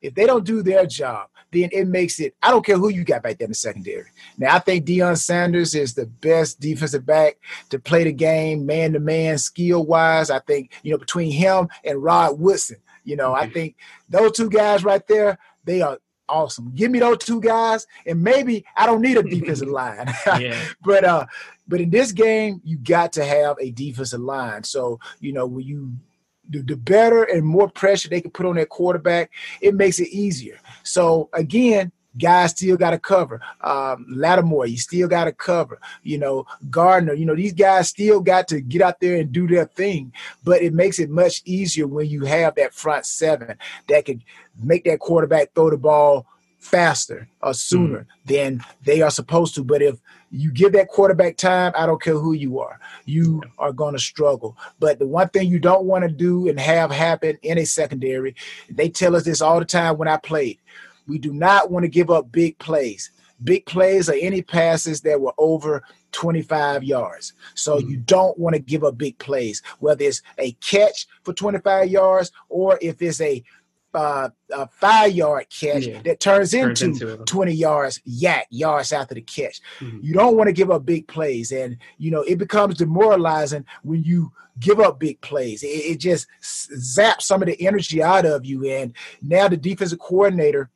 if 0.00 0.14
they 0.14 0.26
don't 0.26 0.44
do 0.44 0.62
their 0.62 0.86
job, 0.86 1.28
then 1.52 1.70
it 1.72 1.86
makes 1.86 2.20
it. 2.20 2.34
I 2.42 2.50
don't 2.50 2.64
care 2.64 2.78
who 2.78 2.88
you 2.88 3.04
got 3.04 3.22
back 3.22 3.38
there 3.38 3.46
in 3.46 3.50
the 3.50 3.56
secondary. 3.56 4.10
Now, 4.38 4.54
I 4.54 4.58
think 4.58 4.84
Deion 4.84 5.18
Sanders 5.18 5.74
is 5.74 5.94
the 5.94 6.06
best 6.06 6.60
defensive 6.60 7.06
back 7.06 7.38
to 7.70 7.78
play 7.78 8.04
the 8.04 8.12
game, 8.12 8.66
man 8.66 8.92
to 8.92 9.00
man, 9.00 9.38
skill 9.38 9.84
wise. 9.84 10.30
I 10.30 10.40
think 10.40 10.72
you 10.82 10.92
know 10.92 10.98
between 10.98 11.32
him 11.32 11.68
and 11.84 12.02
Rod 12.02 12.38
Woodson. 12.38 12.76
You 13.04 13.14
know, 13.14 13.34
I 13.34 13.48
think 13.48 13.76
those 14.08 14.32
two 14.32 14.50
guys 14.50 14.82
right 14.82 15.06
there, 15.06 15.38
they 15.66 15.82
are 15.82 15.98
awesome. 16.28 16.72
Give 16.74 16.90
me 16.90 16.98
those 16.98 17.18
two 17.18 17.40
guys, 17.40 17.86
and 18.06 18.22
maybe 18.22 18.64
I 18.76 18.86
don't 18.86 19.02
need 19.02 19.18
a 19.18 19.22
defensive 19.36 19.68
line. 19.68 20.12
But 20.82 21.04
uh, 21.04 21.26
but 21.68 21.80
in 21.80 21.90
this 21.90 22.12
game, 22.12 22.60
you 22.64 22.78
got 22.78 23.12
to 23.14 23.24
have 23.24 23.56
a 23.60 23.70
defensive 23.70 24.20
line. 24.20 24.64
So 24.64 25.00
you 25.20 25.32
know 25.32 25.46
when 25.46 25.66
you 25.66 25.92
the, 26.48 26.62
the 26.62 26.76
better 26.76 27.24
and 27.24 27.44
more 27.44 27.68
pressure 27.68 28.08
they 28.08 28.20
can 28.20 28.30
put 28.30 28.46
on 28.46 28.56
that 28.56 28.68
quarterback, 28.68 29.30
it 29.60 29.74
makes 29.74 29.98
it 29.98 30.08
easier. 30.08 30.58
So 30.84 31.28
again, 31.32 31.90
guys 32.18 32.50
still 32.50 32.76
got 32.76 32.90
to 32.90 32.98
cover. 32.98 33.40
Um, 33.60 34.06
Lattimore, 34.08 34.66
you 34.66 34.78
still 34.78 35.08
got 35.08 35.24
to 35.24 35.32
cover. 35.32 35.80
You 36.02 36.18
know, 36.18 36.46
Gardner, 36.70 37.14
you 37.14 37.26
know, 37.26 37.34
these 37.34 37.52
guys 37.52 37.88
still 37.88 38.20
got 38.20 38.48
to 38.48 38.60
get 38.60 38.82
out 38.82 39.00
there 39.00 39.16
and 39.16 39.32
do 39.32 39.46
their 39.46 39.66
thing. 39.66 40.12
But 40.44 40.62
it 40.62 40.72
makes 40.72 40.98
it 40.98 41.10
much 41.10 41.42
easier 41.44 41.86
when 41.86 42.06
you 42.06 42.24
have 42.24 42.54
that 42.56 42.74
front 42.74 43.06
seven 43.06 43.58
that 43.88 44.04
can 44.04 44.22
make 44.62 44.84
that 44.84 45.00
quarterback 45.00 45.54
throw 45.54 45.70
the 45.70 45.76
ball 45.76 46.26
faster 46.58 47.28
or 47.42 47.54
sooner 47.54 48.00
mm. 48.00 48.06
than 48.24 48.64
they 48.84 49.02
are 49.02 49.10
supposed 49.10 49.54
to. 49.54 49.64
But 49.64 49.82
if 49.82 49.98
you 50.30 50.50
give 50.50 50.72
that 50.72 50.88
quarterback 50.88 51.36
time, 51.36 51.72
I 51.76 51.86
don't 51.86 52.02
care 52.02 52.18
who 52.18 52.32
you 52.32 52.58
are, 52.58 52.80
you 53.04 53.42
are 53.58 53.72
going 53.72 53.94
to 53.94 54.00
struggle. 54.00 54.56
But 54.78 54.98
the 54.98 55.06
one 55.06 55.28
thing 55.28 55.48
you 55.48 55.58
don't 55.58 55.84
want 55.84 56.02
to 56.02 56.10
do 56.10 56.48
and 56.48 56.58
have 56.58 56.90
happen 56.90 57.38
in 57.42 57.58
a 57.58 57.64
secondary, 57.64 58.34
they 58.68 58.88
tell 58.88 59.16
us 59.16 59.24
this 59.24 59.40
all 59.40 59.58
the 59.58 59.64
time 59.64 59.96
when 59.96 60.08
I 60.08 60.16
played. 60.16 60.58
We 61.06 61.18
do 61.18 61.32
not 61.32 61.70
want 61.70 61.84
to 61.84 61.88
give 61.88 62.10
up 62.10 62.32
big 62.32 62.58
plays. 62.58 63.10
Big 63.44 63.66
plays 63.66 64.08
are 64.08 64.16
any 64.18 64.42
passes 64.42 65.02
that 65.02 65.20
were 65.20 65.34
over 65.38 65.82
25 66.12 66.82
yards. 66.82 67.34
So 67.54 67.76
mm-hmm. 67.76 67.90
you 67.90 67.96
don't 67.98 68.36
want 68.38 68.54
to 68.54 68.60
give 68.60 68.82
up 68.82 68.96
big 68.96 69.18
plays, 69.18 69.62
whether 69.78 70.04
it's 70.04 70.22
a 70.38 70.52
catch 70.52 71.06
for 71.22 71.34
25 71.34 71.88
yards 71.88 72.32
or 72.48 72.78
if 72.80 73.00
it's 73.02 73.20
a 73.20 73.44
uh, 73.96 74.28
a 74.52 74.68
five 74.68 75.12
yard 75.12 75.46
catch 75.48 75.86
yeah. 75.86 76.02
that 76.02 76.20
turns, 76.20 76.52
turns 76.52 76.82
into, 76.82 77.12
into 77.12 77.24
20 77.24 77.52
yards 77.52 78.00
YAC 78.06 78.42
yards 78.50 78.92
after 78.92 79.14
the 79.14 79.22
catch. 79.22 79.60
Mm-hmm. 79.80 80.00
You 80.02 80.12
don't 80.12 80.36
want 80.36 80.48
to 80.48 80.52
give 80.52 80.70
up 80.70 80.84
big 80.84 81.08
plays. 81.08 81.50
And, 81.50 81.78
you 81.96 82.10
know, 82.10 82.20
it 82.20 82.36
becomes 82.36 82.76
demoralizing 82.76 83.64
when 83.82 84.04
you 84.04 84.32
give 84.60 84.80
up 84.80 85.00
big 85.00 85.20
plays. 85.22 85.62
It, 85.62 85.68
it 85.68 86.00
just 86.00 86.26
zaps 86.42 87.22
some 87.22 87.42
of 87.42 87.48
the 87.48 87.66
energy 87.66 88.02
out 88.02 88.26
of 88.26 88.44
you. 88.44 88.66
And 88.66 88.94
now 89.22 89.48
the 89.48 89.56
defensive 89.56 89.98
coordinator 89.98 90.70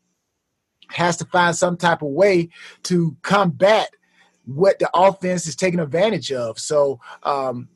has 0.88 1.18
to 1.18 1.26
find 1.26 1.54
some 1.54 1.76
type 1.76 2.02
of 2.02 2.09
way 2.09 2.48
to 2.85 3.16
combat 3.22 3.90
what 4.46 4.78
the 4.78 4.90
offense 4.94 5.46
is 5.46 5.56
taking 5.56 5.78
advantage 5.78 6.33
of. 6.33 6.59
So, 6.59 7.00
um, 7.22 7.68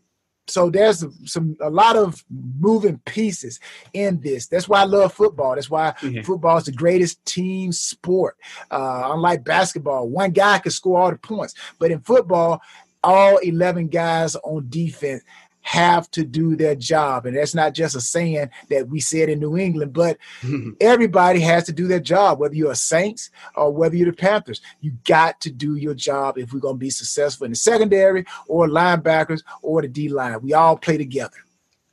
so 0.46 0.70
there's 0.70 1.04
some 1.24 1.57
a 1.61 1.70
lot 1.70 1.96
of 1.96 2.22
moving 2.30 3.00
pieces 3.07 3.61
in 3.92 4.20
this. 4.20 4.46
That's 4.46 4.68
why 4.68 4.80
I 4.80 4.85
love 4.85 5.12
football. 5.12 5.54
That's 5.54 5.70
why 5.70 5.94
mm-hmm. 6.00 6.22
football 6.22 6.57
is 6.59 6.64
the 6.64 6.72
greatest 6.72 7.24
team 7.24 7.72
sport. 7.72 8.37
Uh, 8.70 9.11
unlike 9.12 9.44
basketball, 9.44 10.09
one 10.09 10.33
guy 10.33 10.59
can 10.59 10.70
score 10.70 11.00
all 11.00 11.11
the 11.11 11.16
points, 11.16 11.54
but 11.78 11.90
in 11.90 12.00
football, 12.00 12.61
all 13.02 13.37
11 13.38 13.88
guys 13.88 14.35
on 14.37 14.66
defense 14.68 15.22
have 15.64 16.11
to 16.11 16.24
do 16.24 16.57
their 16.57 16.74
job. 16.74 17.24
And 17.24 17.37
that's 17.37 17.55
not 17.55 17.74
just 17.74 17.96
a 17.96 18.00
saying 18.00 18.50
that 18.68 18.88
we 18.88 19.00
said 19.00 19.31
in 19.31 19.40
New 19.40 19.57
England, 19.57 19.94
but 19.94 20.18
everybody 20.81 21.40
has 21.40 21.64
to 21.64 21.72
do 21.72 21.88
their 21.88 22.00
job, 22.00 22.38
whether 22.38 22.55
you're 22.55 22.72
a 22.72 22.77
Saints 22.77 23.31
or 23.57 23.72
whether 23.72 23.96
you're 23.96 24.11
the 24.11 24.16
Panthers. 24.16 24.61
You 24.83 24.92
got 25.05 25.40
to 25.40 25.50
do 25.50 25.77
your 25.77 25.94
job 25.94 26.37
if 26.37 26.53
we're 26.53 26.61
going 26.61 26.77
to 26.77 26.79
be 26.79 26.90
successful 26.90 27.46
in 27.46 27.53
the 27.53 27.57
secondary 27.57 28.27
or 28.46 28.68
linebackers 28.68 29.42
or 29.62 29.81
the 29.81 29.88
D 29.88 30.11
line. 30.11 30.40
We 30.42 30.53
all 30.53 30.77
play 30.77 30.98
together. 30.98 31.37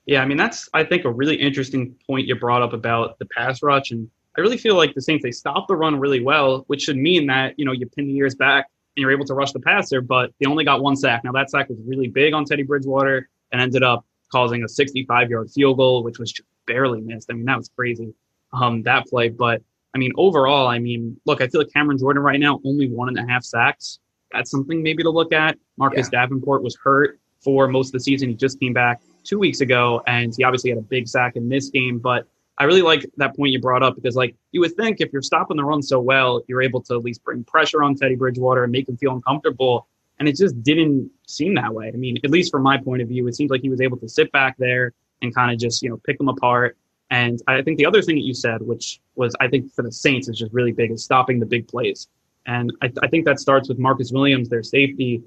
Yeah, 0.05 0.21
I 0.21 0.25
mean, 0.25 0.37
that's, 0.37 0.67
I 0.73 0.83
think, 0.83 1.05
a 1.05 1.11
really 1.11 1.35
interesting 1.35 1.95
point 2.05 2.27
you 2.27 2.35
brought 2.35 2.61
up 2.61 2.73
about 2.73 3.19
the 3.19 3.25
pass 3.25 3.63
rush. 3.63 3.91
And 3.91 4.09
I 4.37 4.41
really 4.41 4.57
feel 4.57 4.75
like 4.75 4.93
the 4.93 5.01
Saints, 5.01 5.23
they 5.23 5.31
stop 5.31 5.69
the 5.69 5.77
run 5.77 5.97
really 5.97 6.21
well, 6.21 6.65
which 6.67 6.81
should 6.81 6.97
mean 6.97 7.27
that, 7.27 7.57
you 7.57 7.63
know, 7.63 7.71
you 7.71 7.85
pin 7.85 8.07
the 8.07 8.17
ears 8.17 8.35
back 8.35 8.67
and 8.97 9.01
you're 9.01 9.11
able 9.11 9.25
to 9.25 9.33
rush 9.33 9.53
the 9.53 9.61
passer, 9.61 10.01
but 10.01 10.31
they 10.39 10.45
only 10.45 10.65
got 10.65 10.81
one 10.81 10.97
sack. 10.97 11.23
Now, 11.23 11.31
that 11.31 11.49
sack 11.49 11.69
was 11.69 11.77
really 11.85 12.09
big 12.09 12.33
on 12.33 12.43
Teddy 12.43 12.63
Bridgewater 12.63 13.29
and 13.51 13.61
ended 13.61 13.83
up 13.83 14.05
causing 14.31 14.63
a 14.63 14.69
65 14.69 15.29
yard 15.29 15.51
field 15.51 15.77
goal, 15.77 16.03
which 16.03 16.19
was 16.19 16.31
just 16.31 16.47
barely 16.65 17.01
missed. 17.01 17.29
I 17.29 17.33
mean, 17.33 17.45
that 17.45 17.57
was 17.57 17.69
crazy, 17.75 18.13
um, 18.53 18.83
that 18.83 19.07
play. 19.07 19.29
But 19.29 19.61
I 19.93 19.97
mean, 19.97 20.11
overall, 20.15 20.67
I 20.67 20.79
mean, 20.79 21.19
look, 21.25 21.41
I 21.41 21.47
feel 21.47 21.61
like 21.61 21.73
Cameron 21.73 21.97
Jordan 21.97 22.23
right 22.23 22.39
now, 22.39 22.59
only 22.65 22.89
one 22.89 23.09
and 23.09 23.19
a 23.19 23.29
half 23.29 23.43
sacks. 23.43 23.99
That's 24.31 24.49
something 24.49 24.81
maybe 24.81 25.03
to 25.03 25.09
look 25.09 25.33
at. 25.33 25.57
Marcus 25.77 26.09
yeah. 26.11 26.21
Davenport 26.21 26.63
was 26.63 26.77
hurt 26.81 27.19
for 27.41 27.67
most 27.67 27.89
of 27.89 27.93
the 27.93 27.99
season. 27.99 28.29
He 28.29 28.35
just 28.35 28.59
came 28.59 28.73
back 28.73 29.01
two 29.23 29.37
weeks 29.37 29.59
ago, 29.61 30.01
and 30.07 30.33
he 30.35 30.43
obviously 30.43 30.69
had 30.69 30.79
a 30.79 30.83
big 30.83 31.07
sack 31.07 31.35
in 31.35 31.49
this 31.49 31.69
game. 31.69 31.99
But 31.99 32.25
I 32.57 32.63
really 32.63 32.81
like 32.81 33.05
that 33.17 33.35
point 33.35 33.51
you 33.51 33.59
brought 33.59 33.83
up 33.83 33.95
because, 33.95 34.15
like, 34.15 34.35
you 34.51 34.61
would 34.61 34.75
think 34.75 35.01
if 35.01 35.11
you're 35.11 35.21
stopping 35.21 35.57
the 35.57 35.65
run 35.65 35.81
so 35.81 35.99
well, 35.99 36.41
you're 36.47 36.61
able 36.61 36.81
to 36.83 36.95
at 36.95 37.03
least 37.03 37.23
bring 37.23 37.43
pressure 37.43 37.83
on 37.83 37.95
Teddy 37.95 38.15
Bridgewater 38.15 38.63
and 38.63 38.71
make 38.71 38.87
him 38.87 38.95
feel 38.95 39.13
uncomfortable 39.13 39.87
and 40.19 40.27
it 40.27 40.35
just 40.35 40.61
didn't 40.63 41.09
seem 41.27 41.55
that 41.55 41.73
way. 41.73 41.87
I 41.87 41.97
mean, 41.97 42.17
at 42.23 42.29
least 42.29 42.51
from 42.51 42.63
my 42.63 42.77
point 42.77 43.01
of 43.01 43.07
view, 43.07 43.27
it 43.27 43.35
seems 43.35 43.49
like 43.49 43.61
he 43.61 43.69
was 43.69 43.81
able 43.81 43.97
to 43.97 44.07
sit 44.07 44.31
back 44.31 44.55
there 44.57 44.93
and 45.21 45.33
kind 45.33 45.51
of 45.51 45.59
just, 45.59 45.81
you 45.81 45.89
know, 45.89 45.97
pick 45.97 46.17
them 46.17 46.27
apart. 46.27 46.77
And 47.09 47.41
I 47.47 47.61
think 47.61 47.77
the 47.77 47.85
other 47.85 48.01
thing 48.01 48.15
that 48.15 48.23
you 48.23 48.33
said, 48.33 48.61
which 48.61 49.01
was, 49.15 49.35
I 49.41 49.47
think 49.47 49.73
for 49.73 49.81
the 49.81 49.91
Saints 49.91 50.29
is 50.29 50.37
just 50.37 50.53
really 50.53 50.71
big, 50.71 50.91
is 50.91 51.03
stopping 51.03 51.39
the 51.39 51.45
big 51.45 51.67
plays. 51.67 52.07
And 52.45 52.71
I, 52.81 52.91
I 53.03 53.07
think 53.07 53.25
that 53.25 53.39
starts 53.39 53.67
with 53.67 53.77
Marcus 53.77 54.11
Williams, 54.11 54.49
their 54.49 54.63
safety. 54.63 55.21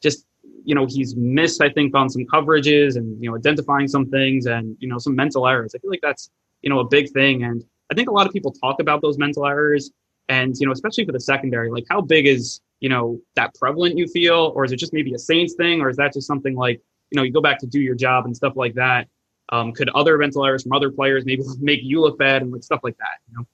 Just, 0.00 0.26
you 0.64 0.74
know, 0.74 0.86
he's 0.86 1.16
missed, 1.16 1.60
I 1.60 1.70
think, 1.70 1.94
on 1.94 2.08
some 2.08 2.24
coverages 2.26 2.96
and, 2.96 3.22
you 3.22 3.30
know, 3.30 3.36
identifying 3.36 3.88
some 3.88 4.06
things 4.10 4.46
and, 4.46 4.76
you 4.78 4.88
know, 4.88 4.98
some 4.98 5.16
mental 5.16 5.46
errors. 5.46 5.74
I 5.74 5.78
feel 5.78 5.90
like 5.90 6.00
that's, 6.02 6.30
you 6.62 6.70
know, 6.70 6.78
a 6.78 6.88
big 6.88 7.10
thing. 7.10 7.44
And 7.44 7.64
I 7.90 7.94
think 7.94 8.08
a 8.08 8.12
lot 8.12 8.26
of 8.26 8.32
people 8.32 8.52
talk 8.52 8.80
about 8.80 9.02
those 9.02 9.18
mental 9.18 9.46
errors 9.46 9.90
and, 10.28 10.54
you 10.58 10.66
know, 10.66 10.72
especially 10.72 11.04
for 11.04 11.12
the 11.12 11.20
secondary, 11.20 11.70
like 11.70 11.84
how 11.90 12.00
big 12.00 12.26
is 12.26 12.60
you 12.84 12.90
know, 12.90 13.18
that 13.34 13.54
prevalent 13.54 13.96
you 13.96 14.06
feel, 14.06 14.52
or 14.54 14.62
is 14.62 14.70
it 14.70 14.76
just 14.76 14.92
maybe 14.92 15.14
a 15.14 15.18
Saints 15.18 15.54
thing, 15.54 15.80
or 15.80 15.88
is 15.88 15.96
that 15.96 16.12
just 16.12 16.26
something 16.26 16.54
like, 16.54 16.82
you 17.10 17.16
know, 17.16 17.22
you 17.22 17.32
go 17.32 17.40
back 17.40 17.58
to 17.60 17.66
do 17.66 17.80
your 17.80 17.94
job 17.94 18.26
and 18.26 18.36
stuff 18.36 18.52
like 18.56 18.74
that? 18.74 19.08
Um, 19.48 19.72
could 19.72 19.88
other 19.94 20.18
mental 20.18 20.44
errors 20.44 20.64
from 20.64 20.72
other 20.72 20.90
players 20.90 21.24
maybe 21.24 21.42
make 21.60 21.80
you 21.82 22.02
look 22.02 22.18
bad 22.18 22.42
and 22.42 22.52
like 22.52 22.62
stuff 22.62 22.80
like 22.82 22.98
that? 22.98 23.20
You 23.26 23.38
know. 23.38 23.46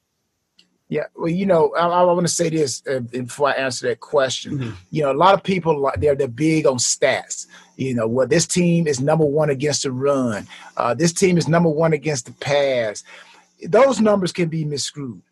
Yeah, 0.89 1.05
well, 1.15 1.29
you 1.29 1.47
know, 1.47 1.73
I, 1.77 1.87
I 1.87 2.03
want 2.03 2.27
to 2.27 2.33
say 2.33 2.49
this 2.49 2.83
uh, 2.91 2.99
before 2.99 3.51
I 3.51 3.53
answer 3.53 3.87
that 3.87 4.01
question. 4.01 4.59
Mm-hmm. 4.59 4.71
You 4.91 5.03
know, 5.05 5.13
a 5.13 5.15
lot 5.15 5.35
of 5.35 5.45
people 5.45 5.89
they're 5.99 6.17
they're 6.17 6.27
big 6.27 6.67
on 6.67 6.79
stats. 6.79 7.47
You 7.77 7.95
know, 7.95 8.09
well, 8.09 8.27
this 8.27 8.49
team 8.49 8.89
is 8.89 9.01
number 9.01 9.25
one 9.25 9.51
against 9.51 9.85
the 9.85 9.93
run. 9.93 10.49
Uh, 10.77 10.95
this 10.95 11.13
team 11.13 11.39
is 11.39 11.47
number 11.47 11.69
one 11.69 11.93
against 11.93 12.27
the 12.27 12.33
pass. 12.33 13.05
Those 13.63 14.01
numbers 14.01 14.33
can 14.33 14.49
be 14.49 14.65
miscrewed 14.65 15.23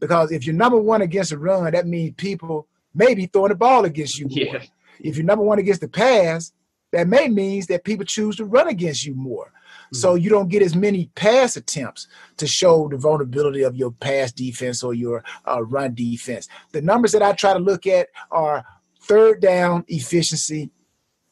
because 0.00 0.32
if 0.32 0.46
you're 0.46 0.54
number 0.54 0.78
one 0.78 1.02
against 1.02 1.30
the 1.30 1.38
run, 1.38 1.72
that 1.72 1.86
means 1.86 2.14
people 2.16 2.68
maybe 2.94 3.26
throwing 3.26 3.50
the 3.50 3.54
ball 3.54 3.84
against 3.84 4.18
you 4.18 4.26
more. 4.28 4.54
Yeah. 4.54 4.62
If 5.00 5.16
you're 5.16 5.26
number 5.26 5.44
one 5.44 5.58
against 5.58 5.80
the 5.82 5.88
pass, 5.88 6.52
that 6.92 7.08
may 7.08 7.28
means 7.28 7.66
that 7.66 7.84
people 7.84 8.04
choose 8.04 8.36
to 8.36 8.44
run 8.44 8.68
against 8.68 9.04
you 9.04 9.14
more. 9.14 9.46
Mm-hmm. 9.46 9.96
So 9.96 10.14
you 10.14 10.30
don't 10.30 10.48
get 10.48 10.62
as 10.62 10.74
many 10.74 11.10
pass 11.14 11.56
attempts 11.56 12.08
to 12.38 12.46
show 12.46 12.88
the 12.88 12.96
vulnerability 12.96 13.62
of 13.62 13.76
your 13.76 13.90
pass 13.90 14.32
defense 14.32 14.82
or 14.82 14.94
your 14.94 15.22
uh, 15.46 15.62
run 15.62 15.94
defense. 15.94 16.48
The 16.72 16.82
numbers 16.82 17.12
that 17.12 17.22
I 17.22 17.32
try 17.32 17.52
to 17.52 17.58
look 17.58 17.86
at 17.86 18.08
are 18.30 18.64
third 19.02 19.40
down 19.40 19.84
efficiency 19.88 20.70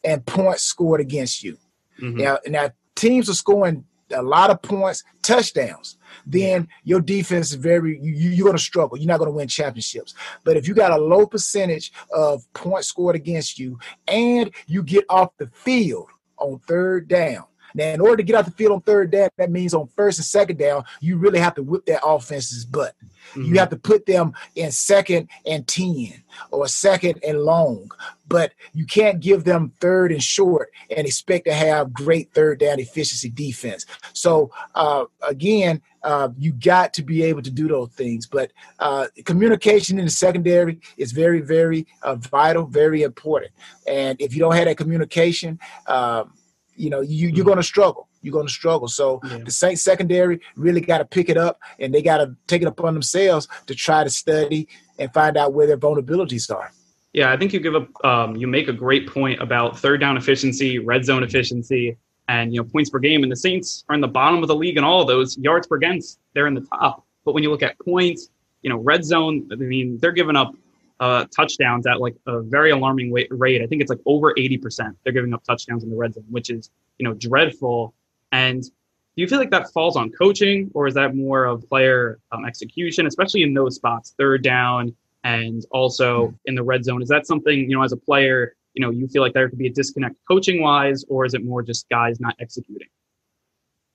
and 0.02 0.24
points 0.26 0.64
scored 0.64 1.00
against 1.00 1.42
you. 1.42 1.56
Mm-hmm. 2.00 2.18
Now, 2.18 2.38
now 2.46 2.70
teams 2.94 3.30
are 3.30 3.34
scoring 3.34 3.84
a 4.12 4.22
lot 4.22 4.50
of 4.50 4.62
points, 4.62 5.02
touchdowns 5.22 5.96
then 6.26 6.68
your 6.84 7.00
defense 7.00 7.50
is 7.50 7.54
very 7.54 7.98
you, 8.00 8.30
you're 8.30 8.44
going 8.44 8.56
to 8.56 8.62
struggle. 8.62 8.96
You're 8.96 9.08
not 9.08 9.18
going 9.18 9.30
to 9.30 9.36
win 9.36 9.48
championships. 9.48 10.14
But 10.44 10.56
if 10.56 10.66
you 10.68 10.74
got 10.74 10.92
a 10.92 10.96
low 10.96 11.26
percentage 11.26 11.92
of 12.12 12.50
points 12.52 12.88
scored 12.88 13.16
against 13.16 13.58
you 13.58 13.78
and 14.08 14.50
you 14.66 14.82
get 14.82 15.04
off 15.08 15.30
the 15.38 15.48
field 15.48 16.08
on 16.38 16.58
third 16.60 17.08
down, 17.08 17.44
now, 17.74 17.88
in 17.88 18.00
order 18.00 18.18
to 18.18 18.22
get 18.22 18.36
out 18.36 18.44
the 18.44 18.52
field 18.52 18.72
on 18.72 18.80
third 18.82 19.10
down, 19.10 19.28
that 19.36 19.50
means 19.50 19.74
on 19.74 19.88
first 19.88 20.18
and 20.18 20.24
second 20.24 20.58
down, 20.58 20.84
you 21.00 21.18
really 21.18 21.40
have 21.40 21.54
to 21.56 21.62
whip 21.62 21.84
that 21.86 22.04
offense's 22.04 22.64
butt. 22.64 22.94
Mm-hmm. 23.30 23.52
You 23.52 23.58
have 23.58 23.70
to 23.70 23.76
put 23.76 24.06
them 24.06 24.32
in 24.54 24.70
second 24.70 25.28
and 25.44 25.66
10 25.66 26.22
or 26.52 26.68
second 26.68 27.18
and 27.26 27.40
long, 27.40 27.90
but 28.28 28.52
you 28.74 28.86
can't 28.86 29.18
give 29.18 29.42
them 29.42 29.72
third 29.80 30.12
and 30.12 30.22
short 30.22 30.70
and 30.94 31.04
expect 31.04 31.46
to 31.46 31.52
have 31.52 31.92
great 31.92 32.32
third 32.32 32.60
down 32.60 32.78
efficiency 32.78 33.28
defense. 33.28 33.86
So, 34.12 34.52
uh, 34.76 35.06
again, 35.26 35.82
uh, 36.04 36.28
you 36.38 36.52
got 36.52 36.92
to 36.94 37.02
be 37.02 37.22
able 37.24 37.42
to 37.42 37.50
do 37.50 37.66
those 37.66 37.88
things. 37.90 38.26
But 38.26 38.52
uh, 38.78 39.06
communication 39.24 39.98
in 39.98 40.04
the 40.04 40.10
secondary 40.10 40.78
is 40.96 41.12
very, 41.12 41.40
very 41.40 41.86
uh, 42.02 42.16
vital, 42.16 42.66
very 42.66 43.02
important. 43.02 43.52
And 43.88 44.20
if 44.20 44.34
you 44.34 44.40
don't 44.40 44.54
have 44.54 44.66
that 44.66 44.76
communication, 44.76 45.58
um, 45.86 46.34
you 46.76 46.90
know, 46.90 47.00
you, 47.00 47.28
you're 47.28 47.30
mm-hmm. 47.30 47.44
going 47.44 47.56
to 47.56 47.62
struggle. 47.62 48.08
You're 48.22 48.32
going 48.32 48.46
to 48.46 48.52
struggle. 48.52 48.88
So 48.88 49.20
yeah. 49.24 49.38
the 49.38 49.50
Saints 49.50 49.82
secondary 49.82 50.40
really 50.56 50.80
got 50.80 50.98
to 50.98 51.04
pick 51.04 51.28
it 51.28 51.36
up, 51.36 51.60
and 51.78 51.92
they 51.92 52.02
got 52.02 52.18
to 52.18 52.34
take 52.46 52.62
it 52.62 52.68
upon 52.68 52.94
themselves 52.94 53.48
to 53.66 53.74
try 53.74 54.04
to 54.04 54.10
study 54.10 54.68
and 54.98 55.12
find 55.12 55.36
out 55.36 55.52
where 55.52 55.66
their 55.66 55.76
vulnerabilities 55.76 56.54
are. 56.54 56.72
Yeah, 57.12 57.32
I 57.32 57.36
think 57.36 57.52
you 57.52 57.60
give 57.60 57.74
a 57.74 58.08
um, 58.08 58.34
you 58.36 58.46
make 58.46 58.68
a 58.68 58.72
great 58.72 59.08
point 59.08 59.40
about 59.40 59.78
third 59.78 60.00
down 60.00 60.16
efficiency, 60.16 60.80
red 60.80 61.04
zone 61.04 61.22
efficiency, 61.22 61.96
and 62.28 62.52
you 62.52 62.60
know 62.60 62.64
points 62.64 62.90
per 62.90 62.98
game. 62.98 63.22
And 63.22 63.30
the 63.30 63.36
Saints 63.36 63.84
are 63.88 63.94
in 63.94 64.00
the 64.00 64.08
bottom 64.08 64.42
of 64.42 64.48
the 64.48 64.56
league 64.56 64.76
in 64.76 64.84
all 64.84 65.02
of 65.02 65.06
those 65.06 65.38
yards 65.38 65.66
per 65.66 65.76
against. 65.76 66.18
They're 66.34 66.48
in 66.48 66.54
the 66.54 66.62
top. 66.62 67.06
But 67.24 67.34
when 67.34 67.42
you 67.42 67.50
look 67.50 67.62
at 67.62 67.78
points, 67.78 68.30
you 68.64 68.70
know, 68.70 68.78
red 68.78 69.04
zone. 69.04 69.46
I 69.52 69.56
mean, 69.56 69.98
they're 70.00 70.10
giving 70.10 70.34
up 70.34 70.54
uh, 71.00 71.24
touchdowns 71.34 71.86
at 71.86 72.00
like 72.00 72.14
a 72.26 72.40
very 72.40 72.70
alarming 72.70 73.12
rate. 73.12 73.62
I 73.62 73.66
think 73.66 73.82
it's 73.82 73.90
like 73.90 74.00
over 74.06 74.32
80%. 74.34 74.94
They're 75.02 75.12
giving 75.12 75.34
up 75.34 75.42
touchdowns 75.44 75.84
in 75.84 75.90
the 75.90 75.96
red 75.96 76.14
zone, 76.14 76.24
which 76.30 76.50
is, 76.50 76.70
you 76.98 77.08
know, 77.08 77.14
dreadful. 77.14 77.94
And 78.32 78.62
do 78.62 79.22
you 79.22 79.28
feel 79.28 79.38
like 79.38 79.50
that 79.50 79.72
falls 79.72 79.96
on 79.96 80.10
coaching 80.10 80.70
or 80.74 80.86
is 80.86 80.94
that 80.94 81.14
more 81.14 81.44
of 81.44 81.68
player 81.68 82.18
um, 82.32 82.44
execution, 82.44 83.06
especially 83.06 83.42
in 83.42 83.54
those 83.54 83.76
spots, 83.76 84.14
third 84.18 84.42
down 84.42 84.94
and 85.22 85.64
also 85.70 86.34
in 86.46 86.54
the 86.54 86.62
red 86.62 86.84
zone? 86.84 87.02
Is 87.02 87.08
that 87.08 87.26
something, 87.26 87.70
you 87.70 87.76
know, 87.76 87.82
as 87.82 87.92
a 87.92 87.96
player, 87.96 88.54
you 88.74 88.80
know, 88.80 88.90
you 88.90 89.08
feel 89.08 89.22
like 89.22 89.32
there 89.32 89.48
could 89.48 89.58
be 89.58 89.68
a 89.68 89.72
disconnect 89.72 90.16
coaching 90.26 90.60
wise, 90.60 91.04
or 91.08 91.24
is 91.24 91.34
it 91.34 91.44
more 91.44 91.62
just 91.62 91.88
guys 91.88 92.18
not 92.18 92.34
executing? 92.40 92.88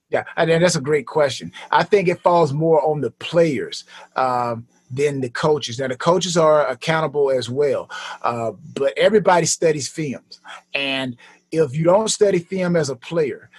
Yeah, 0.08 0.24
and 0.36 0.50
that's 0.50 0.74
a 0.74 0.80
great 0.80 1.06
question. 1.06 1.52
I 1.70 1.84
think 1.84 2.08
it 2.08 2.20
falls 2.20 2.52
more 2.52 2.84
on 2.84 3.00
the 3.00 3.12
players. 3.12 3.84
Um, 4.16 4.66
than 4.90 5.20
the 5.20 5.30
coaches. 5.30 5.78
Now, 5.78 5.88
the 5.88 5.96
coaches 5.96 6.36
are 6.36 6.66
accountable 6.66 7.30
as 7.30 7.48
well, 7.48 7.88
uh, 8.22 8.52
but 8.74 8.96
everybody 8.96 9.46
studies 9.46 9.88
films. 9.88 10.40
And 10.74 11.16
if 11.52 11.76
you 11.76 11.84
don't 11.84 12.08
study 12.08 12.40
film 12.40 12.76
as 12.76 12.90
a 12.90 12.96
player, 12.96 13.50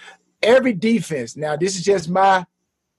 every 0.42 0.72
defense, 0.72 1.36
now 1.36 1.56
this 1.56 1.76
is 1.76 1.82
just 1.82 2.08
my, 2.08 2.44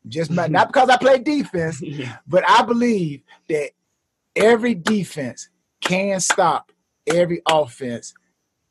just 0.08 0.32
my, 0.32 0.48
not 0.48 0.68
because 0.68 0.90
I 0.90 0.98
play 0.98 1.20
defense, 1.20 1.82
yeah. 1.82 2.18
but 2.28 2.44
I 2.50 2.64
believe 2.64 3.22
that 3.50 3.72
every 4.36 4.76
defense 4.76 5.50
can 5.82 6.20
stop 6.20 6.72
every 7.08 7.42
offense, 7.48 8.14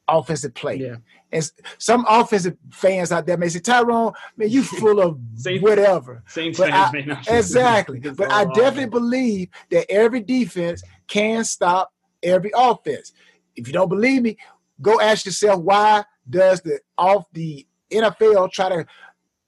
offensive 0.09 0.55
play. 0.55 0.77
Yeah. 0.77 0.97
And 1.33 1.51
some 1.79 2.05
offensive 2.09 2.57
fans 2.71 3.11
out 3.11 3.25
there 3.27 3.37
may 3.39 3.49
say, 3.49 3.59
Tyrone, 3.61 4.13
man, 4.37 4.51
you 4.51 4.63
full 4.81 5.01
of 5.01 5.19
whatever. 5.61 6.23
Same 6.27 6.53
But 6.53 6.71
fans 6.71 6.89
I- 6.89 6.93
may 6.93 7.05
not. 7.07 7.27
Exactly. 7.29 8.01
But 8.01 8.31
I 8.31 8.45
definitely 8.45 8.87
believe 8.91 9.49
that 9.71 9.91
every 9.91 10.21
defense 10.21 10.83
can 11.09 11.45
stop 11.45 11.93
every 12.23 12.51
offense. 12.55 13.13
If 13.57 13.67
you 13.67 13.73
don't 13.73 13.89
believe 13.89 14.23
me, 14.23 14.37
go 14.81 15.01
ask 15.01 15.25
yourself 15.27 15.61
why 15.63 16.05
does 16.29 16.61
the 16.61 16.81
off 16.99 17.25
the 17.33 17.67
NFL 17.91 18.51
try 18.53 18.69
to 18.69 18.87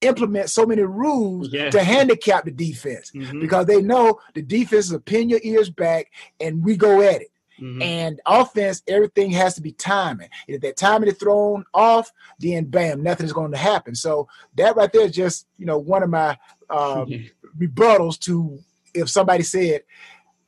implement 0.01 0.51
so 0.51 0.66
many 0.66 0.82
rules 0.82 1.49
Yeah. 1.53 1.70
to 1.70 1.82
handicap 1.82 2.45
the 2.45 2.51
defense? 2.51 3.11
Mhm, 3.14 3.41
Because 3.41 3.66
they 3.66 3.80
know 3.80 4.20
the 4.35 4.43
defense 4.43 4.87
is 4.87 4.93
a 4.93 5.01
pin 5.01 5.28
your 5.28 5.41
ears 5.43 5.70
back 5.70 6.11
and 6.41 6.64
we 6.64 6.76
go 6.76 7.01
at 7.03 7.22
it. 7.22 7.28
Mhm. 7.61 7.82
And 7.82 8.20
offense, 8.26 8.82
everything 8.86 9.30
has 9.32 9.55
to 9.55 9.61
be 9.61 9.72
timing. 9.72 10.28
If 10.48 10.61
that 10.62 10.76
timing 10.76 11.09
is 11.09 11.18
thrown 11.18 11.64
off, 11.72 12.12
then 12.38 12.64
bam, 12.64 13.02
nothing's 13.02 13.32
going 13.32 13.52
to 13.52 13.59
happen. 13.59 13.94
So 13.94 14.28
that 14.57 14.76
right 14.76 14.92
there 14.92 15.07
is 15.07 15.12
just 15.12 15.46
you 15.59 15.66
know 15.66 15.78
one 15.78 16.02
of 16.02 16.11
my 16.11 16.38
um, 16.70 17.09
Yeah. 17.09 17.18
rebuttals 17.59 18.18
to 18.18 18.59
if 18.94 19.09
somebody 19.09 19.42
said, 19.42 19.82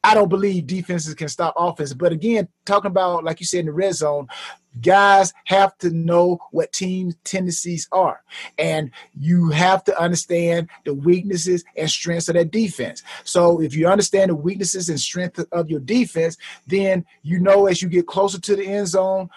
I 0.03 0.15
don't 0.15 0.29
believe 0.29 0.67
defenses 0.67 1.15
can 1.15 1.29
stop 1.29 1.55
offense. 1.57 1.93
But 1.93 2.13
again, 2.13 2.49
talking 2.65 2.91
about 2.91 3.25
like 3.25 3.41
you 3.41 3.47
said 3.47 3.61
in 3.61 3.67
the 3.67 3.73
red 3.73 3.95
zone, 3.95 4.29
guys 4.81 5.33
have 5.45 5.77
to 5.79 5.91
know 5.91 6.39
what 6.51 6.73
team 6.73 7.13
tendencies 7.25 7.89
are, 7.93 8.23
and 8.59 8.91
you 9.19 9.51
have 9.51 9.85
to 9.85 10.01
understand 10.01 10.69
the 10.85 10.95
weaknesses 10.95 11.65
and 11.77 11.91
strengths 11.91 12.29
of 12.29 12.35
that 12.35 12.51
defense. 12.51 13.03
So 13.25 13.61
if 13.61 13.75
you 13.75 13.89
understand 13.89 14.31
the 14.31 14.35
weaknesses 14.35 14.89
and 14.89 15.01
strength 15.01 15.45
of 15.53 15.71
your 15.71 15.81
defense, 15.81 16.37
then 16.67 17.05
you 17.23 17.39
know 17.41 17.67
as 17.67 17.83
you 17.83 17.89
get 17.89 18.07
closer 18.07 18.41
to 18.41 18.57
the 18.57 18.67
end 18.67 18.89
zone, 18.89 19.31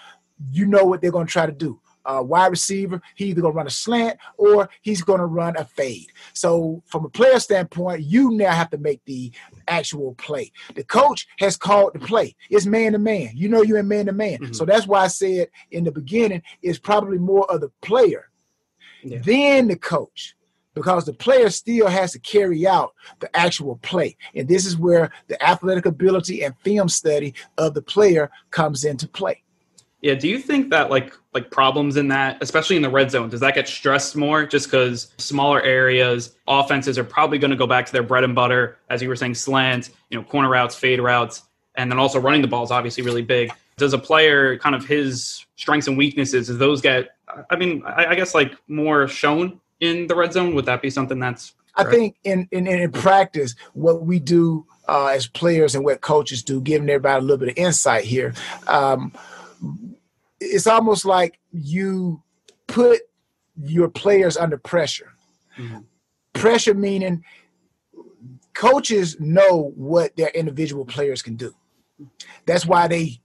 you 0.52 0.66
know 0.66 0.86
what 0.86 1.02
they're 1.02 1.12
going 1.12 1.28
to 1.28 1.32
try 1.32 1.46
to 1.46 1.52
do. 1.52 1.80
Uh, 2.10 2.24
wide 2.24 2.48
receiver, 2.48 3.00
he 3.14 3.26
either 3.26 3.42
going 3.42 3.54
to 3.54 3.58
run 3.58 3.68
a 3.68 3.70
slant 3.70 4.18
or 4.38 4.68
he's 4.82 5.04
going 5.04 5.20
to 5.20 5.26
run 5.28 5.56
a 5.58 5.64
fade. 5.64 6.08
So, 6.34 6.82
from 6.88 7.06
a 7.06 7.10
player 7.10 7.40
standpoint, 7.40 8.02
you 8.02 8.32
now 8.32 8.52
have 8.52 8.72
to 8.72 8.80
make 8.80 9.04
the 9.06 9.32
actual 9.68 10.16
play. 10.16 10.52
The 10.74 10.84
coach 10.84 11.28
has 11.38 11.56
called 11.56 11.92
the 11.94 12.00
play. 12.00 12.36
It's 12.50 12.66
man 12.66 12.94
to 12.94 12.98
man. 12.98 13.30
You 13.36 13.48
know 13.50 13.62
you're 13.62 13.78
in 13.78 13.88
man 13.88 14.08
to 14.08 14.12
man. 14.12 14.40
Mhm. 14.40 14.56
So 14.56 14.66
that's 14.66 14.88
why 14.88 15.02
I 15.04 15.08
said 15.08 15.50
in 15.70 15.84
the 15.84 15.92
beginning, 15.92 16.42
it's 16.64 16.80
probably 16.80 17.20
more 17.20 17.50
of 17.52 17.62
the 17.62 17.70
player 17.82 18.30
Yeah. 19.04 19.20
than 19.20 19.68
the 19.68 19.76
coach 19.78 20.36
because 20.74 21.06
the 21.06 21.14
player 21.14 21.50
still 21.52 21.88
has 21.88 22.14
to 22.14 22.20
carry 22.20 22.66
out 22.66 22.94
the 23.20 23.30
actual 23.38 23.78
play. 23.84 24.18
And 24.34 24.48
this 24.48 24.66
is 24.66 24.78
where 24.78 25.12
the 25.28 25.38
athletic 25.48 25.86
ability 25.86 26.44
and 26.44 26.56
film 26.64 26.90
study 26.90 27.34
of 27.58 27.76
the 27.76 27.82
player 27.84 28.32
comes 28.50 28.84
into 28.84 29.08
play. 29.08 29.44
Yeah, 30.02 30.14
do 30.14 30.30
you 30.30 30.40
think 30.40 30.70
that 30.70 30.90
like 30.90 31.14
like 31.34 31.52
problems 31.52 31.98
in 31.98 32.08
that, 32.08 32.38
especially 32.42 32.76
in 32.78 32.82
the 32.82 32.90
red 32.90 33.12
zone, 33.12 33.30
does 33.30 33.42
that 33.42 33.54
get 33.56 33.68
stressed 33.68 34.16
more 34.16 34.46
just 34.46 34.68
because 34.68 35.14
smaller 35.18 35.62
areas, 35.62 36.36
offenses 36.48 36.98
are 36.98 37.04
probably 37.04 37.38
going 37.38 37.52
to 37.52 37.58
go 37.58 37.68
back 37.68 37.86
to 37.86 37.92
their 37.92 38.04
bread 38.04 38.24
and 38.24 38.34
butter, 38.34 38.78
as 38.90 39.02
you 39.02 39.10
were 39.10 39.16
saying, 39.16 39.36
slant, 39.36 39.90
you 40.10 40.18
know, 40.18 40.24
corner 40.24 40.50
routes, 40.50 40.74
fade 40.74 41.02
routes, 41.02 41.44
and 41.76 41.92
then 41.92 42.00
also 42.00 42.20
running 42.20 42.42
the 42.42 42.48
ball 42.48 42.64
is 42.64 42.72
obviously 42.72 43.04
really 43.04 43.22
big. 43.22 43.52
Does 43.78 43.94
a 43.94 43.98
player 43.98 44.58
kind 44.58 44.74
of 44.76 44.86
his 44.86 45.46
strengths 45.56 45.88
and 45.88 45.98
weaknesses, 45.98 46.48
does 46.48 46.58
those 46.58 46.82
get? 46.82 47.10
I 47.50 47.58
mean, 47.58 47.84
I, 47.86 48.08
I 48.08 48.16
guess 48.16 48.34
like 48.34 48.56
more 48.68 49.08
shown 49.08 49.60
in 49.82 50.08
the 50.08 50.16
red 50.16 50.34
zone. 50.34 50.56
Would 50.56 50.66
that 50.66 50.82
be 50.82 50.90
something 50.90 51.20
that's? 51.20 51.54
I 51.76 51.84
think 51.86 52.16
in, 52.24 52.48
in 52.52 52.68
in 52.68 52.92
practice, 52.92 53.56
what 53.74 54.02
we 54.04 54.20
do 54.20 54.66
uh, 54.88 55.08
as 55.08 55.28
players 55.28 55.76
and 55.76 55.86
what 55.86 56.02
coaches 56.02 56.44
do, 56.44 56.60
giving 56.60 56.90
everybody 56.90 57.20
a 57.20 57.22
little 57.22 57.38
bit 57.38 57.50
of 57.50 57.58
insight 57.58 58.04
here, 58.04 58.34
um, 58.68 59.14
it's 60.40 60.68
almost 60.68 61.06
like 61.06 61.40
you 61.52 62.22
put 62.68 63.02
your 63.62 63.90
players 63.90 64.38
under 64.38 64.58
pressure. 64.58 65.14
Mhm. 65.58 65.86
Pressure 66.34 66.74
meaning 66.74 67.24
coaches 68.54 69.20
know 69.20 69.74
what 69.76 70.16
their 70.16 70.30
individual 70.30 70.86
players 70.86 71.22
can 71.22 71.36
do. 71.36 71.54
That's 72.46 72.66
why 72.66 72.88
they 72.88 73.22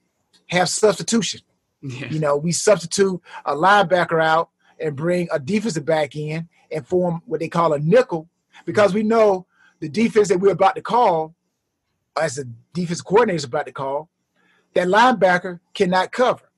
have 0.46 0.68
substitution. 0.68 1.40
Yeah. 1.82 2.08
You 2.08 2.18
know, 2.18 2.36
we 2.36 2.52
substitute 2.52 3.20
a 3.44 3.54
linebacker 3.54 4.22
out 4.22 4.50
and 4.80 4.96
bring 4.96 5.28
a 5.30 5.38
defensive 5.38 5.84
back 5.84 6.16
in 6.16 6.48
and 6.70 6.86
form 6.86 7.22
what 7.26 7.40
they 7.40 7.48
call 7.48 7.72
a 7.72 7.78
nickel 7.78 8.28
because 8.64 8.94
we 8.94 9.02
know 9.02 9.46
the 9.80 9.88
defense 9.88 10.28
that 10.28 10.40
we're 10.40 10.52
about 10.52 10.76
to 10.76 10.82
call, 10.82 11.34
as 12.20 12.36
the 12.36 12.48
defense 12.72 13.00
coordinator 13.00 13.36
is 13.36 13.44
about 13.44 13.66
to 13.66 13.72
call, 13.72 14.08
that 14.74 14.88
linebacker 14.88 15.60
cannot 15.74 16.12
cover. 16.12 16.50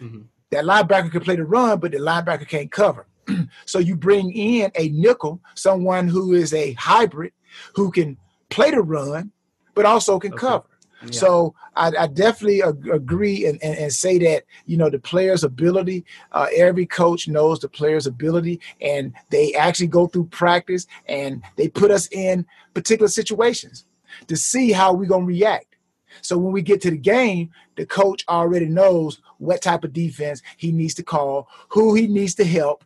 Mhm. 0.00 0.24
That 0.50 0.64
linebacker 0.64 1.10
can 1.10 1.20
play 1.22 1.36
the 1.36 1.44
run, 1.44 1.78
but 1.78 1.92
the 1.92 1.98
linebacker 1.98 2.46
can't 2.46 2.70
cover. 2.70 3.06
so 3.66 3.78
you 3.78 3.96
bring 3.96 4.32
in 4.32 4.70
a 4.74 4.88
nickel, 4.90 5.40
someone 5.54 6.08
who 6.08 6.32
is 6.34 6.52
a 6.52 6.72
hybrid, 6.74 7.32
who 7.74 7.90
can 7.90 8.16
play 8.50 8.70
the 8.70 8.82
run, 8.82 9.30
but 9.74 9.86
also 9.86 10.18
can 10.18 10.32
Okay. 10.32 10.40
cover. 10.40 10.64
Yeah. 11.04 11.10
So 11.10 11.54
I, 11.74 11.90
I 11.98 12.06
definitely 12.06 12.62
ag- 12.62 12.88
agree 12.88 13.46
and, 13.46 13.60
and, 13.62 13.76
and 13.76 13.92
say 13.92 14.18
that 14.18 14.44
you 14.66 14.76
know 14.76 14.88
the 14.88 15.00
player's 15.00 15.42
ability. 15.42 16.04
Uh, 16.30 16.46
every 16.54 16.86
coach 16.86 17.26
knows 17.26 17.58
the 17.58 17.68
player's 17.68 18.06
ability, 18.06 18.60
and 18.80 19.12
they 19.30 19.52
actually 19.54 19.88
go 19.88 20.06
through 20.06 20.26
practice 20.26 20.86
and 21.06 21.42
they 21.56 21.68
put 21.68 21.90
us 21.90 22.06
in 22.12 22.46
particular 22.72 23.08
situations 23.08 23.84
to 24.28 24.36
see 24.36 24.70
how 24.70 24.92
we're 24.92 25.06
gonna 25.08 25.24
react. 25.24 25.71
So 26.20 26.36
when 26.38 26.52
we 26.52 26.62
get 26.62 26.80
to 26.82 26.90
the 26.90 26.96
game, 26.96 27.50
the 27.76 27.86
coach 27.86 28.24
already 28.28 28.66
knows 28.66 29.20
what 29.38 29.62
type 29.62 29.84
of 29.84 29.92
defense 29.92 30.42
he 30.56 30.72
needs 30.72 30.94
to 30.94 31.02
call, 31.02 31.48
who 31.68 31.94
he 31.94 32.06
needs 32.06 32.34
to 32.36 32.44
help. 32.44 32.84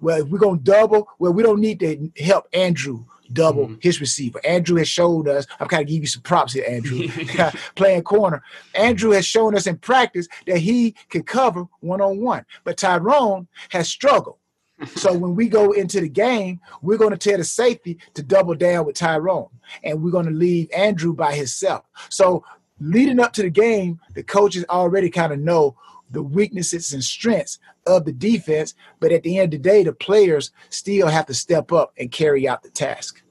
Well, 0.00 0.20
if 0.22 0.28
we're 0.28 0.38
gonna 0.38 0.58
double, 0.60 1.08
well, 1.18 1.32
we 1.32 1.42
don't 1.42 1.60
need 1.60 1.80
to 1.80 2.10
help 2.22 2.46
Andrew 2.52 3.04
double 3.32 3.66
Mhm. 3.68 3.82
his 3.82 4.00
receiver. 4.00 4.40
Andrew 4.46 4.76
has 4.78 4.88
showed 4.88 5.28
us. 5.28 5.46
I'm 5.60 5.68
kind 5.68 5.82
of 5.82 5.88
give 5.88 6.00
you 6.00 6.06
some 6.06 6.22
props 6.22 6.54
here, 6.54 6.64
Andrew, 6.66 7.08
playing 7.74 8.02
corner. 8.04 8.42
Andrew 8.74 9.10
has 9.10 9.26
shown 9.26 9.54
us 9.54 9.66
in 9.66 9.76
practice 9.78 10.28
that 10.46 10.58
he 10.58 10.94
can 11.10 11.24
cover 11.24 11.66
one 11.80 12.00
on 12.00 12.20
one, 12.20 12.46
but 12.64 12.76
Tyrone 12.78 13.48
has 13.70 13.88
struggled. 13.88 14.36
So 14.94 15.12
when 15.12 15.34
we 15.34 15.48
go 15.48 15.72
into 15.72 16.00
the 16.00 16.08
game, 16.08 16.60
we're 16.82 16.98
going 16.98 17.10
to 17.10 17.16
tell 17.18 17.36
the 17.36 17.42
safety 17.42 17.98
to 18.14 18.22
double 18.22 18.54
down 18.54 18.86
with 18.86 18.94
Tyrone, 18.94 19.48
and 19.82 20.00
we're 20.02 20.12
going 20.12 20.26
to 20.26 20.32
leave 20.32 20.70
Andrew 20.72 21.12
by 21.12 21.34
himself. 21.34 21.82
So 22.08 22.44
leading 22.80 23.20
up 23.20 23.32
to 23.34 23.42
the 23.42 23.50
game, 23.50 24.00
the 24.14 24.22
coaches 24.22 24.64
already 24.68 25.10
kind 25.10 25.32
of 25.32 25.40
know 25.40 25.76
the 26.10 26.22
weaknesses 26.22 26.92
and 26.92 27.04
strengths 27.04 27.58
of 27.86 28.04
the 28.04 28.12
defense, 28.12 28.74
but 29.00 29.12
at 29.12 29.22
the 29.22 29.38
end 29.38 29.52
of 29.52 29.62
the 29.62 29.68
day, 29.68 29.82
the 29.82 29.92
players 29.92 30.52
still 30.70 31.08
have 31.08 31.26
to 31.26 31.34
step 31.34 31.72
up 31.72 31.92
and 31.98 32.10
carry 32.10 32.48
out 32.48 32.62
the 32.62 32.70
task. 32.70 33.22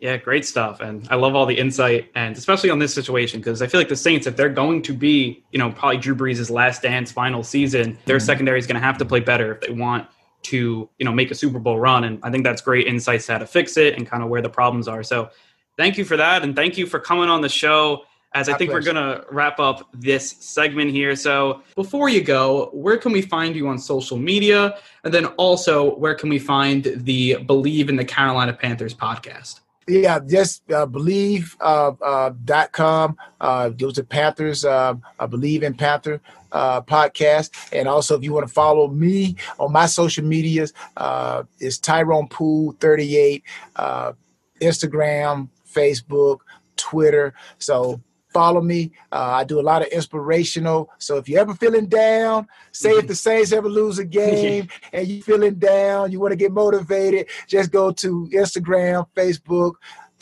Yeah, 0.00 0.16
great 0.18 0.44
stuff. 0.44 0.80
And 0.80 1.08
I 1.10 1.14
love 1.14 1.34
all 1.34 1.46
the 1.46 1.56
insight 1.56 2.10
and 2.14 2.36
especially 2.36 2.68
on 2.68 2.78
this 2.78 2.92
situation 2.92 3.40
because 3.40 3.62
I 3.62 3.66
feel 3.66 3.80
like 3.80 3.88
the 3.88 3.96
Saints, 3.96 4.26
if 4.26 4.36
they're 4.36 4.50
going 4.50 4.82
to 4.82 4.92
be, 4.92 5.44
you 5.50 5.58
know, 5.58 5.70
probably 5.72 5.96
Drew 5.96 6.14
Brees' 6.14 6.50
last 6.50 6.82
dance 6.82 7.10
final 7.10 7.42
season, 7.42 7.96
their 8.04 8.18
mm-hmm. 8.18 8.26
secondary 8.26 8.58
is 8.58 8.66
going 8.66 8.74
to 8.74 8.86
have 8.86 8.98
to 8.98 9.04
play 9.04 9.20
better 9.20 9.54
if 9.54 9.60
they 9.62 9.72
want 9.72 10.06
to, 10.42 10.90
you 10.98 11.04
know, 11.06 11.12
make 11.12 11.30
a 11.30 11.34
Super 11.34 11.58
Bowl 11.58 11.78
run. 11.78 12.04
And 12.04 12.20
I 12.22 12.30
think 12.30 12.44
that's 12.44 12.60
great 12.60 12.86
insights 12.86 13.26
to 13.26 13.32
how 13.32 13.38
to 13.38 13.46
fix 13.46 13.76
it 13.78 13.96
and 13.96 14.06
kind 14.06 14.22
of 14.22 14.28
where 14.28 14.42
the 14.42 14.50
problems 14.50 14.88
are. 14.88 15.02
So 15.02 15.30
thank 15.78 15.96
you 15.96 16.04
for 16.04 16.18
that. 16.18 16.42
And 16.42 16.54
thank 16.54 16.76
you 16.76 16.86
for 16.86 17.00
coming 17.00 17.30
on 17.30 17.40
the 17.40 17.48
show. 17.48 18.02
As 18.34 18.48
I 18.48 18.54
think 18.54 18.72
we're 18.72 18.82
going 18.82 18.96
to 18.96 19.24
wrap 19.30 19.60
up 19.60 19.88
this 19.92 20.32
segment 20.40 20.90
here. 20.90 21.14
So 21.14 21.62
before 21.76 22.08
you 22.08 22.20
go, 22.20 22.68
where 22.72 22.98
can 22.98 23.12
we 23.12 23.22
find 23.22 23.54
you 23.54 23.68
on 23.68 23.78
social 23.78 24.18
media? 24.18 24.76
And 25.04 25.14
then 25.14 25.26
also, 25.36 25.94
where 25.96 26.16
can 26.16 26.28
we 26.28 26.40
find 26.40 26.82
the 26.96 27.36
Bleav 27.46 27.88
in 27.88 27.94
the 27.94 28.04
Carolina 28.04 28.52
Panthers 28.52 28.92
podcast? 28.92 29.60
Yeah, 29.86 30.18
just 30.18 30.68
uh, 30.72 30.86
Bleav 30.86 31.54
uh, 31.60 31.92
uh, 32.02 32.32
dot 32.44 32.72
com. 32.72 33.16
Uh, 33.40 33.68
go 33.68 33.90
to 33.90 34.02
Panthers. 34.02 34.64
Uh, 34.64 34.94
I 35.20 35.26
Bleav 35.26 35.62
in 35.62 35.74
Panther 35.74 36.20
uh, 36.52 36.80
podcast, 36.80 37.50
and 37.70 37.86
also 37.86 38.16
if 38.16 38.24
you 38.24 38.32
want 38.32 38.48
to 38.48 38.52
follow 38.52 38.88
me 38.88 39.36
on 39.58 39.72
my 39.72 39.84
social 39.86 40.24
medias, 40.24 40.72
uh, 40.96 41.42
it's 41.60 41.78
Tyrone 41.78 42.28
Poole 42.28 42.74
thirty 42.80 43.18
eight, 43.18 43.44
uh, 43.76 44.14
Instagram, 44.60 45.50
Facebook, 45.70 46.38
Twitter. 46.76 47.34
So 47.58 48.00
follow 48.34 48.60
me. 48.60 48.90
Uh, 49.10 49.30
I 49.40 49.44
do 49.44 49.60
a 49.60 49.62
lot 49.62 49.80
of 49.80 49.88
inspirational. 49.88 50.90
So 50.98 51.16
if 51.16 51.28
you're 51.28 51.40
ever 51.40 51.54
feeling 51.54 51.86
down, 51.86 52.48
say 52.72 52.90
if 52.90 53.06
the 53.06 53.14
Saints 53.14 53.52
ever 53.52 53.68
lose 53.68 53.98
a 53.98 54.04
game 54.22 54.68
and 54.92 55.06
you're 55.06 55.22
feeling 55.22 55.54
down, 55.54 56.12
you 56.12 56.20
want 56.20 56.32
to 56.32 56.36
get 56.36 56.52
motivated, 56.52 57.28
just 57.46 57.70
go 57.70 57.92
to 57.92 58.28
Instagram, 58.32 59.06
Facebook, 59.16 59.74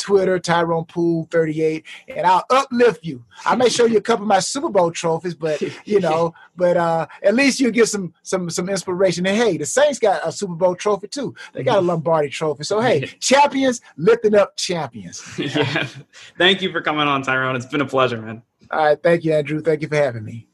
Twitter, 0.02 0.38
Tyrone 0.40 0.84
Poole 0.84 1.28
38, 1.30 1.84
and 2.08 2.26
I'll 2.26 2.44
uplift 2.50 3.04
you. 3.04 3.24
I 3.46 3.54
may 3.54 3.68
show 3.68 3.84
you 3.84 3.98
a 3.98 4.02
couple 4.02 4.24
of 4.24 4.28
my 4.28 4.40
Super 4.40 4.68
Bowl 4.68 4.90
trophies, 4.90 5.34
but 5.34 5.62
you 5.86 6.00
know, 6.06 6.34
but 6.56 6.76
uh 6.76 7.06
at 7.22 7.34
least 7.34 7.60
you 7.60 7.70
get 7.70 7.88
some 7.88 8.12
some 8.22 8.50
some 8.50 8.68
inspiration. 8.68 9.26
And 9.26 9.36
hey, 9.36 9.56
the 9.56 9.64
Saints 9.64 10.00
got 10.00 10.26
a 10.26 10.32
Super 10.32 10.54
Bowl 10.54 10.74
trophy 10.74 11.06
too. 11.06 11.34
They 11.52 11.62
got 11.62 11.78
a 11.78 11.80
Lombardi 11.80 12.28
trophy. 12.28 12.64
So 12.64 12.80
hey, 12.80 13.06
champions 13.20 13.80
lifting 13.96 14.34
up 14.34 14.56
champions. 14.56 15.22
yeah. 15.38 15.86
Thank 16.36 16.62
you 16.62 16.72
for 16.72 16.80
coming 16.80 17.06
on, 17.06 17.22
Tyrone. 17.22 17.54
It's 17.54 17.66
been 17.66 17.80
a 17.80 17.86
pleasure, 17.86 18.20
man. 18.20 18.42
All 18.72 18.84
right, 18.84 19.02
thank 19.02 19.22
you, 19.22 19.32
Andrew. 19.32 19.60
Thank 19.60 19.82
you 19.82 19.88
for 19.88 19.96
having 19.96 20.24
me. 20.24 20.48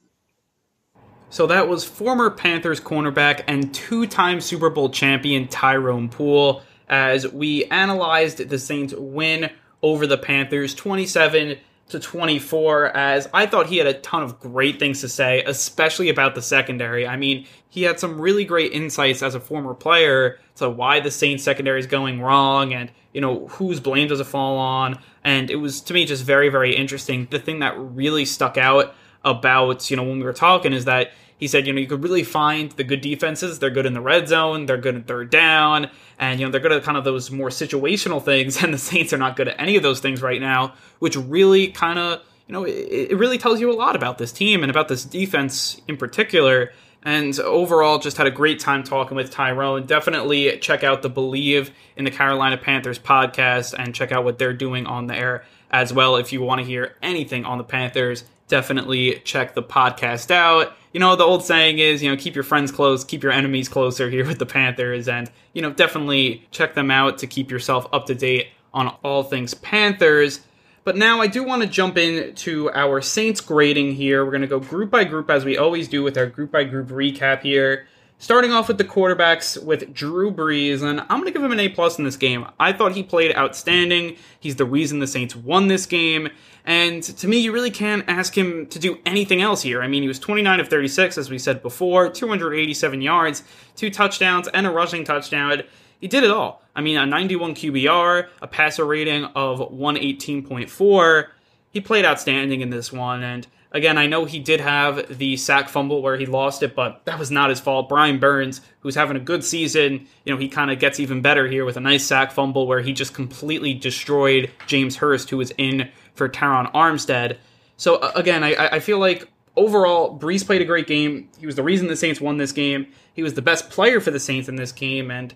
So 1.31 1.47
that 1.47 1.69
was 1.69 1.85
former 1.85 2.31
Panthers 2.31 2.81
cornerback 2.81 3.45
and 3.47 3.73
two-time 3.75 4.41
Super 4.41 4.71
Bowl 4.71 4.89
champion 4.89 5.47
Tyrone 5.49 6.09
Poole 6.09 6.63
as 6.89 7.27
we 7.27 7.65
analyzed 7.67 8.49
the 8.49 8.59
Saints 8.59 8.95
win 8.95 9.51
over 9.83 10.07
the 10.07 10.19
Panthers 10.19 10.75
27 10.75 11.59
to 11.89 11.99
24 11.99 12.97
as 12.97 13.29
I 13.33 13.47
thought 13.47 13.69
he 13.69 13.79
had 13.79 13.87
a 13.87 13.95
ton 13.95 14.23
of 14.23 14.39
great 14.41 14.79
things 14.79 15.01
to 15.01 15.09
say 15.09 15.43
especially 15.45 16.11
about 16.11 16.35
the 16.35 16.43
secondary. 16.43 17.07
I 17.07 17.17
mean, 17.17 17.47
he 17.69 17.83
had 17.83 17.99
some 17.99 18.21
really 18.21 18.45
great 18.45 18.73
insights 18.73 19.23
as 19.23 19.35
a 19.35 19.41
former 19.41 19.75
player 19.75 20.39
to 20.57 20.69
why 20.69 21.01
the 21.01 21.11
Saints 21.11 21.45
secondary 21.45 21.81
is 21.81 21.87
going 21.87 22.21
wrong 22.21 22.75
and 22.75 22.91
you 23.13 23.21
know 23.21 23.47
whose 23.49 23.81
blame 23.81 24.09
does 24.09 24.21
it 24.21 24.25
fall 24.25 24.59
on 24.59 24.99
and 25.25 25.51
it 25.51 25.57
was 25.57 25.81
to 25.83 25.95
me 25.95 26.05
just 26.05 26.25
very 26.25 26.49
very 26.49 26.77
interesting. 26.77 27.27
The 27.31 27.39
thing 27.39 27.61
that 27.61 27.79
really 27.79 28.25
stuck 28.25 28.59
out 28.59 28.95
about, 29.25 29.91
you 29.91 29.97
know, 29.97 30.05
when 30.05 30.19
we 30.19 30.25
were 30.25 30.33
talking 30.33 30.73
is 30.73 30.85
that 30.85 31.13
he 31.39 31.47
said, 31.47 31.67
you 31.67 31.73
know, 31.73 31.81
you 31.81 31.87
could 31.87 32.03
really 32.03 32.25
find 32.25 32.73
the 32.73 32.85
good 32.85 33.01
defenses. 33.01 33.59
They're 33.61 33.71
good 33.71 33.87
in 33.87 33.95
the 33.95 34.01
red 34.01 34.29
zone. 34.29 34.67
They're 34.67 34.77
good 34.77 34.97
in 34.97 35.05
third 35.05 35.31
down. 35.31 35.89
And, 36.19 36.41
you 36.41 36.47
know, 36.47 36.51
they're 36.51 36.61
good 36.61 36.73
at 36.73 36.83
kind 36.83 36.99
of 36.99 37.05
those 37.05 37.31
more 37.31 37.49
situational 37.49 38.23
things. 38.25 38.63
And 38.63 38.75
the 38.75 38.79
Saints 38.79 39.13
are 39.13 39.19
not 39.19 39.37
good 39.37 39.49
at 39.49 39.61
any 39.61 39.77
of 39.77 39.83
those 39.83 40.01
things 40.01 40.21
right 40.21 40.41
now, 40.41 40.75
which 40.99 41.17
really 41.17 41.69
kind 41.69 41.99
of, 41.99 42.23
you 42.49 42.53
know, 42.53 42.65
it, 42.65 43.11
it 43.11 43.19
really 43.19 43.39
tells 43.39 43.61
you 43.61 43.71
a 43.71 43.75
lot 43.75 43.95
about 43.95 44.19
this 44.19 44.33
team 44.33 44.63
and 44.63 44.71
about 44.71 44.89
this 44.89 45.05
defense 45.05 45.81
in 45.87 45.97
particular. 45.97 46.73
And 47.05 47.39
overall, 47.39 48.01
just 48.01 48.17
had 48.17 48.27
a 48.27 48.31
great 48.33 48.59
time 48.59 48.83
talking 48.83 49.17
with 49.17 49.31
Tyrone. 49.31 49.87
Definitely 49.87 50.59
check 50.59 50.83
out 50.83 51.03
the 51.03 51.11
Bleav 51.11 51.71
in 51.97 52.05
the 52.05 52.11
Carolina 52.11 52.57
Panthers 52.57 52.99
podcast 52.99 53.73
and 53.79 53.95
check 53.95 54.11
out 54.11 54.25
what 54.25 54.39
they're 54.39 54.53
doing 54.53 54.87
on 54.87 55.07
there 55.07 55.45
as 55.71 55.93
well. 55.93 56.17
If 56.17 56.33
you 56.33 56.43
want 56.43 56.61
to 56.61 56.65
hear 56.65 56.97
anything 57.01 57.45
on 57.45 57.59
the 57.59 57.65
Panthers, 57.65 58.25
definitely 58.49 59.21
check 59.25 59.55
the 59.55 59.63
podcast 59.63 60.31
out. 60.31 60.75
You 60.93 61.01
know, 61.01 61.15
the 61.15 61.25
old 61.25 61.45
saying 61.45 61.79
is, 61.79 62.03
you 62.03 62.11
know, 62.11 62.17
keep 62.17 62.35
your 62.35 62.45
friends 62.45 62.73
close, 62.73 63.05
keep 63.05 63.23
your 63.23 63.33
enemies 63.33 63.69
closer 63.69 64.11
here 64.11 64.27
with 64.27 64.39
the 64.39 64.47
Panthers. 64.47 65.07
And, 65.07 65.31
you 65.53 65.63
know, 65.63 65.71
definitely 65.71 66.47
check 66.51 66.75
them 66.75 66.91
out 66.91 67.19
to 67.19 67.27
keep 67.27 67.51
yourself 67.51 67.87
up 67.93 68.07
to 68.07 68.15
date 68.15 68.49
on 68.75 68.89
all 69.05 69.23
things 69.23 69.55
Panthers. 69.55 70.41
But 70.85 70.97
now 70.97 71.21
I 71.21 71.27
do 71.27 71.45
want 71.45 71.63
to 71.63 71.69
jump 71.69 71.99
into 71.99 72.71
our 72.73 73.03
Saints 73.03 73.43
grading 73.43 73.95
here. 73.95 74.25
We're 74.25 74.31
going 74.31 74.41
to 74.41 74.47
go 74.47 74.59
group 74.59 74.91
by 74.91 75.05
group 75.05 75.29
as 75.29 75.45
we 75.45 75.59
always 75.59 75.87
do 75.87 76.03
with 76.03 76.17
our 76.17 76.27
group 76.27 76.51
by 76.51 76.65
group 76.65 76.89
recap 76.89 77.43
here. 77.43 77.87
Starting 78.21 78.51
off 78.51 78.67
with 78.67 78.79
the 78.79 78.85
quarterbacks 78.85 79.63
with 79.63 79.95
Drew 79.95 80.33
Brees, 80.33 80.83
and 80.83 81.01
I'm 81.03 81.21
going 81.21 81.27
to 81.27 81.31
give 81.31 81.43
him 81.43 81.53
an 81.53 81.61
A 81.61 81.69
plus 81.69 81.99
in 81.99 82.05
this 82.05 82.17
game. 82.17 82.47
I 82.59 82.73
thought 82.73 82.93
he 82.93 83.05
played 83.05 83.37
outstanding. 83.37 84.17
He's 84.41 84.57
the 84.57 84.65
reason 84.65 84.99
the 84.99 85.07
Saints 85.07 85.37
won 85.37 85.69
this 85.69 85.87
game. 85.87 86.29
And 86.69 87.03
to 87.03 87.27
me, 87.27 87.39
you 87.39 87.51
really 87.51 87.71
can't 87.71 88.05
ask 88.09 88.37
him 88.37 88.67
to 88.67 88.79
do 88.79 88.99
anything 89.07 89.41
else 89.41 89.63
here. 89.63 89.81
I 89.81 89.89
mean, 89.89 90.03
he 90.03 90.09
was 90.09 90.19
29 90.19 90.61
of 90.61 90.69
36, 90.69 91.17
as 91.17 91.31
we 91.31 91.39
said 91.39 91.63
before, 91.63 92.11
287 92.11 93.01
yards, 93.01 93.43
two 93.75 93.89
touchdowns, 93.89 94.49
and 94.49 94.67
a 94.67 94.71
rushing 94.71 95.03
touchdown. 95.03 95.63
He 95.99 96.09
did 96.09 96.25
it 96.25 96.31
all. 96.31 96.63
I 96.77 96.83
mean, 96.83 96.99
a 96.99 97.07
91 97.07 97.55
QBR, 97.55 98.29
a 98.43 98.47
passer 98.47 98.85
rating 98.85 99.25
of 99.35 99.61
118.4. 99.61 101.29
He 101.71 101.81
played 101.81 102.05
outstanding 102.05 102.61
in 102.61 102.69
this 102.69 102.93
one, 102.93 103.23
and 103.23 103.47
Again, 103.71 103.99
I 103.99 104.07
know 104.07 104.25
he 104.25 104.39
did 104.39 104.61
have 104.61 105.19
the 105.19 105.37
sack 105.37 105.69
fumble 105.69 106.01
where 106.01 106.17
he 106.17 106.25
lost 106.25 106.63
it, 106.63 106.75
but 106.75 107.05
that 107.05 107.19
was 107.19 107.31
not 107.31 107.51
his 107.51 107.61
fault. 107.61 107.89
Brian 107.89 108.19
Burns, 108.19 108.63
who's 108.81 108.95
having 108.95 109.17
a 109.17 109.21
good 109.21 109.45
season, 109.45 110.07
you 110.25 110.33
know, 110.33 110.39
he 110.39 110.49
kind 110.49 110.71
of 110.71 110.79
gets 110.79 110.99
even 110.99 111.21
better 111.21 111.47
here 111.47 111.67
with 111.67 111.77
a 111.77 111.81
nice 111.81 112.07
sack 112.07 112.33
fumble 112.33 112.67
where 112.67 112.81
he 112.81 112.95
just 112.95 113.13
completely 113.13 113.75
destroyed 113.75 114.51
James 114.67 114.97
Hurst, 114.97 115.29
who 115.29 115.37
was 115.37 115.53
in 115.59 115.91
for 116.19 116.29
Terron 116.29 116.71
Armstead. 116.73 117.39
So 117.77 118.01
again, 118.15 118.45
I, 118.45 118.69
I 118.73 118.81
feel 118.81 118.99
like 118.99 119.29
overall, 119.57 120.19
Brees 120.19 120.45
played 120.45 120.61
a 120.61 120.67
great 120.67 120.87
game. 120.87 121.31
He 121.39 121.47
was 121.47 121.55
the 121.55 121.63
reason 121.63 121.87
the 121.87 121.97
Saints 121.97 122.21
won 122.21 122.37
this 122.37 122.53
game. 122.53 122.89
He 123.15 123.23
was 123.23 123.35
the 123.35 123.43
best 123.43 123.71
player 123.71 124.01
for 124.01 124.11
the 124.11 124.21
Saints 124.21 124.49
in 124.49 124.57
this 124.57 124.73
game, 124.73 125.11
and 125.11 125.35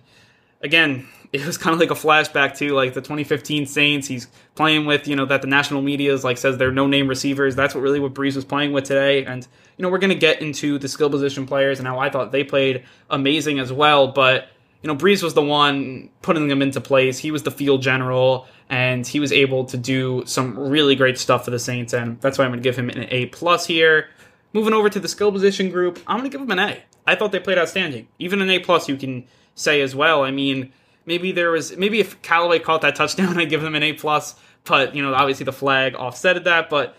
again, 0.63 1.07
it 1.33 1.45
was 1.45 1.57
kind 1.57 1.73
of 1.73 1.79
like 1.79 1.91
a 1.91 1.95
flashback 1.95 2.55
to 2.57 2.73
like 2.73 2.93
the 2.93 3.01
2015 3.01 3.65
Saints. 3.65 4.07
He's 4.07 4.27
playing 4.55 4.85
with, 4.85 5.07
you 5.07 5.15
know, 5.15 5.25
that 5.25 5.41
the 5.41 5.47
national 5.47 5.81
media 5.81 6.13
is 6.13 6.23
like 6.23 6.37
says 6.37 6.57
they're 6.57 6.71
no 6.71 6.85
name 6.85 7.07
receivers. 7.07 7.55
That's 7.55 7.73
what 7.73 7.81
really 7.81 7.99
what 7.99 8.13
Brees 8.13 8.35
was 8.35 8.45
playing 8.45 8.71
with 8.71 8.83
today. 8.83 9.25
And, 9.25 9.47
you 9.77 9.83
know, 9.83 9.89
we're 9.89 9.97
to 9.97 10.15
get 10.15 10.43
into 10.43 10.77
the 10.77 10.87
skill 10.87 11.09
position 11.09 11.47
players 11.47 11.79
and 11.79 11.87
how 11.87 11.97
I 11.97 12.11
thought 12.11 12.31
they 12.31 12.43
played 12.43 12.83
amazing 13.09 13.57
as 13.57 13.73
well. 13.73 14.09
But, 14.09 14.47
you 14.83 14.87
know, 14.89 14.95
Brees 14.95 15.23
was 15.23 15.33
the 15.33 15.41
one 15.41 16.09
putting 16.21 16.49
them 16.49 16.61
into 16.61 16.81
place. 16.81 17.17
He 17.17 17.31
was 17.31 17.43
the 17.43 17.51
field 17.51 17.81
general 17.81 18.47
and 18.69 19.07
he 19.07 19.21
was 19.21 19.31
able 19.31 19.63
to 19.65 19.77
do 19.77 20.23
some 20.25 20.59
really 20.59 20.95
great 20.95 21.17
stuff 21.17 21.45
for 21.45 21.51
the 21.51 21.59
Saints. 21.59 21.93
And 21.93 22.19
that's 22.19 22.37
why 22.37 22.43
I'm 22.43 22.51
going 22.51 22.61
to 22.61 22.63
give 22.63 22.77
him 22.77 22.89
an 22.89 23.07
A 23.09 23.27
plus 23.27 23.65
here. 23.65 24.09
Moving 24.51 24.73
over 24.73 24.89
to 24.89 24.99
the 24.99 25.07
skill 25.07 25.31
position 25.31 25.69
group, 25.69 25.99
I'm 26.05 26.19
going 26.19 26.29
to 26.29 26.37
give 26.37 26.41
him 26.41 26.51
an 26.51 26.59
A. 26.59 26.83
I 27.07 27.15
thought 27.15 27.31
they 27.31 27.39
played 27.39 27.57
outstanding. 27.57 28.09
Even 28.19 28.41
an 28.41 28.49
A 28.49 28.59
plus, 28.59 28.89
you 28.89 28.97
can 28.97 29.25
say 29.55 29.81
as 29.81 29.95
well. 29.95 30.23
I 30.23 30.31
mean, 30.31 30.73
maybe 31.05 31.31
there 31.31 31.51
was 31.51 31.75
maybe 31.77 31.99
if 31.99 32.21
Callaway 32.21 32.59
caught 32.59 32.81
that 32.81 32.95
touchdown, 32.95 33.37
I'd 33.39 33.49
give 33.49 33.61
them 33.61 33.75
an 33.75 33.83
A 33.83 33.93
plus. 33.93 34.35
But 34.65 34.95
you 34.95 35.01
know, 35.01 35.13
obviously 35.13 35.45
the 35.45 35.53
flag 35.53 35.93
offsetted 35.93 36.43
that. 36.43 36.69
But 36.69 36.95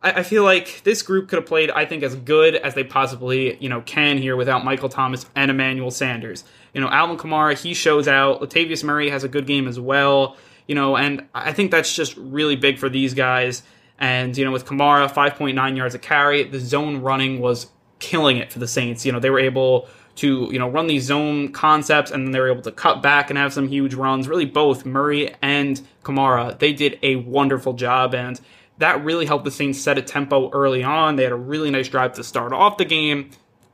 I, 0.00 0.22
feel 0.22 0.44
like 0.44 0.82
this 0.84 1.02
group 1.02 1.28
could 1.28 1.38
have 1.38 1.46
played, 1.46 1.70
I 1.72 1.84
think, 1.84 2.04
as 2.04 2.14
good 2.14 2.54
as 2.54 2.74
they 2.74 2.84
possibly 2.84 3.56
you 3.56 3.68
know 3.68 3.80
can 3.80 4.18
here 4.18 4.36
without 4.36 4.64
Michael 4.64 4.88
Thomas 4.88 5.26
and 5.34 5.50
Emmanuel 5.50 5.90
Sanders. 5.90 6.44
You 6.74 6.80
know, 6.80 6.88
Alvin 6.88 7.16
Kamara 7.16 7.60
he 7.60 7.74
shows 7.74 8.08
out. 8.08 8.40
Latavius 8.40 8.84
Murray 8.84 9.10
has 9.10 9.24
a 9.24 9.28
good 9.28 9.46
game 9.46 9.66
as 9.68 9.78
well. 9.80 10.36
You 10.66 10.74
know, 10.74 10.96
and 10.96 11.26
I 11.34 11.52
think 11.52 11.70
that's 11.70 11.94
just 11.94 12.16
really 12.16 12.56
big 12.56 12.78
for 12.78 12.88
these 12.88 13.14
guys. 13.14 13.62
And 13.98 14.36
you 14.36 14.44
know, 14.44 14.52
with 14.52 14.66
Kamara, 14.66 15.10
5.9 15.10 15.76
yards 15.76 15.94
a 15.94 15.98
carry, 15.98 16.44
the 16.44 16.60
zone 16.60 16.98
running 16.98 17.40
was 17.40 17.68
killing 17.98 18.36
it 18.36 18.52
for 18.52 18.58
the 18.58 18.68
Saints. 18.68 19.04
You 19.04 19.12
know, 19.12 19.20
they 19.20 19.30
were 19.30 19.40
able 19.40 19.88
to 20.16 20.48
you 20.50 20.58
know 20.58 20.68
run 20.68 20.86
these 20.86 21.04
zone 21.04 21.52
concepts, 21.52 22.10
and 22.10 22.26
then 22.26 22.32
they 22.32 22.40
were 22.40 22.50
able 22.50 22.62
to 22.62 22.72
cut 22.72 23.02
back 23.02 23.30
and 23.30 23.38
have 23.38 23.52
some 23.52 23.68
huge 23.68 23.94
runs. 23.94 24.28
Really, 24.28 24.44
both 24.44 24.84
Murray 24.84 25.34
and 25.42 25.80
Kamara 26.04 26.58
they 26.58 26.72
did 26.72 26.98
a 27.02 27.16
wonderful 27.16 27.72
job, 27.72 28.14
and 28.14 28.40
that 28.78 29.02
really 29.04 29.26
helped 29.26 29.44
the 29.44 29.50
Saints 29.50 29.80
set 29.80 29.98
a 29.98 30.02
tempo 30.02 30.50
early 30.50 30.84
on. 30.84 31.16
They 31.16 31.24
had 31.24 31.32
a 31.32 31.36
really 31.36 31.70
nice 31.70 31.88
drive 31.88 32.12
to 32.14 32.24
start 32.24 32.52
off 32.52 32.76
the 32.76 32.84
game. 32.84 33.30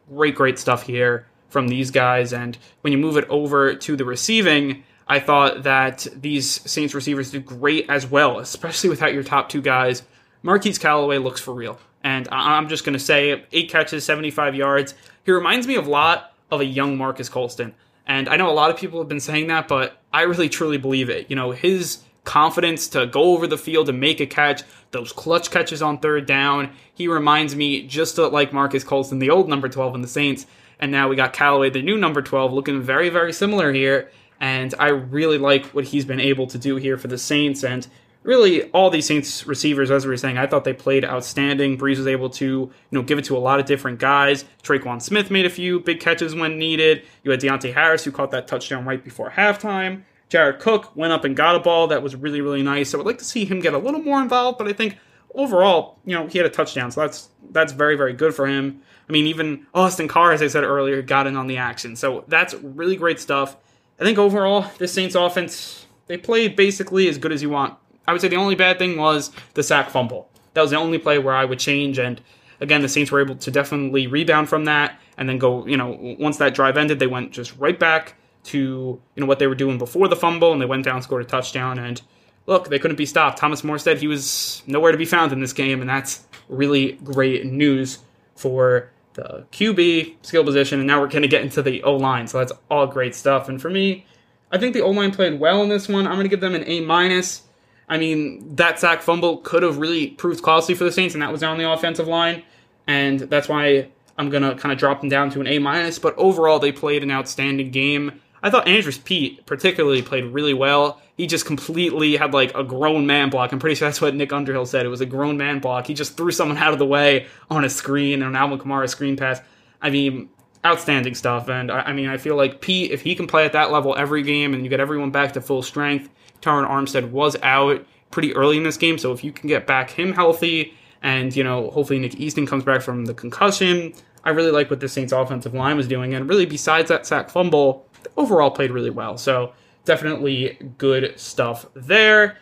Great, 0.09 0.34
great 0.34 0.59
stuff 0.59 0.82
here 0.84 1.26
from 1.49 1.68
these 1.68 1.90
guys. 1.90 2.32
And 2.32 2.59
when 2.80 2.92
you 2.92 2.99
move 2.99 3.16
it 3.16 3.28
over 3.28 3.74
to 3.74 3.97
the 3.97 4.05
receiving, 4.05 4.84
I 5.07 5.20
thought 5.20 5.64
that 5.64 6.07
these 6.14 6.49
Saints 6.70 6.95
receivers 6.95 7.30
did 7.30 7.45
great 7.45 7.88
as 7.88 8.07
well, 8.07 8.38
especially 8.38 8.90
without 8.90 9.12
your 9.12 9.22
top 9.22 9.49
two 9.49 9.62
guys. 9.62 10.03
Marquez 10.42 10.78
Callaway 10.78 11.18
looks 11.18 11.40
for 11.40 11.55
real. 11.55 11.78
And 12.03 12.28
I'm 12.30 12.68
just 12.68 12.84
going 12.84 12.92
to 12.92 12.99
say 12.99 13.45
eight 13.53 13.70
catches, 13.70 14.05
75 14.05 14.55
yards. 14.55 14.95
He 15.24 15.32
reminds 15.32 15.66
me 15.66 15.76
a 15.76 15.80
lot 15.80 16.34
of 16.51 16.61
a 16.61 16.64
young 16.64 16.99
Marques 16.99 17.30
Colston. 17.30 17.74
And 18.07 18.28
I 18.28 18.36
know 18.36 18.51
a 18.51 18.53
lot 18.53 18.70
of 18.70 18.76
people 18.76 18.99
have 19.01 19.09
been 19.09 19.20
saying 19.20 19.47
that, 19.47 19.68
but 19.68 19.99
I 20.12 20.22
really 20.22 20.51
truly 20.51 20.76
believe 20.76 21.09
it. 21.09 21.30
You 21.30 21.36
know, 21.36 21.53
his 21.53 22.03
confidence 22.24 22.88
to 22.88 23.07
go 23.07 23.34
over 23.34 23.47
the 23.47 23.57
field 23.57 23.88
and 23.88 24.01
make 24.01 24.20
a 24.20 24.26
catch, 24.26 24.62
those 24.90 25.12
clutch 25.12 25.51
catches 25.51 25.80
on 25.80 25.99
third 25.99 26.26
down, 26.26 26.72
he 26.92 27.09
reminds 27.09 27.57
me 27.57 27.86
just 27.86 28.18
like 28.18 28.53
Marques 28.53 28.84
Colston, 28.84 29.18
the 29.18 29.30
old 29.30 29.49
number 29.49 29.68
12 29.68 29.95
in 29.95 30.03
the 30.03 30.09
Saints. 30.09 30.47
And 30.85 30.93
now 30.93 31.09
we 31.09 31.16
got 31.16 31.32
Callaway, 31.32 31.70
the 31.70 31.80
new 31.80 31.97
number 31.97 32.20
12, 32.20 32.53
looking 32.53 32.82
very, 32.82 33.09
very 33.09 33.32
similar 33.32 33.72
here. 33.72 34.11
And 34.39 34.74
I 34.78 34.89
really 34.89 35.39
like 35.39 35.64
what 35.68 35.85
he's 35.85 36.05
been 36.05 36.20
able 36.20 36.47
to 36.49 36.59
do 36.59 36.76
here 36.76 36.99
for 36.99 37.09
the 37.09 37.16
Saints. 37.16 37.64
And 37.64 37.87
really 38.22 38.64
all 38.72 38.91
these 38.91 39.07
Saints 39.07 39.47
receivers, 39.47 39.91
as 39.91 40.05
we 40.05 40.11
were 40.11 40.18
saying, 40.18 40.37
I 40.37 40.47
thought 40.47 40.64
they 40.64 40.74
played 40.74 41.03
outstanding. 41.03 41.78
Brees 41.78 41.97
was 41.97 42.07
able 42.07 42.28
to, 42.28 42.45
you 42.45 42.72
know, 42.91 43.01
give 43.01 43.18
it 43.18 43.24
to 43.24 43.37
a 43.37 43.41
lot 43.41 43.61
of 43.61 43.64
different 43.64 43.99
guys. 43.99 44.45
Tre'Quan 44.62 45.01
Smith 45.01 45.30
made 45.30 45.47
a 45.47 45.51
few 45.51 45.80
big 45.80 46.01
catches 46.01 46.35
when 46.35 46.59
needed. 46.59 47.03
You 47.22 47.30
had 47.30 47.41
Deonte 47.41 47.72
Harris 47.72 48.05
who 48.05 48.12
caught 48.12 48.30
that 48.32 48.47
touchdown 48.47 48.85
right 48.85 49.03
before 49.03 49.30
halftime. 49.30 50.03
Jared 50.28 50.61
Cook 50.61 50.95
went 50.95 51.14
up 51.14 51.24
and 51.24 51.35
got 51.35 51.57
a 51.57 51.61
ball 51.61 51.87
that 51.87 52.03
was 52.03 52.14
really, 52.14 52.43
really 52.43 52.62
nice. 52.62 52.91
So 52.91 53.01
I'd 53.01 53.07
like 53.07 53.16
to 53.20 53.24
see 53.24 53.47
him 53.47 53.61
get 53.61 53.72
a 53.72 53.78
little 53.78 54.03
more 54.03 54.20
involved, 54.20 54.59
but 54.59 54.68
I 54.68 54.74
think 54.74 54.99
overall, 55.35 55.99
you 56.05 56.14
know, 56.14 56.26
he 56.26 56.39
had 56.39 56.47
a 56.47 56.51
touchdown, 56.51 56.91
so 56.91 57.01
that's 57.03 57.28
that's 57.51 57.72
very, 57.72 57.97
very 57.97 58.12
good 58.12 58.35
for 58.35 58.47
him. 58.47 58.82
I 59.09 59.12
mean, 59.12 59.26
even 59.26 59.66
Austin 59.74 60.09
Carr, 60.09 60.32
as 60.32 60.43
I 60.43 60.49
said 60.49 60.64
earlier, 60.64 61.03
got 61.03 61.26
in 61.26 61.37
on 61.37 61.47
the 61.47 61.59
action. 61.59 61.95
So 61.97 62.24
that's 62.28 62.55
really 62.55 62.97
great 62.97 63.20
stuff. 63.20 63.57
I 64.01 64.05
think 64.05 64.18
overall, 64.18 64.66
this 64.78 64.93
Saints 64.93 65.14
offense, 65.14 65.87
they 66.07 66.16
played 66.16 66.57
basically 66.57 67.09
as 67.09 67.18
good 67.18 67.32
as 67.32 67.43
you 67.43 67.51
want. 67.51 67.76
I 68.07 68.12
would 68.12 68.20
say 68.20 68.28
the 68.28 68.37
only 68.37 68.55
bad 68.55 68.78
thing 68.78 68.97
was 68.97 69.30
the 69.55 69.62
sack 69.62 69.91
fumble. 69.91 70.28
That 70.55 70.62
was 70.62 70.70
the 70.70 70.76
only 70.76 70.99
play 70.99 71.18
where 71.18 71.35
I 71.35 71.45
would 71.45 71.59
change. 71.59 71.99
And 71.99 72.20
again, 72.61 72.82
the 72.82 72.89
Saints 72.89 73.11
were 73.11 73.20
able 73.20 73.37
to 73.37 73.51
definitely 73.51 74.07
rebound 74.07 74.49
from 74.49 74.64
that 74.64 74.99
and 75.16 75.28
then 75.28 75.39
go, 75.39 75.66
you 75.66 75.76
know, 75.76 76.16
once 76.18 76.39
that 76.39 76.55
drive 76.55 76.76
ended, 76.76 76.99
they 76.99 77.07
went 77.07 77.32
just 77.32 77.57
right 77.57 77.78
back 77.78 78.14
to, 78.45 78.59
you 78.59 79.20
know, 79.20 79.26
what 79.26 79.39
they 79.39 79.47
were 79.47 79.55
doing 79.55 79.78
before 79.78 80.09
the 80.09 80.16
fumble 80.16 80.53
and 80.53 80.61
they 80.61 80.66
went 80.66 80.85
down, 80.85 81.03
scored 81.03 81.22
a 81.22 81.26
touchdown. 81.26 81.78
And 81.78 82.01
look, 82.47 82.68
they 82.68 82.78
couldn't 82.78 82.97
be 82.97 83.07
stopped. 83.07 83.38
Thomas 83.38 83.62
Morstead, 83.62 83.99
he 83.99 84.07
was 84.07 84.62
nowhere 84.66 84.92
to 84.92 84.99
be 84.99 85.05
found 85.05 85.32
in 85.32 85.40
this 85.40 85.53
game. 85.53 85.80
And 85.80 85.88
that's 85.88 86.26
really 86.49 86.92
great 87.05 87.47
news 87.47 87.99
for 88.36 88.90
the 89.14 89.47
QB 89.53 90.16
skill 90.22 90.45
position. 90.45 90.80
And 90.80 90.86
now 90.86 91.01
we're 91.01 91.09
going 91.09 91.22
to 91.22 91.28
get 91.28 91.42
into 91.42 91.62
the 91.62 91.82
O 91.82 91.97
line. 91.97 92.26
So 92.26 92.38
that's 92.38 92.53
all 92.70 92.86
great 92.86 93.14
stuff. 93.14 93.49
And 93.49 93.61
for 93.61 93.70
me, 93.70 94.07
I 94.51 94.59
think 94.59 94.74
the 94.74 94.82
O 94.82 94.90
line 94.90 95.11
played 95.11 95.40
well 95.40 95.62
in 95.62 95.68
this 95.68 95.88
one. 95.88 96.07
I'm 96.07 96.14
going 96.14 96.24
to 96.24 96.28
give 96.28 96.40
them 96.40 96.55
an 96.55 96.64
A 96.66 96.80
minus. 96.80 97.42
I 97.88 97.99
mean, 97.99 98.57
that 98.57 98.80
sack 98.80 99.03
fumble 99.03 99.38
could 99.38 99.62
have 99.62 99.78
really 99.78 100.09
proved 100.09 100.42
costly 100.42 100.74
for 100.74 100.84
the 100.84 100.92
Saints, 100.92 101.14
and 101.14 101.22
that 101.22 101.30
was 101.30 101.42
on 101.42 101.59
the 101.59 101.70
offensive 101.70 102.09
line, 102.09 102.42
and 102.86 103.20
that's 103.20 103.49
why 103.49 103.88
I'm 104.16 104.30
gonna 104.30 104.55
kind 104.55 104.72
of 104.72 104.78
drop 104.78 105.01
them 105.01 105.11
down 105.11 105.30
to 105.30 105.40
an 105.40 105.47
A 105.47 105.59
minus. 105.59 105.99
But 105.99 106.14
overall, 106.16 106.59
they 106.59 106.72
played 106.72 107.03
an 107.03 107.11
outstanding 107.11 107.70
game. 107.70 108.20
I 108.45 108.51
thought 108.51 108.68
Andrus 108.68 108.99
Peat 108.99 109.47
particularly 109.47 110.03
played 110.03 110.24
really 110.24 110.53
well. 110.53 111.01
He 111.16 111.26
just 111.26 111.47
completely 111.47 112.16
had 112.16 112.34
like 112.34 112.55
a 112.55 112.62
grown 112.62 113.07
man 113.07 113.30
block. 113.30 113.53
I'm 113.53 113.59
pretty 113.59 113.74
sure 113.74 113.88
that's 113.88 114.03
what 114.03 114.14
Nick 114.14 114.34
Underhill 114.34 114.66
said. 114.66 114.84
It 114.84 114.90
was 114.90 115.01
a 115.01 115.07
grown 115.07 115.38
man 115.38 115.61
block. 115.61 115.86
He 115.86 115.95
just 115.95 116.16
threw 116.16 116.30
someone 116.30 116.59
out 116.59 116.74
of 116.74 116.78
the 116.78 116.84
way 116.84 117.26
on 117.51 117.64
a 117.64 117.70
screen, 117.70 118.22
and 118.22 118.24
an 118.24 118.36
Alvin 118.36 118.59
Kamara 118.59 118.88
screen 118.88 119.16
pass. 119.16 119.40
I 119.80 119.88
mean, 119.88 120.28
outstanding 120.64 121.14
stuff. 121.14 121.49
And 121.49 121.70
I, 121.70 121.80
I 121.80 121.92
mean, 121.92 122.09
I 122.09 122.18
feel 122.18 122.36
like 122.36 122.61
Pete, 122.61 122.90
if 122.90 123.01
he 123.01 123.14
can 123.14 123.26
play 123.26 123.45
at 123.45 123.53
that 123.53 123.72
level 123.72 123.95
every 123.97 124.22
game 124.22 124.55
and 124.55 124.62
you 124.62 124.68
get 124.68 124.80
everyone 124.80 125.11
back 125.11 125.32
to 125.32 125.40
full 125.40 125.62
strength, 125.62 126.11
Terron 126.42 126.68
Armstead 126.68 127.11
was 127.11 127.36
out 127.42 127.84
pretty 128.11 128.34
early 128.34 128.57
in 128.57 128.62
this 128.62 128.76
game. 128.76 128.99
So 128.99 129.12
if 129.12 129.24
you 129.24 129.32
can 129.32 129.49
get 129.49 129.66
back 129.66 129.90
him 129.90 130.12
healthy 130.12 130.74
and, 131.03 131.34
you 131.34 131.45
know, 131.45 131.70
hopefully 131.70 131.99
Nick 131.99 132.16
Easton 132.16 132.47
comes 132.47 132.64
back 132.64 132.82
from 132.82 133.07
the 133.07 133.14
concussion, 133.14 133.95
I 134.24 134.30
really 134.30 134.51
like 134.51 134.70
what 134.70 134.80
the 134.80 134.88
Saints 134.88 135.12
offensive 135.12 135.55
line 135.55 135.76
was 135.76 135.88
doing. 135.88 136.14
And 136.14 136.28
really, 136.28 136.47
besides 136.47 136.88
that 136.88 137.07
sack 137.07 137.30
fumble, 137.30 137.86
overall 138.16 138.50
played 138.50 138.70
really 138.70 138.90
well. 138.90 139.18
So 139.18 139.52
definitely 139.84 140.59
good 140.78 141.18
stuff 141.18 141.66
there. 141.74 142.38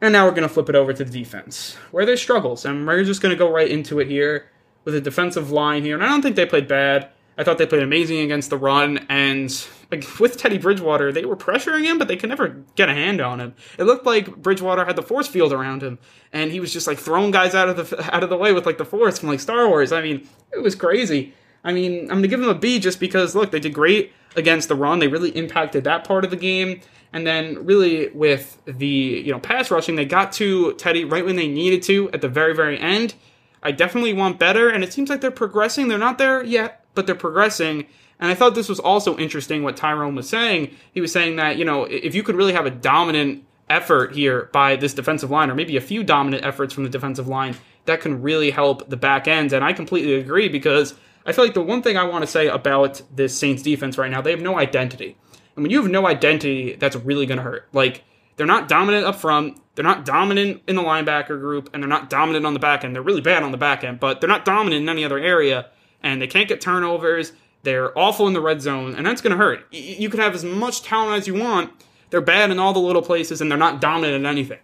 And 0.00 0.12
now 0.12 0.24
we're 0.24 0.30
going 0.30 0.48
to 0.48 0.48
flip 0.48 0.68
it 0.68 0.74
over 0.74 0.92
to 0.92 1.04
the 1.04 1.10
defense, 1.10 1.76
where 1.90 2.06
there's 2.06 2.22
struggles. 2.22 2.64
And 2.64 2.86
we're 2.86 3.04
just 3.04 3.20
going 3.20 3.34
to 3.34 3.38
go 3.38 3.50
right 3.50 3.70
into 3.70 4.00
it 4.00 4.08
here 4.08 4.50
with 4.84 4.94
a 4.94 5.00
defensive 5.00 5.50
line 5.50 5.84
here. 5.84 5.94
And 5.94 6.04
I 6.04 6.08
don't 6.08 6.22
think 6.22 6.36
they 6.36 6.46
played 6.46 6.68
bad. 6.68 7.10
I 7.40 7.44
thought 7.44 7.56
they 7.56 7.66
played 7.66 7.82
amazing 7.82 8.18
against 8.18 8.50
the 8.50 8.58
run, 8.58 9.06
and 9.08 9.66
like, 9.90 10.04
with 10.20 10.36
Teddy 10.36 10.58
Bridgewater, 10.58 11.10
they 11.10 11.24
were 11.24 11.36
pressuring 11.36 11.84
him, 11.84 11.96
but 11.96 12.06
they 12.06 12.16
could 12.16 12.28
never 12.28 12.48
get 12.74 12.90
a 12.90 12.92
hand 12.92 13.22
on 13.22 13.40
him. 13.40 13.54
It 13.78 13.84
looked 13.84 14.04
like 14.04 14.36
Bridgewater 14.36 14.84
had 14.84 14.94
the 14.94 15.02
force 15.02 15.26
field 15.26 15.50
around 15.50 15.82
him, 15.82 15.98
and 16.34 16.52
he 16.52 16.60
was 16.60 16.70
just 16.70 16.86
like 16.86 16.98
throwing 16.98 17.30
guys 17.30 17.54
out 17.54 17.70
of 17.70 17.76
the 17.88 18.14
out 18.14 18.22
of 18.22 18.28
the 18.28 18.36
way 18.36 18.52
with 18.52 18.66
like 18.66 18.76
the 18.76 18.84
force 18.84 19.18
from 19.18 19.30
like 19.30 19.40
Star 19.40 19.66
Wars. 19.68 19.90
I 19.90 20.02
mean, 20.02 20.28
it 20.52 20.62
was 20.62 20.74
crazy. 20.74 21.32
I 21.64 21.72
mean, 21.72 22.02
I'm 22.10 22.18
gonna 22.18 22.28
give 22.28 22.42
him 22.42 22.48
a 22.48 22.54
B 22.54 22.78
just 22.78 23.00
because 23.00 23.34
look, 23.34 23.52
they 23.52 23.60
did 23.60 23.72
great 23.72 24.12
against 24.36 24.68
the 24.68 24.74
run. 24.74 24.98
They 24.98 25.08
really 25.08 25.30
impacted 25.30 25.84
that 25.84 26.04
part 26.04 26.24
of 26.24 26.30
the 26.30 26.36
game. 26.36 26.80
And 27.12 27.26
then 27.26 27.64
really 27.66 28.08
with 28.10 28.60
the 28.66 28.86
you 28.86 29.32
know 29.32 29.40
pass 29.40 29.70
rushing, 29.70 29.96
they 29.96 30.04
got 30.04 30.32
to 30.34 30.74
Teddy 30.74 31.04
right 31.04 31.24
when 31.24 31.36
they 31.36 31.48
needed 31.48 31.82
to 31.84 32.10
at 32.12 32.20
the 32.20 32.28
very 32.28 32.54
very 32.54 32.78
end. 32.78 33.14
I 33.62 33.72
definitely 33.72 34.14
want 34.14 34.38
better, 34.38 34.70
and 34.70 34.82
it 34.82 34.92
seems 34.92 35.10
like 35.10 35.20
they're 35.20 35.30
progressing. 35.30 35.88
They're 35.88 35.98
not 35.98 36.18
there 36.18 36.42
yet, 36.42 36.84
but 36.94 37.06
they're 37.06 37.14
progressing. 37.14 37.86
And 38.18 38.30
I 38.30 38.34
thought 38.34 38.54
this 38.54 38.68
was 38.68 38.80
also 38.80 39.16
interesting 39.16 39.62
what 39.62 39.76
Tyrone 39.76 40.14
was 40.14 40.28
saying. 40.28 40.74
He 40.92 41.00
was 41.00 41.12
saying 41.12 41.36
that, 41.36 41.56
you 41.56 41.64
know, 41.64 41.84
if 41.84 42.14
you 42.14 42.22
could 42.22 42.36
really 42.36 42.52
have 42.52 42.66
a 42.66 42.70
dominant 42.70 43.44
effort 43.68 44.14
here 44.14 44.50
by 44.52 44.76
this 44.76 44.94
defensive 44.94 45.30
line, 45.30 45.50
or 45.50 45.54
maybe 45.54 45.76
a 45.76 45.80
few 45.80 46.04
dominant 46.04 46.44
efforts 46.44 46.74
from 46.74 46.84
the 46.84 46.90
defensive 46.90 47.28
line, 47.28 47.56
that 47.86 48.00
can 48.00 48.20
really 48.22 48.50
help 48.50 48.88
the 48.90 48.96
back 48.96 49.26
end. 49.26 49.52
And 49.52 49.64
I 49.64 49.72
completely 49.72 50.14
agree 50.14 50.48
because 50.48 50.94
I 51.30 51.32
feel 51.32 51.44
like 51.44 51.54
the 51.54 51.62
one 51.62 51.82
thing 51.82 51.96
I 51.96 52.04
want 52.04 52.22
to 52.22 52.30
say 52.30 52.48
about 52.48 53.00
this 53.14 53.38
Saints 53.38 53.62
defense 53.62 53.96
right 53.96 54.10
now, 54.10 54.20
they 54.20 54.30
have 54.30 54.42
no 54.42 54.58
identity. 54.58 55.16
And 55.56 55.62
when 55.62 55.70
you 55.70 55.80
have 55.80 55.90
no 55.90 56.06
identity, 56.06 56.74
that's 56.74 56.96
really 56.96 57.26
going 57.26 57.38
to 57.38 57.44
hurt. 57.44 57.68
Like, 57.72 58.04
they're 58.36 58.46
not 58.46 58.68
dominant 58.68 59.06
up 59.06 59.16
front. 59.16 59.60
They're 59.74 59.84
not 59.84 60.04
dominant 60.04 60.62
in 60.66 60.76
the 60.76 60.82
linebacker 60.82 61.40
group, 61.40 61.70
and 61.72 61.82
they're 61.82 61.88
not 61.88 62.10
dominant 62.10 62.46
on 62.46 62.54
the 62.54 62.60
back 62.60 62.84
end. 62.84 62.94
They're 62.94 63.02
really 63.02 63.20
bad 63.20 63.42
on 63.42 63.50
the 63.50 63.58
back 63.58 63.84
end, 63.84 64.00
but 64.00 64.20
they're 64.20 64.28
not 64.28 64.44
dominant 64.44 64.82
in 64.82 64.88
any 64.88 65.04
other 65.04 65.18
area 65.18 65.70
and 66.02 66.20
they 66.20 66.26
can't 66.26 66.48
get 66.48 66.60
turnovers. 66.60 67.32
They're 67.62 67.96
awful 67.98 68.26
in 68.26 68.32
the 68.32 68.40
red 68.40 68.62
zone, 68.62 68.94
and 68.94 69.06
that's 69.06 69.20
going 69.20 69.32
to 69.32 69.36
hurt. 69.36 69.72
You 69.72 70.08
can 70.08 70.20
have 70.20 70.34
as 70.34 70.44
much 70.44 70.82
talent 70.82 71.18
as 71.18 71.26
you 71.26 71.34
want. 71.34 71.72
They're 72.08 72.20
bad 72.20 72.50
in 72.50 72.58
all 72.58 72.72
the 72.72 72.80
little 72.80 73.02
places, 73.02 73.40
and 73.40 73.50
they're 73.50 73.58
not 73.58 73.80
dominant 73.80 74.16
in 74.16 74.26
anything. 74.26 74.58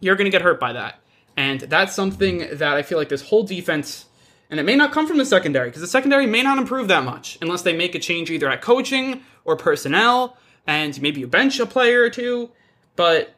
You're 0.00 0.16
going 0.16 0.24
to 0.24 0.30
get 0.30 0.42
hurt 0.42 0.58
by 0.58 0.72
that. 0.72 1.00
And 1.36 1.60
that's 1.60 1.94
something 1.94 2.56
that 2.56 2.74
I 2.74 2.82
feel 2.82 2.96
like 2.96 3.10
this 3.10 3.22
whole 3.22 3.42
defense, 3.42 4.05
and 4.50 4.60
it 4.60 4.64
may 4.64 4.76
not 4.76 4.92
come 4.92 5.06
from 5.06 5.18
the 5.18 5.26
secondary, 5.26 5.68
because 5.68 5.82
the 5.82 5.88
secondary 5.88 6.26
may 6.26 6.42
not 6.42 6.58
improve 6.58 6.88
that 6.88 7.04
much 7.04 7.38
unless 7.40 7.62
they 7.62 7.76
make 7.76 7.94
a 7.94 7.98
change 7.98 8.30
either 8.30 8.48
at 8.48 8.62
coaching 8.62 9.22
or 9.44 9.56
personnel, 9.56 10.36
and 10.66 11.00
maybe 11.00 11.20
you 11.20 11.26
bench 11.26 11.58
a 11.60 11.66
player 11.66 12.02
or 12.02 12.10
two. 12.10 12.50
But 12.96 13.34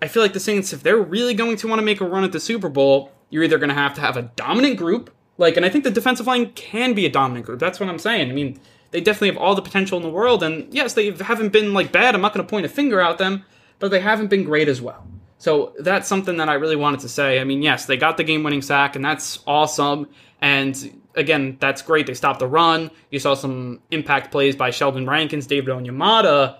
I 0.00 0.08
feel 0.08 0.22
like 0.22 0.32
the 0.32 0.40
Saints, 0.40 0.72
if 0.72 0.82
they're 0.82 0.96
really 0.96 1.34
going 1.34 1.56
to 1.56 1.68
want 1.68 1.80
to 1.80 1.84
make 1.84 2.00
a 2.00 2.08
run 2.08 2.24
at 2.24 2.32
the 2.32 2.40
Super 2.40 2.68
Bowl, 2.68 3.12
you're 3.30 3.42
either 3.42 3.58
going 3.58 3.68
to 3.68 3.74
have 3.74 3.94
to 3.94 4.00
have 4.00 4.16
a 4.16 4.22
dominant 4.22 4.76
group 4.76 5.10
like, 5.38 5.56
and 5.56 5.64
I 5.64 5.68
think 5.68 5.84
the 5.84 5.90
defensive 5.90 6.26
line 6.26 6.50
can 6.52 6.94
be 6.94 7.06
a 7.06 7.10
dominant 7.10 7.46
group. 7.46 7.60
That's 7.60 7.78
what 7.78 7.88
I'm 7.88 7.98
saying. 7.98 8.28
I 8.28 8.34
mean, 8.34 8.60
they 8.90 9.00
definitely 9.00 9.28
have 9.28 9.38
all 9.38 9.54
the 9.54 9.62
potential 9.62 9.96
in 9.96 10.02
the 10.02 10.10
world, 10.10 10.42
and 10.42 10.72
yes, 10.74 10.94
they 10.94 11.12
haven't 11.12 11.52
been 11.52 11.72
like 11.72 11.92
bad. 11.92 12.14
I'm 12.14 12.20
not 12.20 12.34
going 12.34 12.44
to 12.44 12.50
point 12.50 12.66
a 12.66 12.68
finger 12.68 13.00
at 13.00 13.18
them, 13.18 13.44
but 13.78 13.90
they 13.90 14.00
haven't 14.00 14.28
been 14.28 14.44
great 14.44 14.68
as 14.68 14.82
well. 14.82 15.06
So 15.38 15.74
that's 15.78 16.08
something 16.08 16.38
that 16.38 16.48
I 16.48 16.54
really 16.54 16.74
wanted 16.74 17.00
to 17.00 17.08
say. 17.08 17.38
I 17.38 17.44
mean, 17.44 17.62
yes, 17.62 17.86
they 17.86 17.96
got 17.96 18.16
the 18.16 18.24
game-winning 18.24 18.62
sack, 18.62 18.96
and 18.96 19.04
that's 19.04 19.38
awesome. 19.46 20.08
And 20.40 21.00
again, 21.14 21.56
that's 21.60 21.82
great. 21.82 22.06
They 22.06 22.14
stopped 22.14 22.38
the 22.38 22.46
run. 22.46 22.90
You 23.10 23.18
saw 23.18 23.34
some 23.34 23.80
impact 23.90 24.30
plays 24.30 24.54
by 24.54 24.70
Sheldon 24.70 25.06
Rankins, 25.06 25.46
David 25.46 25.74
Onyemata, 25.74 26.58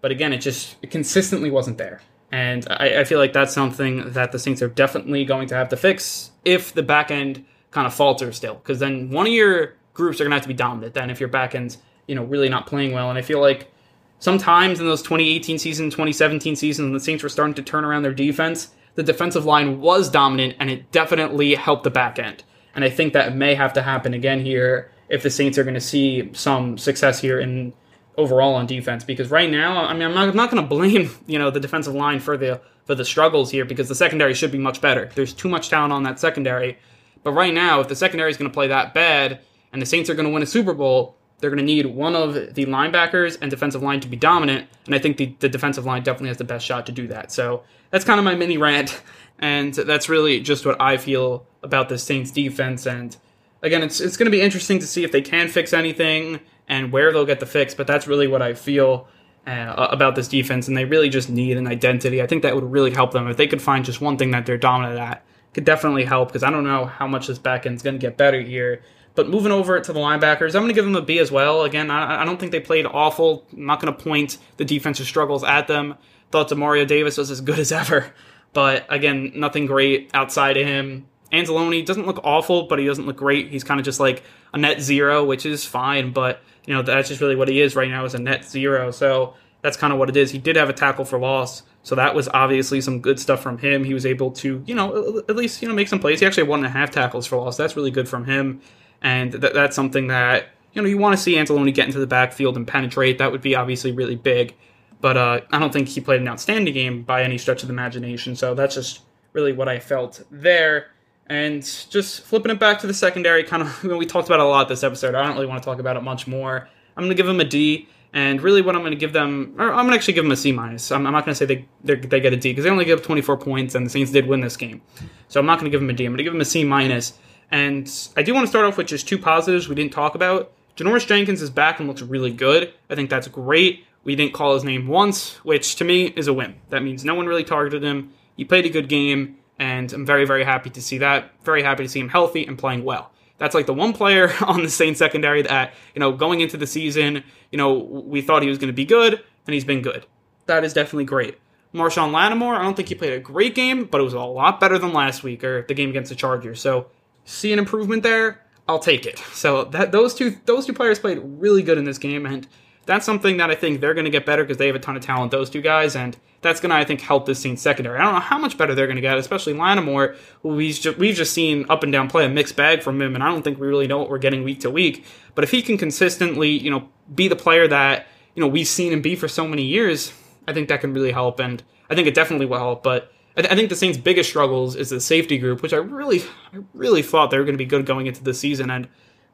but 0.00 0.10
again, 0.10 0.32
it 0.32 0.38
just 0.38 0.76
it 0.82 0.90
consistently 0.90 1.50
wasn't 1.50 1.78
there. 1.78 2.00
And 2.32 2.66
I, 2.70 3.00
I 3.00 3.04
feel 3.04 3.18
like 3.18 3.32
that's 3.32 3.52
something 3.52 4.12
that 4.12 4.32
the 4.32 4.38
Saints 4.38 4.62
are 4.62 4.68
definitely 4.68 5.24
going 5.24 5.48
to 5.48 5.54
have 5.54 5.68
to 5.70 5.76
fix 5.76 6.30
if 6.44 6.74
the 6.74 6.82
back 6.82 7.10
end 7.10 7.44
kind 7.76 7.86
of 7.86 7.92
falter 7.92 8.32
still 8.32 8.54
because 8.54 8.78
then 8.78 9.10
one 9.10 9.26
of 9.26 9.32
your 9.34 9.74
groups 9.92 10.18
are 10.18 10.24
going 10.24 10.30
to 10.30 10.36
have 10.36 10.42
to 10.42 10.48
be 10.48 10.54
dominant 10.54 10.94
then 10.94 11.10
if 11.10 11.20
your 11.20 11.28
back 11.28 11.54
end's 11.54 11.76
you 12.06 12.14
know 12.14 12.24
really 12.24 12.48
not 12.48 12.66
playing 12.66 12.94
well 12.94 13.10
and 13.10 13.18
i 13.18 13.22
feel 13.22 13.38
like 13.38 13.70
sometimes 14.18 14.80
in 14.80 14.86
those 14.86 15.02
2018 15.02 15.58
season 15.58 15.90
2017 15.90 16.56
season, 16.56 16.86
when 16.86 16.94
the 16.94 17.00
saints 17.00 17.22
were 17.22 17.28
starting 17.28 17.52
to 17.52 17.62
turn 17.62 17.84
around 17.84 18.02
their 18.02 18.14
defense 18.14 18.70
the 18.94 19.02
defensive 19.02 19.44
line 19.44 19.78
was 19.78 20.08
dominant 20.08 20.56
and 20.58 20.70
it 20.70 20.90
definitely 20.90 21.54
helped 21.54 21.84
the 21.84 21.90
back 21.90 22.18
end 22.18 22.44
and 22.76 22.84
i 22.84 22.88
think 22.88 23.12
that 23.12 23.34
may 23.34 23.56
have 23.56 23.72
to 23.72 23.82
happen 23.82 24.14
again 24.14 24.44
here 24.44 24.92
if 25.08 25.24
the 25.24 25.30
saints 25.30 25.58
are 25.58 25.64
going 25.64 25.74
to 25.74 25.80
see 25.80 26.30
some 26.32 26.78
success 26.78 27.20
here 27.20 27.40
in 27.40 27.72
overall 28.18 28.54
on 28.54 28.66
defense. 28.66 29.04
Because 29.04 29.30
right 29.30 29.50
now 29.50 29.84
i 29.84 29.92
mean 29.92 30.02
i'm 30.02 30.14
not, 30.14 30.28
I'm 30.28 30.36
not 30.36 30.50
going 30.50 30.62
to 30.62 30.68
blame 30.68 31.10
you 31.26 31.38
know 31.40 31.50
the 31.50 31.60
defensive 31.60 31.94
line 31.94 32.20
for 32.20 32.36
the 32.36 32.60
for 32.86 32.94
the 32.94 33.04
struggles 33.04 33.50
here 33.50 33.64
because 33.64 33.88
the 33.88 33.94
secondary 33.94 34.32
should 34.32 34.52
be 34.52 34.58
much 34.58 34.80
better. 34.80 35.10
There's 35.14 35.34
too 35.34 35.48
much 35.48 35.68
talent 35.68 35.92
on 35.92 36.04
that 36.04 36.20
secondary. 36.20 36.78
But 37.22 37.32
right 37.32 37.52
now, 37.52 37.80
if 37.80 37.88
the 37.88 37.96
secondary 37.96 38.30
is 38.30 38.36
going 38.36 38.48
to 38.48 38.54
play 38.54 38.68
that 38.68 38.94
bad 38.94 39.40
and 39.72 39.82
the 39.82 39.86
Saints 39.86 40.08
are 40.08 40.14
going 40.14 40.26
to 40.28 40.32
win 40.32 40.44
a 40.44 40.46
Super 40.46 40.72
Bowl, 40.72 41.16
they're 41.38 41.50
going 41.50 41.58
to 41.58 41.64
need 41.64 41.86
one 41.86 42.16
of 42.16 42.34
the 42.54 42.66
linebackers 42.66 43.36
and 43.40 43.50
defensive 43.50 43.82
line 43.82 44.00
to 44.00 44.08
be 44.08 44.16
dominant. 44.16 44.68
And 44.86 44.94
I 44.94 44.98
think 44.98 45.16
the, 45.16 45.34
the 45.40 45.48
defensive 45.48 45.84
line 45.84 46.02
definitely 46.02 46.28
has 46.28 46.38
the 46.38 46.44
best 46.44 46.64
shot 46.64 46.86
to 46.86 46.92
do 46.92 47.06
that. 47.08 47.30
So 47.30 47.62
that's 47.90 48.04
kind 48.04 48.18
of 48.18 48.24
my 48.24 48.34
mini 48.34 48.56
rant. 48.58 49.02
And 49.38 49.74
that's 49.74 50.08
really 50.08 50.40
just 50.40 50.64
what 50.64 50.80
I 50.80 50.96
feel 50.96 51.46
about 51.62 51.90
the 51.90 51.98
Saints 51.98 52.30
defense. 52.30 52.86
And 52.86 53.14
again, 53.60 53.82
it's, 53.82 54.00
it's 54.00 54.16
going 54.16 54.24
to 54.24 54.30
be 54.30 54.40
interesting 54.40 54.78
to 54.78 54.86
see 54.86 55.04
if 55.04 55.12
they 55.12 55.20
can 55.20 55.48
fix 55.48 55.74
anything 55.74 56.40
and 56.66 56.90
where 56.90 57.12
they'll 57.12 57.26
get 57.26 57.40
the 57.40 57.44
fix. 57.44 57.74
But 57.74 57.86
that's 57.86 58.06
really 58.06 58.26
what 58.26 58.40
I 58.40 58.54
feel 58.54 59.08
uh, 59.46 59.88
about 59.90 60.14
this 60.14 60.26
defense. 60.26 60.68
And 60.68 60.74
they 60.74 60.86
really 60.86 61.10
just 61.10 61.28
need 61.28 61.58
an 61.58 61.66
identity. 61.66 62.22
I 62.22 62.26
think 62.26 62.44
that 62.44 62.54
would 62.54 62.64
really 62.64 62.92
help 62.92 63.12
them 63.12 63.28
if 63.28 63.36
they 63.36 63.46
could 63.46 63.60
find 63.60 63.84
just 63.84 64.00
one 64.00 64.16
thing 64.16 64.30
that 64.30 64.46
they're 64.46 64.56
dominant 64.56 64.98
at 64.98 65.22
could 65.56 65.64
definitely 65.64 66.04
help 66.04 66.28
because 66.28 66.42
I 66.42 66.50
don't 66.50 66.64
know 66.64 66.84
how 66.84 67.06
much 67.06 67.28
this 67.28 67.38
back 67.38 67.64
end 67.64 67.76
is 67.76 67.82
going 67.82 67.94
to 67.94 67.98
get 67.98 68.18
better 68.18 68.42
here. 68.42 68.82
But 69.16 69.28
moving 69.28 69.50
over 69.50 69.80
to 69.80 69.92
the 69.92 69.98
linebackers, 69.98 70.54
I'm 70.54 70.62
going 70.62 70.68
to 70.68 70.74
give 70.74 70.84
them 70.84 70.94
a 70.94 71.02
B 71.02 71.18
as 71.18 71.32
well. 71.32 71.64
Again, 71.64 71.90
I, 71.90 72.22
I 72.22 72.24
don't 72.24 72.38
think 72.38 72.52
they 72.52 72.60
played 72.60 72.86
awful. 72.86 73.46
I'm 73.52 73.66
not 73.66 73.80
going 73.80 73.92
to 73.92 74.04
point 74.04 74.38
the 74.58 74.64
defensive 74.64 75.06
struggles 75.06 75.42
at 75.42 75.66
them. 75.66 75.96
Thought 76.30 76.50
Demario 76.50 76.86
Davis 76.86 77.16
was 77.16 77.30
as 77.30 77.40
good 77.40 77.58
as 77.58 77.72
ever. 77.82 78.12
But 78.52 78.86
again, 78.88 79.32
nothing 79.34 79.66
great 79.66 80.10
outside 80.14 80.56
of 80.56 80.66
him. 80.66 81.06
Anzalone 81.32 81.84
doesn't 81.84 82.06
look 82.06 82.20
awful, 82.22 82.64
but 82.68 82.78
he 82.78 82.86
doesn't 82.86 83.06
look 83.06 83.16
great. 83.16 83.50
He's 83.50 83.64
kind 83.64 83.80
of 83.80 83.84
just 83.84 83.98
like 83.98 84.22
a 84.52 84.58
net 84.58 84.80
zero, 84.80 85.24
which 85.24 85.44
is 85.44 85.64
fine. 85.64 86.12
But, 86.12 86.40
you 86.66 86.74
know, 86.74 86.82
that's 86.82 87.08
just 87.08 87.20
really 87.20 87.34
what 87.34 87.48
he 87.48 87.60
is 87.60 87.74
right 87.74 87.90
now 87.90 88.04
is 88.04 88.14
a 88.14 88.18
net 88.18 88.44
zero. 88.44 88.90
So 88.92 89.34
that's 89.62 89.76
kind 89.76 89.92
of 89.92 89.98
what 89.98 90.08
it 90.08 90.16
is. 90.16 90.30
He 90.30 90.38
did 90.38 90.56
have 90.56 90.68
a 90.68 90.72
tackle 90.72 91.04
for 91.04 91.18
loss, 91.18 91.64
so 91.82 91.94
that 91.96 92.14
was 92.14 92.28
obviously 92.32 92.80
some 92.80 93.00
good 93.00 93.18
stuff 93.18 93.42
from 93.42 93.58
him. 93.58 93.82
He 93.82 93.94
was 93.94 94.06
able 94.06 94.30
to, 94.32 94.62
you 94.64 94.74
know, 94.74 95.22
at 95.28 95.34
least 95.34 95.60
you 95.60 95.68
know 95.68 95.74
make 95.74 95.88
some 95.88 95.98
plays. 95.98 96.20
He 96.20 96.26
actually 96.26 96.44
had 96.44 96.50
one 96.50 96.60
and 96.60 96.66
a 96.66 96.70
half 96.70 96.90
tackles 96.92 97.26
for 97.26 97.36
loss. 97.36 97.56
That's 97.56 97.76
really 97.76 97.90
good 97.90 98.08
from 98.08 98.24
him, 98.24 98.60
and 99.02 99.32
th- 99.32 99.52
that's 99.52 99.76
something 99.76 100.08
that 100.08 100.48
you 100.72 100.82
know 100.82 100.88
you 100.88 100.98
want 100.98 101.16
to 101.16 101.22
see 101.22 101.34
Anzalone 101.34 101.72
get 101.74 101.86
into 101.86 101.98
the 101.98 102.06
backfield 102.06 102.56
and 102.56 102.66
penetrate. 102.66 103.18
That 103.18 103.32
would 103.32 103.42
be 103.42 103.54
obviously 103.54 103.92
really 103.92 104.16
big, 104.16 104.54
but 105.00 105.16
uh, 105.16 105.40
I 105.52 105.58
don't 105.58 105.72
think 105.72 105.88
he 105.88 106.00
played 106.00 106.20
an 106.20 106.28
outstanding 106.28 106.74
game 106.74 107.02
by 107.02 107.22
any 107.22 107.38
stretch 107.38 107.62
of 107.62 107.68
the 107.68 107.74
imagination. 107.74 108.36
So 108.36 108.54
that's 108.54 108.74
just 108.74 109.00
really 109.32 109.52
what 109.52 109.68
I 109.68 109.78
felt 109.78 110.22
there. 110.30 110.88
And 111.28 111.62
just 111.62 112.22
flipping 112.22 112.52
it 112.52 112.60
back 112.60 112.80
to 112.80 112.86
the 112.86 112.94
secondary, 112.94 113.42
kind 113.42 113.62
of, 113.62 113.78
you 113.82 113.90
know, 113.90 113.96
we 113.96 114.06
talked 114.06 114.28
about 114.28 114.40
a 114.40 114.44
lot 114.44 114.68
this 114.68 114.82
episode. 114.82 115.14
I 115.14 115.24
don't 115.24 115.34
really 115.34 115.46
want 115.46 115.62
to 115.62 115.64
talk 115.64 115.78
about 115.78 115.96
it 115.96 116.02
much 116.02 116.26
more. 116.26 116.68
I'm 116.96 117.04
going 117.04 117.10
to 117.10 117.14
give 117.14 117.28
him 117.28 117.40
a 117.40 117.44
D. 117.44 117.88
And 118.12 118.40
really, 118.40 118.62
what 118.62 118.74
I'm 118.74 118.80
going 118.80 118.92
to 118.92 118.98
give 118.98 119.12
them, 119.12 119.54
or 119.58 119.68
I'm 119.68 119.84
going 119.84 119.90
to 119.90 119.94
actually 119.94 120.14
give 120.14 120.24
them 120.24 120.32
a 120.32 120.36
C 120.36 120.50
minus. 120.50 120.90
I'm, 120.90 121.06
I'm 121.06 121.12
not 121.12 121.26
going 121.26 121.34
to 121.34 121.36
say 121.36 121.44
they 121.44 121.66
they 121.84 122.20
get 122.20 122.32
a 122.32 122.36
D 122.36 122.50
because 122.50 122.64
they 122.64 122.70
only 122.70 122.86
give 122.86 123.02
24 123.02 123.36
points, 123.36 123.74
and 123.74 123.84
the 123.84 123.90
Saints 123.90 124.10
did 124.10 124.26
win 124.26 124.40
this 124.40 124.56
game. 124.56 124.80
So 125.28 125.38
I'm 125.38 125.44
not 125.44 125.58
going 125.58 125.70
to 125.70 125.74
give 125.74 125.82
them 125.82 125.90
a 125.90 125.92
D. 125.92 126.06
I'm 126.06 126.12
going 126.12 126.18
to 126.18 126.24
give 126.24 126.32
them 126.32 126.40
a 126.40 126.46
C 126.46 126.64
minus. 126.64 127.18
And 127.50 127.90
I 128.16 128.22
do 128.22 128.34
want 128.34 128.44
to 128.44 128.48
start 128.48 128.64
off 128.64 128.76
with 128.76 128.86
just 128.86 129.08
two 129.08 129.18
positives 129.18 129.68
we 129.68 129.74
didn't 129.74 129.92
talk 129.92 130.14
about. 130.14 130.52
Janoris 130.76 131.06
Jenkins 131.06 131.40
is 131.42 131.50
back 131.50 131.78
and 131.78 131.88
looks 131.88 132.02
really 132.02 132.32
good. 132.32 132.72
I 132.90 132.94
think 132.94 133.08
that's 133.08 133.28
great. 133.28 133.84
We 134.04 134.14
didn't 134.14 134.34
call 134.34 134.54
his 134.54 134.64
name 134.64 134.86
once, 134.86 135.36
which 135.44 135.76
to 135.76 135.84
me 135.84 136.06
is 136.06 136.28
a 136.28 136.34
win. 136.34 136.56
That 136.70 136.82
means 136.82 137.04
no 137.04 137.14
one 137.14 137.26
really 137.26 137.44
targeted 137.44 137.82
him. 137.82 138.12
He 138.36 138.44
played 138.44 138.66
a 138.66 138.70
good 138.70 138.88
game 138.88 139.38
and 139.58 139.92
I'm 139.92 140.04
very, 140.04 140.26
very 140.26 140.44
happy 140.44 140.70
to 140.70 140.82
see 140.82 140.98
that. 140.98 141.30
Very 141.44 141.62
happy 141.62 141.84
to 141.84 141.88
see 141.88 142.00
him 142.00 142.08
healthy 142.08 142.46
and 142.46 142.58
playing 142.58 142.84
well. 142.84 143.10
That's 143.38 143.54
like 143.54 143.66
the 143.66 143.74
one 143.74 143.92
player 143.92 144.32
on 144.46 144.62
the 144.62 144.70
Saints 144.70 144.98
secondary 144.98 145.42
that, 145.42 145.74
you 145.94 146.00
know, 146.00 146.12
going 146.12 146.40
into 146.40 146.56
the 146.56 146.66
season, 146.66 147.24
you 147.50 147.58
know, 147.58 147.74
we 147.74 148.22
thought 148.22 148.42
he 148.42 148.48
was 148.48 148.58
going 148.58 148.68
to 148.68 148.74
be 148.74 148.84
good, 148.84 149.14
and 149.14 149.54
he's 149.54 149.64
been 149.64 149.82
good. 149.82 150.06
That 150.46 150.64
is 150.64 150.72
definitely 150.72 151.04
great. 151.04 151.38
Marshon 151.74 152.12
Lattimore, 152.12 152.54
I 152.54 152.62
don't 152.62 152.74
think 152.74 152.88
he 152.88 152.94
played 152.94 153.12
a 153.12 153.18
great 153.18 153.54
game, 153.54 153.84
but 153.84 154.00
it 154.00 154.04
was 154.04 154.14
a 154.14 154.20
lot 154.20 154.60
better 154.60 154.78
than 154.78 154.92
last 154.92 155.22
week 155.22 155.44
or 155.44 155.62
the 155.62 155.74
game 155.74 155.90
against 155.90 156.08
the 156.08 156.14
Chargers. 156.14 156.60
So, 156.60 156.86
see 157.26 157.52
an 157.52 157.58
improvement 157.58 158.02
there, 158.02 158.40
I'll 158.66 158.78
take 158.78 159.04
it. 159.04 159.18
So 159.32 159.64
that 159.64 159.92
those 159.92 160.14
two 160.14 160.36
those 160.46 160.64
two 160.64 160.72
players 160.72 160.98
played 160.98 161.20
really 161.22 161.62
good 161.62 161.76
in 161.76 161.84
this 161.84 161.98
game, 161.98 162.24
and 162.24 162.48
that's 162.86 163.04
something 163.04 163.36
that 163.36 163.50
I 163.50 163.54
think 163.54 163.80
they're 163.80 163.94
going 163.94 164.06
to 164.06 164.10
get 164.10 164.24
better 164.24 164.44
because 164.44 164.56
they 164.56 164.68
have 164.68 164.76
a 164.76 164.80
ton 164.80 164.96
of 164.96 165.02
talent. 165.02 165.30
Those 165.30 165.50
two 165.50 165.60
guys, 165.60 165.94
and 165.94 166.16
that's 166.40 166.60
going 166.60 166.70
to 166.70 166.76
I 166.76 166.84
think 166.84 167.00
help 167.00 167.26
this 167.26 167.38
Saints 167.38 167.62
secondary. 167.62 167.98
I 167.98 168.04
don't 168.04 168.14
know 168.14 168.20
how 168.20 168.38
much 168.38 168.56
better 168.56 168.74
they're 168.74 168.86
going 168.86 168.96
to 168.96 169.02
get, 169.02 169.18
especially 169.18 169.52
Lattimore, 169.52 170.16
who 170.42 170.50
we've 170.50 170.74
just, 170.74 170.98
we've 170.98 171.14
just 171.14 171.32
seen 171.32 171.66
up 171.68 171.82
and 171.82 171.92
down 171.92 172.08
play 172.08 172.24
a 172.24 172.28
mixed 172.28 172.56
bag 172.56 172.82
from 172.82 173.00
him, 173.02 173.14
and 173.14 173.22
I 173.22 173.28
don't 173.28 173.42
think 173.42 173.58
we 173.58 173.66
really 173.66 173.86
know 173.86 173.98
what 173.98 174.08
we're 174.08 174.18
getting 174.18 174.42
week 174.42 174.60
to 174.60 174.70
week. 174.70 175.04
But 175.34 175.44
if 175.44 175.50
he 175.50 175.62
can 175.62 175.76
consistently, 175.76 176.50
you 176.50 176.70
know, 176.70 176.88
be 177.14 177.28
the 177.28 177.36
player 177.36 177.68
that 177.68 178.06
you 178.34 178.40
know 178.40 178.48
we've 178.48 178.68
seen 178.68 178.92
him 178.92 179.02
be 179.02 179.16
for 179.16 179.28
so 179.28 179.46
many 179.46 179.62
years, 179.62 180.12
I 180.48 180.52
think 180.52 180.68
that 180.68 180.80
can 180.80 180.94
really 180.94 181.12
help, 181.12 181.40
and 181.40 181.62
I 181.90 181.94
think 181.94 182.08
it 182.08 182.14
definitely 182.14 182.46
will 182.46 182.58
help. 182.58 182.82
But 182.82 183.12
I, 183.36 183.42
th- 183.42 183.52
I 183.52 183.56
think 183.56 183.68
the 183.68 183.76
Saints' 183.76 183.98
biggest 183.98 184.30
struggles 184.30 184.76
is 184.76 184.90
the 184.90 185.00
safety 185.00 185.38
group, 185.38 185.62
which 185.62 185.72
I 185.72 185.78
really, 185.78 186.22
I 186.52 186.58
really 186.74 187.02
thought 187.02 187.30
they 187.30 187.38
were 187.38 187.44
going 187.44 187.54
to 187.54 187.58
be 187.58 187.66
good 187.66 187.86
going 187.86 188.06
into 188.06 188.22
the 188.24 188.34
season, 188.34 188.70
and 188.70 188.88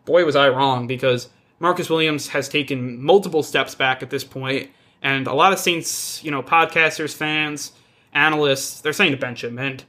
boy 0.05 0.25
was 0.25 0.37
I 0.37 0.49
wrong 0.49 0.87
because 0.87 1.29
Marcus 1.61 1.89
Williams 1.89 2.29
has 2.29 2.49
taken 2.49 3.03
multiple 3.03 3.43
steps 3.43 3.75
back 3.75 4.03
at 4.03 4.11
this 4.11 4.25
point, 4.25 4.71
and 5.03 5.27
a 5.27 5.35
lot 5.35 5.53
of 5.53 5.59
Saints, 5.59 6.23
you 6.25 6.31
know, 6.31 6.43
podcasters, 6.43 7.15
fans, 7.15 7.73
analysts, 8.13 8.81
they're 8.81 8.93
saying 8.93 9.13
to 9.13 9.19
bench 9.19 9.45
him. 9.45 9.59
And 9.59 9.85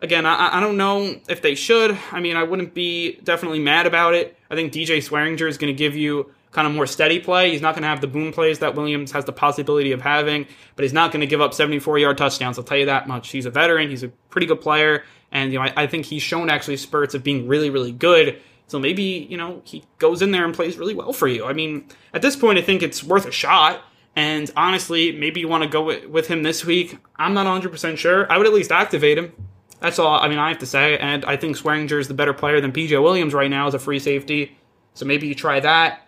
again, 0.00 0.26
I, 0.26 0.58
I 0.58 0.60
don't 0.60 0.76
know 0.76 1.16
if 1.28 1.42
they 1.42 1.54
should. 1.54 1.96
I 2.10 2.20
mean, 2.20 2.36
I 2.36 2.42
wouldn't 2.42 2.74
be 2.74 3.20
definitely 3.22 3.60
mad 3.60 3.86
about 3.86 4.14
it. 4.14 4.36
I 4.50 4.54
think 4.54 4.72
DJ 4.72 4.98
Swearinger 4.98 5.48
is 5.48 5.58
going 5.58 5.72
to 5.72 5.78
give 5.78 5.96
you 5.96 6.32
kind 6.52 6.66
of 6.66 6.74
more 6.74 6.86
steady 6.86 7.18
play. 7.18 7.50
He's 7.50 7.62
not 7.62 7.74
going 7.74 7.82
to 7.82 7.88
have 7.88 8.00
the 8.00 8.06
boom 8.06 8.32
plays 8.32 8.60
that 8.60 8.74
Williams 8.74 9.10
has 9.12 9.24
the 9.24 9.32
possibility 9.32 9.92
of 9.92 10.02
having, 10.02 10.46
but 10.76 10.82
he's 10.84 10.92
not 10.92 11.10
going 11.10 11.20
to 11.20 11.26
give 11.26 11.40
up 11.40 11.54
74 11.54 11.98
yard 11.98 12.18
touchdowns. 12.18 12.58
I'll 12.58 12.64
tell 12.64 12.78
you 12.78 12.86
that 12.86 13.08
much. 13.08 13.30
He's 13.30 13.46
a 13.46 13.50
veteran. 13.50 13.90
He's 13.90 14.02
a 14.02 14.08
pretty 14.08 14.46
good 14.46 14.60
player, 14.60 15.04
and 15.32 15.52
you 15.52 15.58
know, 15.58 15.64
I, 15.64 15.72
I 15.76 15.86
think 15.86 16.06
he's 16.06 16.22
shown 16.22 16.50
actually 16.50 16.76
spurts 16.76 17.14
of 17.14 17.24
being 17.24 17.48
really, 17.48 17.70
really 17.70 17.92
good. 17.92 18.40
So 18.68 18.78
maybe, 18.78 19.26
you 19.28 19.36
know, 19.36 19.60
he 19.64 19.84
goes 19.98 20.22
in 20.22 20.30
there 20.30 20.44
and 20.44 20.54
plays 20.54 20.78
really 20.78 20.94
well 20.94 21.12
for 21.12 21.28
you. 21.28 21.44
I 21.44 21.52
mean, 21.52 21.86
at 22.14 22.22
this 22.22 22.36
point, 22.36 22.58
I 22.58 22.62
think 22.62 22.82
it's 22.82 23.02
worth 23.02 23.26
a 23.26 23.32
shot. 23.32 23.82
And 24.14 24.50
honestly, 24.56 25.12
maybe 25.12 25.40
you 25.40 25.48
want 25.48 25.62
to 25.64 25.68
go 25.68 25.84
with 26.08 26.26
him 26.26 26.42
this 26.42 26.64
week. 26.64 26.98
I'm 27.16 27.34
not 27.34 27.46
100% 27.46 27.96
sure. 27.96 28.30
I 28.30 28.36
would 28.38 28.46
at 28.46 28.52
least 28.52 28.70
activate 28.70 29.18
him. 29.18 29.32
That's 29.80 29.98
all 29.98 30.20
I 30.20 30.28
mean, 30.28 30.38
I 30.38 30.48
have 30.48 30.58
to 30.58 30.66
say. 30.66 30.96
And 30.98 31.24
I 31.24 31.36
think 31.36 31.56
Swearinger 31.56 31.98
is 31.98 32.08
the 32.08 32.14
better 32.14 32.32
player 32.32 32.60
than 32.60 32.72
PJ 32.72 33.02
Williams 33.02 33.34
right 33.34 33.50
now 33.50 33.66
as 33.66 33.74
a 33.74 33.78
free 33.78 33.98
safety. 33.98 34.56
So 34.94 35.06
maybe 35.06 35.26
you 35.26 35.34
try 35.34 35.60
that. 35.60 36.06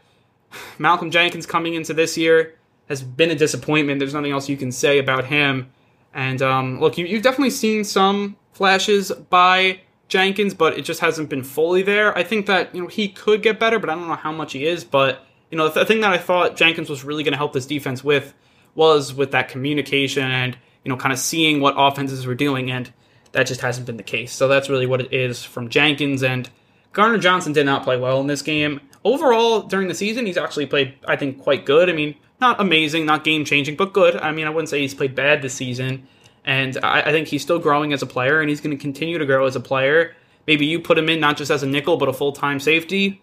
Malcolm 0.78 1.11
Jenkins 1.11 1.46
coming 1.46 1.74
into 1.74 1.94
this 1.94 2.16
year 2.16 2.55
has 2.88 3.02
been 3.02 3.30
a 3.30 3.34
disappointment. 3.34 3.98
There's 3.98 4.14
nothing 4.14 4.32
else 4.32 4.48
you 4.48 4.57
can 4.57 4.72
say 4.72 4.98
about 4.98 5.26
him. 5.26 5.70
And 6.12 6.40
um, 6.42 6.80
look, 6.80 6.98
you, 6.98 7.07
you've 7.07 7.22
definitely 7.22 7.50
seen 7.50 7.84
some 7.84 8.36
flashes 8.52 9.11
by 9.11 9.80
Jenkins, 10.09 10.55
but 10.55 10.78
it 10.78 10.82
just 10.82 11.00
hasn't 11.00 11.28
been 11.28 11.42
fully 11.42 11.82
there. 11.82 12.16
I 12.16 12.22
think 12.22 12.46
that 12.46 12.74
you 12.74 12.82
know 12.82 12.88
he 12.88 13.09
could 13.09 13.42
get 13.42 13.59
better, 13.59 13.78
but 13.78 13.90
I 13.90 13.94
don't 13.94 14.09
know 14.09 14.14
how 14.14 14.32
much 14.32 14.52
he 14.52 14.66
is. 14.66 14.84
But 14.84 15.24
you 15.50 15.59
know, 15.59 15.68
the 15.68 15.84
thing 15.84 16.00
that 16.02 16.12
I 16.12 16.18
thought 16.18 16.57
Jenkins 16.57 16.90
was 16.90 17.05
really 17.05 17.24
going 17.24 17.32
to 17.32 17.38
help 17.38 17.52
this 17.52 17.66
defense 17.66 18.05
with 18.05 18.34
was 18.74 19.14
with 19.14 19.32
that 19.32 19.48
communication 19.48 20.30
and 20.30 20.57
you 20.84 20.90
know, 20.90 20.96
kind 20.96 21.12
of 21.12 21.18
seeing 21.18 21.61
what 21.61 21.74
offenses 21.76 22.26
were 22.26 22.34
doing, 22.34 22.70
and 22.70 22.92
that 23.32 23.46
just 23.46 23.62
hasn't 23.62 23.86
been 23.86 23.96
the 23.96 24.02
case. 24.02 24.32
So 24.32 24.48
that's 24.48 24.68
really 24.68 24.86
what 24.86 25.00
it 25.00 25.12
is 25.12 25.42
from 25.42 25.68
Jenkins 25.70 26.22
and 26.22 26.48
Gardner-Johnson 26.92 27.52
did 27.52 27.66
not 27.66 27.82
play 27.82 27.96
well 27.96 28.20
in 28.20 28.28
this 28.28 28.42
game. 28.42 28.80
Overall, 29.05 29.61
during 29.62 29.88
the 29.88 29.94
season, 29.94 30.24
he's 30.24 30.38
actually 30.38 30.66
played, 30.66 30.94
I 31.07 31.16
think, 31.16 31.42
quite 31.42 31.66
good. 31.66 31.90
I 31.90 31.92
mean, 31.92 32.14
not 32.40 32.61
amazing, 32.61 33.05
not 33.05 33.22
game 33.22 33.44
changing, 33.44 33.76
but 33.76 33.92
good. 33.92 34.16
I 34.16 34.32
mean, 34.32 34.46
I 34.46 34.50
wouldn't 34.50 34.70
say 34.70 34.80
he's 34.80 34.94
played 34.94 35.14
bad 35.14 35.42
this 35.42 35.55
season. 35.55 36.09
And 36.44 36.78
I, 36.82 37.02
I 37.02 37.12
think 37.12 37.28
he's 37.28 37.42
still 37.42 37.59
growing 37.59 37.92
as 37.92 38.02
a 38.02 38.07
player, 38.07 38.40
and 38.40 38.48
he's 38.48 38.61
going 38.61 38.76
to 38.76 38.80
continue 38.80 39.18
to 39.18 39.26
grow 39.26 39.46
as 39.46 39.57
a 39.57 39.61
player. 39.61 40.14
Maybe 40.46 40.66
you 40.66 40.80
put 40.80 40.98
him 40.98 41.09
in 41.09 41.20
not 41.20 41.36
just 41.36 41.50
as 41.50 41.62
a 41.62 41.66
nickel, 41.66 41.96
but 41.96 42.09
a 42.09 42.12
full 42.12 42.32
time 42.32 42.61
safety. 42.61 43.22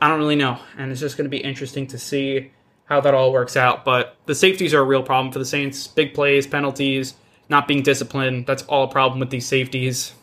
I 0.00 0.08
don't 0.08 0.18
really 0.18 0.36
know. 0.36 0.58
And 0.78 0.90
it's 0.90 1.00
just 1.00 1.16
going 1.16 1.26
to 1.26 1.30
be 1.30 1.42
interesting 1.42 1.86
to 1.88 1.98
see 1.98 2.50
how 2.84 3.00
that 3.02 3.14
all 3.14 3.32
works 3.32 3.56
out. 3.56 3.84
But 3.84 4.16
the 4.26 4.34
safeties 4.34 4.72
are 4.72 4.80
a 4.80 4.84
real 4.84 5.02
problem 5.02 5.32
for 5.32 5.38
the 5.38 5.44
Saints. 5.44 5.86
Big 5.86 6.14
plays, 6.14 6.46
penalties, 6.46 7.14
not 7.48 7.68
being 7.68 7.82
disciplined. 7.82 8.46
That's 8.46 8.62
all 8.64 8.84
a 8.84 8.88
problem 8.88 9.20
with 9.20 9.30
these 9.30 9.46
safeties. 9.46 10.14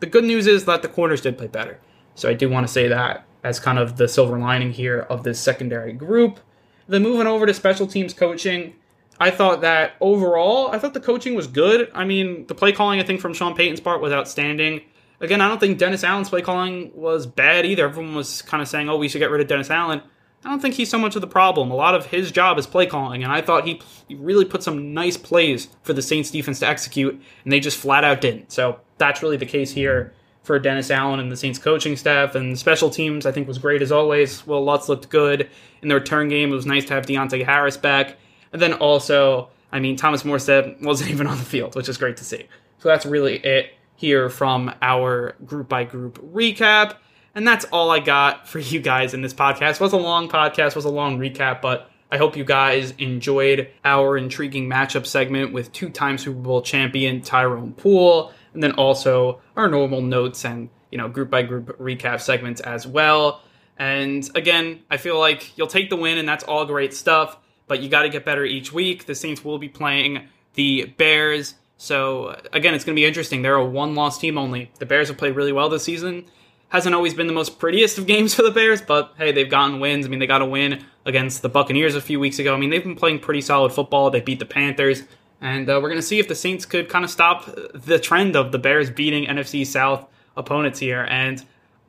The 0.00 0.06
good 0.06 0.24
news 0.24 0.46
is 0.46 0.64
that 0.64 0.82
the 0.82 0.88
corners 0.88 1.20
did 1.20 1.36
play 1.36 1.48
better. 1.48 1.80
So 2.14 2.28
I 2.28 2.34
do 2.34 2.48
want 2.48 2.66
to 2.66 2.72
say 2.72 2.88
that 2.88 3.26
as 3.44 3.60
kind 3.60 3.78
of 3.78 3.96
the 3.96 4.08
silver 4.08 4.38
lining 4.38 4.72
here 4.72 5.00
of 5.00 5.22
this 5.22 5.38
secondary 5.38 5.92
group. 5.92 6.40
Then 6.88 7.02
moving 7.02 7.26
over 7.26 7.46
to 7.46 7.54
special 7.54 7.86
teams 7.86 8.14
coaching, 8.14 8.74
I 9.20 9.30
thought 9.30 9.60
that 9.60 9.92
overall, 10.00 10.70
I 10.72 10.78
thought 10.78 10.94
the 10.94 11.00
coaching 11.00 11.34
was 11.34 11.46
good. 11.46 11.90
I 11.94 12.04
mean, 12.04 12.46
the 12.46 12.54
play 12.54 12.72
calling, 12.72 12.98
I 12.98 13.04
think, 13.04 13.20
from 13.20 13.34
Sean 13.34 13.54
Payton's 13.54 13.80
part 13.80 14.00
was 14.00 14.12
outstanding. 14.12 14.80
Again, 15.20 15.40
I 15.40 15.48
don't 15.48 15.60
think 15.60 15.78
Dennis 15.78 16.02
Allen's 16.02 16.30
play 16.30 16.42
calling 16.42 16.90
was 16.94 17.26
bad 17.26 17.64
either. 17.64 17.84
Everyone 17.84 18.14
was 18.14 18.42
kind 18.42 18.62
of 18.62 18.68
saying, 18.68 18.88
oh, 18.88 18.96
we 18.96 19.08
should 19.08 19.20
get 19.20 19.30
rid 19.30 19.40
of 19.40 19.46
Dennis 19.46 19.70
Allen. 19.70 20.02
I 20.44 20.50
don't 20.50 20.60
think 20.60 20.74
he's 20.74 20.90
so 20.90 20.98
much 20.98 21.14
of 21.14 21.22
the 21.22 21.26
problem. 21.26 21.70
A 21.70 21.74
lot 21.74 21.94
of 21.94 22.06
his 22.06 22.30
job 22.30 22.58
is 22.58 22.66
play 22.66 22.86
calling, 22.86 23.22
and 23.22 23.32
I 23.32 23.40
thought 23.40 23.66
he, 23.66 23.80
really 24.10 24.44
put 24.44 24.62
some 24.62 24.92
nice 24.92 25.16
plays 25.16 25.68
for 25.82 25.94
the 25.94 26.02
Saints 26.02 26.30
defense 26.30 26.58
to 26.60 26.66
execute, 26.66 27.14
and 27.44 27.52
they 27.52 27.60
just 27.60 27.78
flat 27.78 28.04
out 28.04 28.20
didn't. 28.20 28.52
So 28.52 28.80
that's 28.98 29.22
really 29.22 29.38
the 29.38 29.46
case 29.46 29.70
here 29.70 30.12
for 30.44 30.58
Dennis 30.58 30.90
Allen 30.90 31.18
and 31.18 31.32
the 31.32 31.36
Saints 31.36 31.58
coaching 31.58 31.96
staff. 31.96 32.34
And 32.34 32.56
special 32.56 32.90
teams, 32.90 33.26
I 33.26 33.32
think, 33.32 33.48
was 33.48 33.58
great 33.58 33.82
as 33.82 33.90
always. 33.90 34.46
Wil 34.46 34.62
Lutz 34.62 34.88
looked 34.88 35.08
good 35.08 35.48
in 35.82 35.88
the 35.88 35.96
return 35.96 36.28
game. 36.28 36.52
It 36.52 36.54
was 36.54 36.66
nice 36.66 36.84
to 36.84 36.94
have 36.94 37.06
Deonte 37.06 37.44
Harris 37.44 37.76
back. 37.76 38.16
And 38.52 38.62
then 38.62 38.74
also, 38.74 39.48
I 39.72 39.80
mean, 39.80 39.96
Thomas 39.96 40.22
Morstead 40.22 40.80
wasn't 40.82 41.10
even 41.12 41.26
on 41.26 41.38
the 41.38 41.44
field, 41.44 41.74
which 41.74 41.88
is 41.88 41.98
great 41.98 42.18
to 42.18 42.24
see. 42.24 42.44
So 42.78 42.88
that's 42.88 43.06
really 43.06 43.38
it 43.38 43.72
here 43.96 44.28
from 44.28 44.72
our 44.82 45.34
group 45.44 45.68
by 45.68 45.84
group 45.84 46.22
recap. 46.22 46.96
And 47.34 47.48
that's 47.48 47.64
all 47.66 47.90
I 47.90 47.98
got 47.98 48.46
for 48.46 48.60
you 48.60 48.80
guys 48.80 49.14
in 49.14 49.22
this 49.22 49.34
podcast. 49.34 49.74
It 49.74 49.80
was 49.80 49.92
a 49.92 49.96
long 49.96 50.28
podcast, 50.28 50.76
was 50.76 50.84
a 50.84 50.90
long 50.90 51.18
recap, 51.18 51.60
but 51.62 51.90
I 52.12 52.16
hope 52.16 52.36
you 52.36 52.44
guys 52.44 52.92
enjoyed 52.98 53.68
our 53.84 54.16
intriguing 54.16 54.68
matchup 54.68 55.04
segment 55.04 55.52
with 55.52 55.72
two-time 55.72 56.16
Super 56.16 56.38
Bowl 56.38 56.62
champion 56.62 57.22
Tyrone 57.22 57.72
Poole, 57.72 58.32
and 58.54 58.62
then 58.62 58.72
also 58.72 59.40
our 59.56 59.68
normal 59.68 60.00
notes 60.00 60.44
and 60.44 60.70
you 60.90 60.98
know 60.98 61.08
group 61.08 61.30
by 61.30 61.42
group 61.42 61.78
recap 61.78 62.20
segments 62.20 62.60
as 62.60 62.86
well. 62.86 63.42
And 63.76 64.28
again, 64.34 64.82
I 64.90 64.96
feel 64.96 65.18
like 65.18 65.58
you'll 65.58 65.66
take 65.66 65.90
the 65.90 65.96
win, 65.96 66.16
and 66.16 66.28
that's 66.28 66.44
all 66.44 66.64
great 66.64 66.94
stuff 66.94 67.36
but 67.66 67.82
you 67.82 67.88
got 67.88 68.02
to 68.02 68.08
get 68.08 68.24
better 68.24 68.44
each 68.44 68.72
week. 68.72 69.06
The 69.06 69.14
Saints 69.14 69.44
will 69.44 69.58
be 69.58 69.68
playing 69.68 70.28
the 70.54 70.86
Bears. 70.96 71.54
So, 71.76 72.40
again, 72.52 72.74
it's 72.74 72.84
going 72.84 72.94
to 72.94 73.00
be 73.00 73.04
interesting. 73.04 73.42
They're 73.42 73.54
a 73.54 73.64
one 73.64 73.94
loss 73.94 74.18
team 74.18 74.38
only. 74.38 74.70
The 74.78 74.86
Bears 74.86 75.08
have 75.08 75.16
played 75.16 75.34
really 75.36 75.52
well 75.52 75.68
this 75.68 75.84
season. 75.84 76.26
Hasn't 76.68 76.94
always 76.94 77.14
been 77.14 77.26
the 77.26 77.32
most 77.32 77.58
prettiest 77.58 77.98
of 77.98 78.06
games 78.06 78.34
for 78.36 78.42
the 78.42 78.50
Bears, 78.50 78.82
but 78.82 79.14
hey, 79.16 79.32
they've 79.32 79.50
gotten 79.50 79.80
wins. 79.80 80.06
I 80.06 80.08
mean, 80.08 80.18
they 80.18 80.26
got 80.26 80.42
a 80.42 80.46
win 80.46 80.84
against 81.04 81.42
the 81.42 81.48
Buccaneers 81.48 81.94
a 81.94 82.00
few 82.00 82.20
weeks 82.20 82.38
ago. 82.38 82.54
I 82.54 82.58
mean, 82.58 82.70
they've 82.70 82.82
been 82.82 82.96
playing 82.96 83.20
pretty 83.20 83.40
solid 83.40 83.72
football. 83.72 84.10
They 84.10 84.20
beat 84.20 84.38
the 84.38 84.46
Panthers. 84.46 85.02
And 85.44 85.68
uh, 85.68 85.74
we're 85.74 85.90
going 85.90 86.00
to 86.00 86.02
see 86.02 86.18
if 86.18 86.26
the 86.26 86.34
Saints 86.34 86.64
could 86.64 86.88
kind 86.88 87.04
of 87.04 87.10
stop 87.10 87.44
the 87.74 87.98
trend 87.98 88.34
of 88.34 88.50
the 88.50 88.58
Bears 88.58 88.88
beating 88.88 89.26
NFC 89.26 89.66
South 89.66 90.08
opponents 90.38 90.78
here. 90.78 91.06
And 91.06 91.44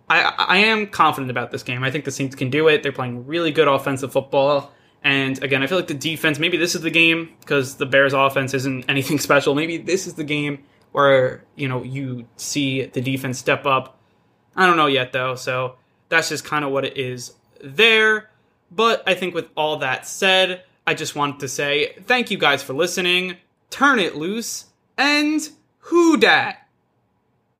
I, 0.09 0.33
I 0.37 0.57
am 0.57 0.87
confident 0.87 1.31
about 1.31 1.51
this 1.51 1.63
game. 1.63 1.81
I 1.81 1.89
think 1.89 2.03
the 2.03 2.11
Saints 2.11 2.35
can 2.35 2.49
do 2.49 2.67
it. 2.67 2.83
They're 2.83 2.91
playing 2.91 3.25
really 3.25 3.53
good 3.53 3.69
offensive 3.69 4.11
football. 4.11 4.73
And 5.05 5.41
again, 5.41 5.63
I 5.63 5.67
feel 5.67 5.77
like 5.77 5.87
the 5.87 5.93
defense, 5.93 6.37
maybe 6.37 6.57
this 6.57 6.75
is 6.75 6.81
the 6.81 6.89
game 6.89 7.29
because 7.39 7.75
the 7.75 7.85
Bears 7.85 8.11
offense 8.11 8.53
isn't 8.53 8.85
anything 8.89 9.19
special. 9.19 9.55
Maybe 9.55 9.77
this 9.77 10.05
is 10.05 10.15
the 10.15 10.25
game 10.25 10.65
where, 10.91 11.45
you 11.55 11.69
know, 11.69 11.81
you 11.81 12.27
see 12.35 12.87
the 12.87 12.99
defense 12.99 13.39
step 13.39 13.65
up. 13.65 13.97
I 14.53 14.65
don't 14.65 14.75
know 14.75 14.87
yet 14.87 15.13
though, 15.13 15.35
so 15.35 15.77
that's 16.09 16.27
just 16.27 16.43
kind 16.43 16.65
of 16.65 16.71
what 16.71 16.83
it 16.83 16.97
is 16.97 17.33
there. 17.63 18.31
But 18.69 19.01
I 19.07 19.13
think 19.13 19.33
with 19.33 19.47
all 19.55 19.77
that 19.77 20.05
said, 20.05 20.63
I 20.85 20.93
just 20.93 21.15
wanted 21.15 21.39
to 21.39 21.47
say 21.47 21.95
thank 22.03 22.31
you 22.31 22.37
guys 22.37 22.61
for 22.61 22.73
listening. 22.73 23.37
Turn 23.75 23.99
it 23.99 24.15
loose 24.15 24.67
and 24.97 25.49
who 25.79 26.15
dat? 26.15 26.64